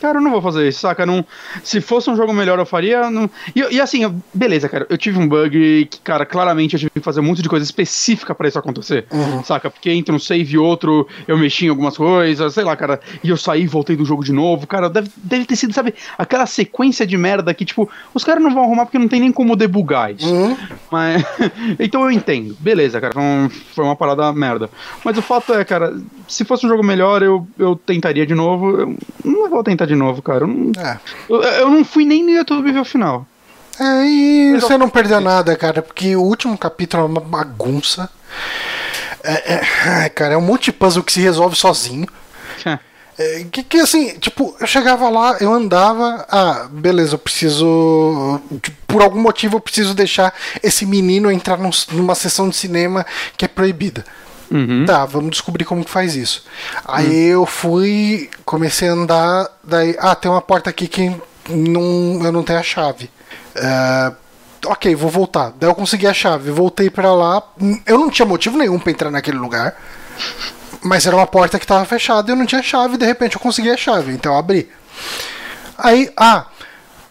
[0.02, 1.06] Cara, eu não vou fazer isso, saca?
[1.06, 1.26] Não,
[1.64, 3.10] se fosse um jogo melhor, eu faria.
[3.10, 3.30] Não...
[3.56, 4.02] E, e assim,
[4.34, 4.86] beleza, cara.
[4.90, 7.64] Eu tive um bug que, cara, claramente eu tive que fazer um monte de coisa
[7.66, 9.06] específica pra isso acontecer.
[9.12, 9.44] Uhum.
[9.44, 9.70] Saca?
[9.70, 13.00] Porque entre um save e outro, eu mexi em algumas coisas, sei lá, cara.
[13.24, 14.68] E eu saí e voltei do jogo de novo.
[14.68, 18.54] Cara, deve, deve ter sido, sabe, aquela sequência de merda que, tipo, os caras não
[18.54, 20.32] vão arrumar porque não tem nem como debugar isso.
[20.32, 20.56] Uhum.
[20.92, 21.24] Mas.
[21.80, 22.56] então eu entendo.
[22.60, 23.14] Beleza, cara.
[23.14, 24.70] Foi, um- foi uma parada merda.
[25.04, 25.96] Mas o fato é, cara,
[26.28, 28.78] se fosse um jogo melhor, eu, eu tentaria de novo.
[28.80, 28.96] Eu
[29.26, 30.42] não vou tentar de novo, cara.
[30.44, 31.00] Eu não, É.
[31.30, 33.26] eu, eu não fui nem no YouTube ver o final.
[33.80, 38.10] É, e Mas você não perdeu nada, cara, porque o último capítulo é uma bagunça.
[39.24, 39.54] É,
[40.06, 42.08] é- cara, é um monte de puzzle que se resolve sozinho.
[43.20, 48.40] É, que, que assim, tipo, eu chegava lá, eu andava, ah, beleza, eu preciso.
[48.86, 50.32] Por algum motivo eu preciso deixar
[50.62, 53.04] esse menino entrar num- numa sessão de cinema
[53.36, 54.06] que é proibida.
[54.50, 54.86] Uhum.
[54.86, 56.46] Tá, vamos descobrir como que faz isso.
[56.86, 61.14] Aí eu fui, comecei a andar, daí, ah, tem uma porta aqui que
[61.50, 63.10] não, eu não tenho a chave.
[63.56, 64.12] É,
[64.66, 65.54] ok, vou voltar.
[65.60, 67.44] Daí eu consegui a chave, voltei pra lá.
[67.86, 69.76] Eu não tinha motivo nenhum pra entrar naquele lugar.
[70.82, 73.42] Mas era uma porta que tava fechada e eu não tinha chave, de repente eu
[73.42, 74.70] consegui a chave, então eu abri.
[75.78, 76.46] Aí, ah,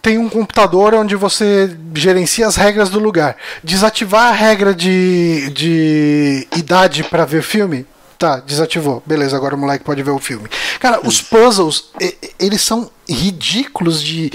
[0.01, 3.35] tem um computador onde você gerencia as regras do lugar.
[3.63, 7.85] Desativar a regra de, de idade para ver filme?
[8.17, 9.03] Tá, desativou.
[9.05, 10.49] Beleza, agora o moleque pode ver o filme.
[10.79, 11.91] Cara, os puzzles,
[12.39, 14.31] eles são ridículos de,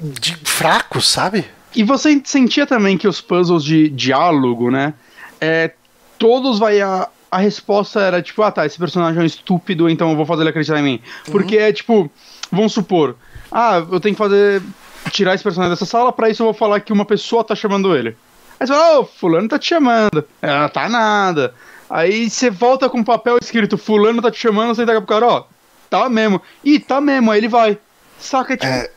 [0.00, 1.44] de fracos, sabe?
[1.74, 4.94] E você sentia também que os puzzles de diálogo, né?
[5.40, 5.72] É,
[6.18, 10.10] todos vai a, a resposta era tipo, ah tá, esse personagem é um estúpido, então
[10.10, 11.00] eu vou fazer ele acreditar em mim.
[11.26, 11.32] Uhum.
[11.32, 12.10] Porque é tipo,
[12.50, 13.16] vamos supor,
[13.50, 14.62] ah, eu tenho que fazer.
[15.10, 17.96] tirar esse personagem dessa sala, para isso eu vou falar que uma pessoa tá chamando
[17.96, 18.16] ele.
[18.60, 20.24] Aí você fala, ô, oh, fulano tá te chamando.
[20.42, 21.54] Ela tá nada.
[21.88, 25.26] Aí você volta com um papel escrito, fulano tá te chamando, você entrega pro cara,
[25.26, 25.44] ó,
[25.88, 26.40] tá mesmo.
[26.64, 27.78] Ih, tá mesmo, aí ele vai.
[28.18, 28.90] Saca, tipo, é...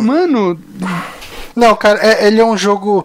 [0.00, 0.60] mano.
[1.56, 3.04] Não, cara, é, ele é um jogo.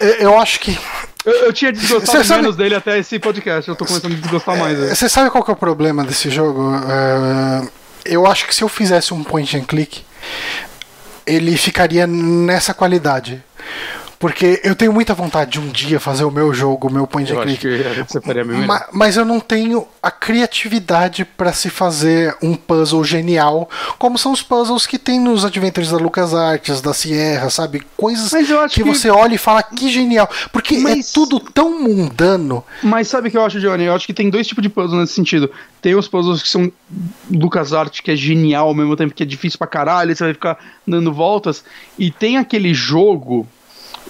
[0.00, 0.76] Eu acho que.
[1.24, 2.42] Eu, eu tinha desgostado sabe...
[2.42, 4.76] menos dele até esse podcast, eu tô começando a desgostar mais.
[4.78, 6.72] Você sabe qual que é o problema desse jogo?
[6.74, 7.68] É,
[8.04, 10.04] eu acho que se eu fizesse um point and click,
[11.26, 13.42] ele ficaria nessa qualidade.
[14.22, 17.32] Porque eu tenho muita vontade de um dia fazer o meu jogo, o meu point
[17.32, 17.66] and click.
[17.66, 23.68] Bem mas, eu não tenho a criatividade para se fazer um puzzle genial,
[23.98, 27.82] como são os puzzles que tem nos Adventures da LucasArts, da Sierra, sabe?
[27.96, 30.30] Coisas que, que, você olha e fala que genial.
[30.52, 31.10] Porque é mas...
[31.10, 32.62] é tudo tão mundano.
[32.80, 33.86] Mas sabe o que eu acho, Johnny?
[33.86, 35.50] Eu acho que tem dois tipos de puzzles nesse sentido.
[35.80, 36.70] Tem os puzzles que são
[37.28, 40.58] LucasArts, que é genial ao mesmo tempo que é difícil pra caralho, você vai ficar
[40.86, 41.64] dando voltas.
[41.98, 43.48] E tem aquele jogo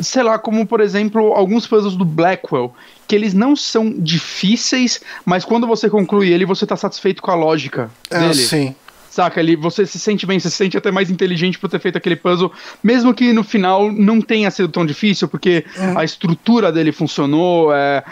[0.01, 2.75] sei lá, como por exemplo alguns puzzles do Blackwell,
[3.07, 7.35] que eles não são difíceis, mas quando você conclui ele, você tá satisfeito com a
[7.35, 8.35] lógica é, dele.
[8.35, 8.75] Sim.
[9.11, 11.99] Saca, ele, você se sente bem, você se sente até mais inteligente por ter feito
[11.99, 12.51] aquele puzzle,
[12.83, 15.99] mesmo que no final não tenha sido tão difícil, porque uhum.
[15.99, 18.03] a estrutura dele funcionou, é...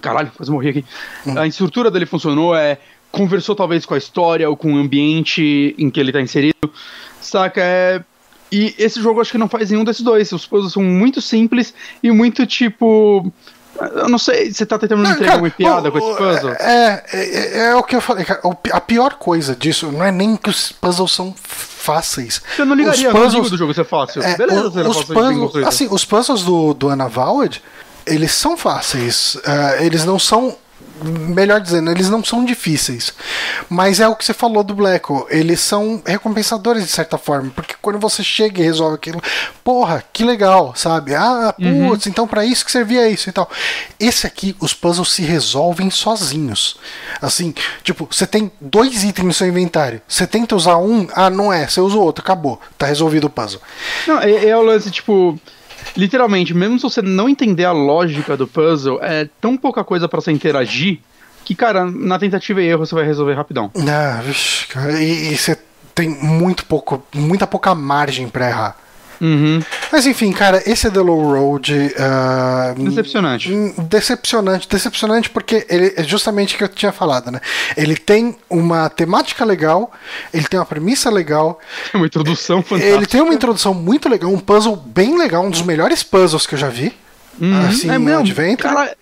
[0.00, 0.84] Caralho, quase morri aqui.
[1.24, 1.38] Uhum.
[1.38, 2.78] A estrutura dele funcionou, é
[3.12, 6.72] conversou talvez com a história ou com o ambiente em que ele tá inserido.
[7.20, 8.02] Saca, é
[8.52, 10.30] e esse jogo acho que não faz nenhum desses dois.
[10.30, 11.72] Os puzzles são muito simples
[12.02, 13.32] e muito tipo.
[13.80, 16.50] Eu não sei, você tá tentando não, entregar uma piada o, com esse puzzle?
[16.60, 18.42] É, é, é, é, o que eu falei, cara.
[18.70, 22.42] A pior coisa disso não é nem que os puzzles são fáceis.
[22.54, 24.22] Você não ligaria, os puzzles, não do jogo ser fácil.
[24.22, 27.62] É, Beleza, o, os puzzles, assim, os puzzles do, do Anna Valid,
[28.04, 29.36] eles são fáceis.
[29.36, 30.54] Uh, eles não são
[31.02, 33.12] melhor dizendo, eles não são difíceis.
[33.68, 35.26] Mas é o que você falou do Blacko.
[35.30, 37.50] Eles são recompensadores de certa forma.
[37.54, 39.22] Porque quando você chega e resolve aquilo,
[39.62, 41.14] porra, que legal, sabe?
[41.14, 41.88] Ah, uhum.
[41.88, 43.50] putz, então para isso que servia isso e tal.
[43.98, 46.76] Esse aqui, os puzzles se resolvem sozinhos.
[47.20, 50.00] Assim, tipo, você tem dois itens no seu inventário.
[50.06, 52.60] Você tenta usar um, ah, não é, você usa o outro, acabou.
[52.76, 53.60] Tá resolvido o puzzle.
[54.06, 55.38] Não, é, é o lance, tipo
[55.96, 60.20] literalmente, mesmo se você não entender a lógica do puzzle, é tão pouca coisa para
[60.20, 61.00] você interagir
[61.44, 63.70] que, cara, na tentativa e erro você vai resolver rapidão.
[63.76, 64.66] Ah, vixi,
[64.98, 65.58] e, e você
[65.94, 68.76] tem muito pouco, muita pouca margem para errar.
[69.22, 69.62] Uhum.
[69.92, 71.72] Mas enfim, cara, esse é The Low Road.
[71.72, 73.52] Uh, decepcionante.
[73.88, 74.68] Decepcionante.
[74.68, 77.40] Decepcionante porque ele é justamente o que eu tinha falado, né?
[77.76, 79.92] Ele tem uma temática legal,
[80.34, 81.60] ele tem uma premissa legal.
[81.92, 82.96] Tem uma introdução fantástica.
[82.96, 86.56] Ele tem uma introdução muito legal, um puzzle bem legal, um dos melhores puzzles que
[86.56, 86.92] eu já vi.
[87.40, 87.68] Uhum.
[87.68, 88.74] Assim, é mesmo, Adventure.
[88.74, 88.96] Cara,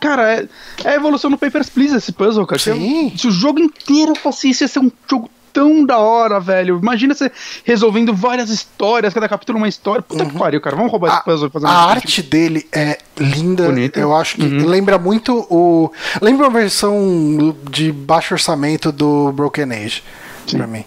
[0.00, 0.48] Cara, é,
[0.84, 2.60] é, a evolução no Papers, Please esse puzzle, cara.
[2.60, 3.12] Sim.
[3.16, 6.78] Se o jogo inteiro fosse isso, ia ser um jogo tão da hora, velho.
[6.78, 7.32] Imagina você
[7.64, 10.02] resolvendo várias histórias, cada capítulo uma história.
[10.02, 10.28] Puta uhum.
[10.28, 10.76] que pariu, cara.
[10.76, 13.64] Vamos roubar a, esse puzzle e fazer A arte dele é linda.
[13.64, 13.98] Bonita.
[13.98, 14.66] Eu acho que uhum.
[14.66, 15.90] lembra muito o.
[16.20, 20.02] Lembra uma versão de baixo orçamento do Broken Age.
[20.46, 20.58] Sim.
[20.58, 20.84] Pra mim.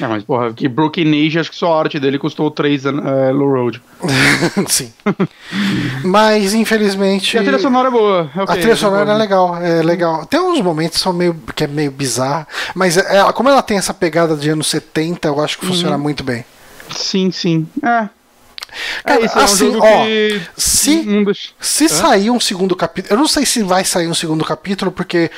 [0.00, 2.90] É, mas porra, que Broken Age, acho que só a arte dele custou 3 uh,
[3.32, 3.82] Low Road.
[4.68, 4.92] Sim.
[6.04, 7.36] mas infelizmente.
[7.36, 8.30] E a trilha sonora é boa.
[8.34, 10.26] Okay, a trilha sonora é legal, é legal.
[10.26, 13.76] Tem uns momentos que são meio, que é meio bizarro, mas é, como ela tem
[13.76, 16.02] essa pegada de anos 70, eu acho que funciona uhum.
[16.02, 16.44] muito bem.
[16.90, 17.68] Sim, sim.
[17.82, 18.08] É,
[19.04, 20.40] Cara, é isso, assim, é um ó, que...
[20.56, 21.06] se,
[21.60, 25.30] se sair um segundo capítulo, eu não sei se vai sair um segundo capítulo, porque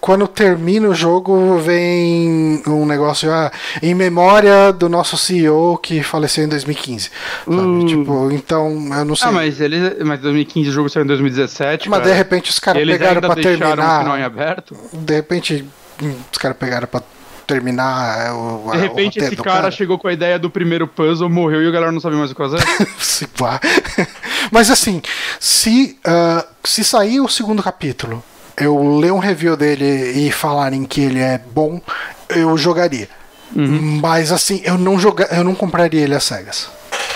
[0.00, 3.50] quando termina o jogo vem um negócio ah,
[3.82, 7.10] em memória do nosso CEO que faleceu em 2015.
[7.46, 7.86] Uh.
[7.86, 9.28] Tipo, então eu não sei.
[9.28, 11.88] Ah, mas ele, mas 2015 o jogo saiu em 2017.
[11.88, 12.10] Mas cara.
[12.10, 14.00] de repente os caras pegaram para terminar.
[14.00, 14.76] Final em aberto.
[14.92, 15.64] De repente
[16.02, 17.02] hum, os caras pegaram para
[17.46, 18.70] terminar é, o.
[18.72, 21.68] De repente o esse cara, cara, chegou com a ideia do primeiro puzzle, morreu e
[21.68, 22.60] o galera não sabe mais o que fazer.
[22.98, 23.60] se pá.
[24.50, 25.02] Mas assim,
[25.38, 28.22] se, uh, se sair o segundo capítulo,
[28.56, 31.80] eu ler um review dele e falarem que ele é bom,
[32.28, 33.08] eu jogaria.
[33.54, 34.00] Uhum.
[34.00, 36.70] Mas assim, eu não joga, eu não compraria ele às cegas.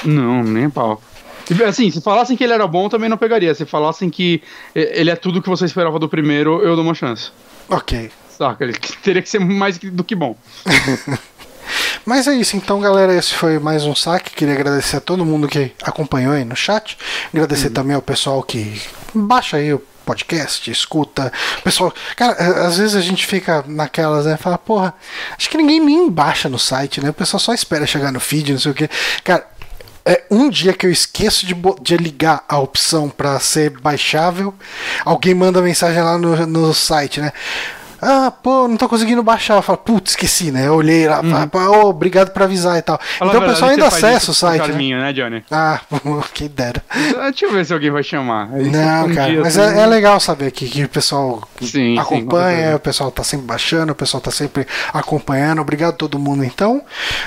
[0.05, 1.01] Não, nem pau.
[1.67, 3.55] Assim, se falassem que ele era bom, também não pegaria.
[3.55, 4.43] Se falassem que
[4.75, 7.31] ele é tudo que você esperava do primeiro, eu dou uma chance.
[7.69, 8.11] Ok.
[8.37, 8.65] Saca?
[8.65, 10.37] Ele teria que ser mais do que bom.
[12.05, 14.31] Mas é isso, então galera, esse foi mais um saque.
[14.31, 16.97] Queria agradecer a todo mundo que acompanhou aí no chat.
[17.35, 17.73] Agradecer uhum.
[17.73, 18.81] também ao pessoal que
[19.13, 21.33] baixa aí o podcast, escuta.
[21.65, 24.37] Pessoal, cara, às vezes a gente fica naquelas, né?
[24.37, 24.95] Fala, porra,
[25.37, 27.11] acho que ninguém nem baixa no site, né?
[27.11, 28.89] O pessoal só espera chegar no feed, não sei o que.
[29.25, 29.45] Cara,
[30.05, 34.55] é um dia que eu esqueço de, de ligar a opção para ser baixável.
[35.05, 37.33] Alguém manda mensagem lá no, no site, né?
[38.01, 39.57] Ah, pô, não tô conseguindo baixar.
[39.57, 40.67] Eu falo, putz, esqueci, né?
[40.67, 41.51] Eu olhei lá, uhum.
[41.53, 43.01] oh, obrigado por avisar e tal.
[43.19, 44.63] Fala então o pessoal ainda acessa o site.
[44.63, 45.05] Carminho, né?
[45.07, 45.45] né, Johnny?
[45.51, 45.81] Ah,
[46.35, 46.83] quem dera.
[46.93, 48.49] Deixa eu ver se alguém vai chamar.
[48.49, 49.79] não, cara, mas assim...
[49.79, 53.47] é, é, legal saber que, que o pessoal sim, acompanha, sim, o pessoal tá sempre
[53.47, 55.61] baixando, o pessoal tá sempre acompanhando.
[55.61, 56.83] Obrigado a todo mundo, então.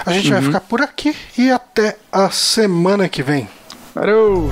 [0.05, 0.33] A gente uhum.
[0.33, 3.47] vai ficar por aqui e até a semana que vem.
[3.93, 4.49] Parou!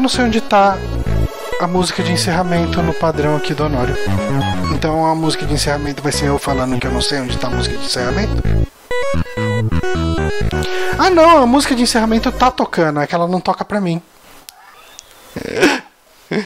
[0.00, 0.78] Eu não sei onde tá
[1.60, 3.94] a música de encerramento no padrão aqui do Honório.
[4.72, 7.48] Então a música de encerramento vai ser eu falando que eu não sei onde tá
[7.48, 8.42] a música de encerramento?
[10.98, 14.00] Ah não, a música de encerramento tá tocando, é que ela não toca pra mim.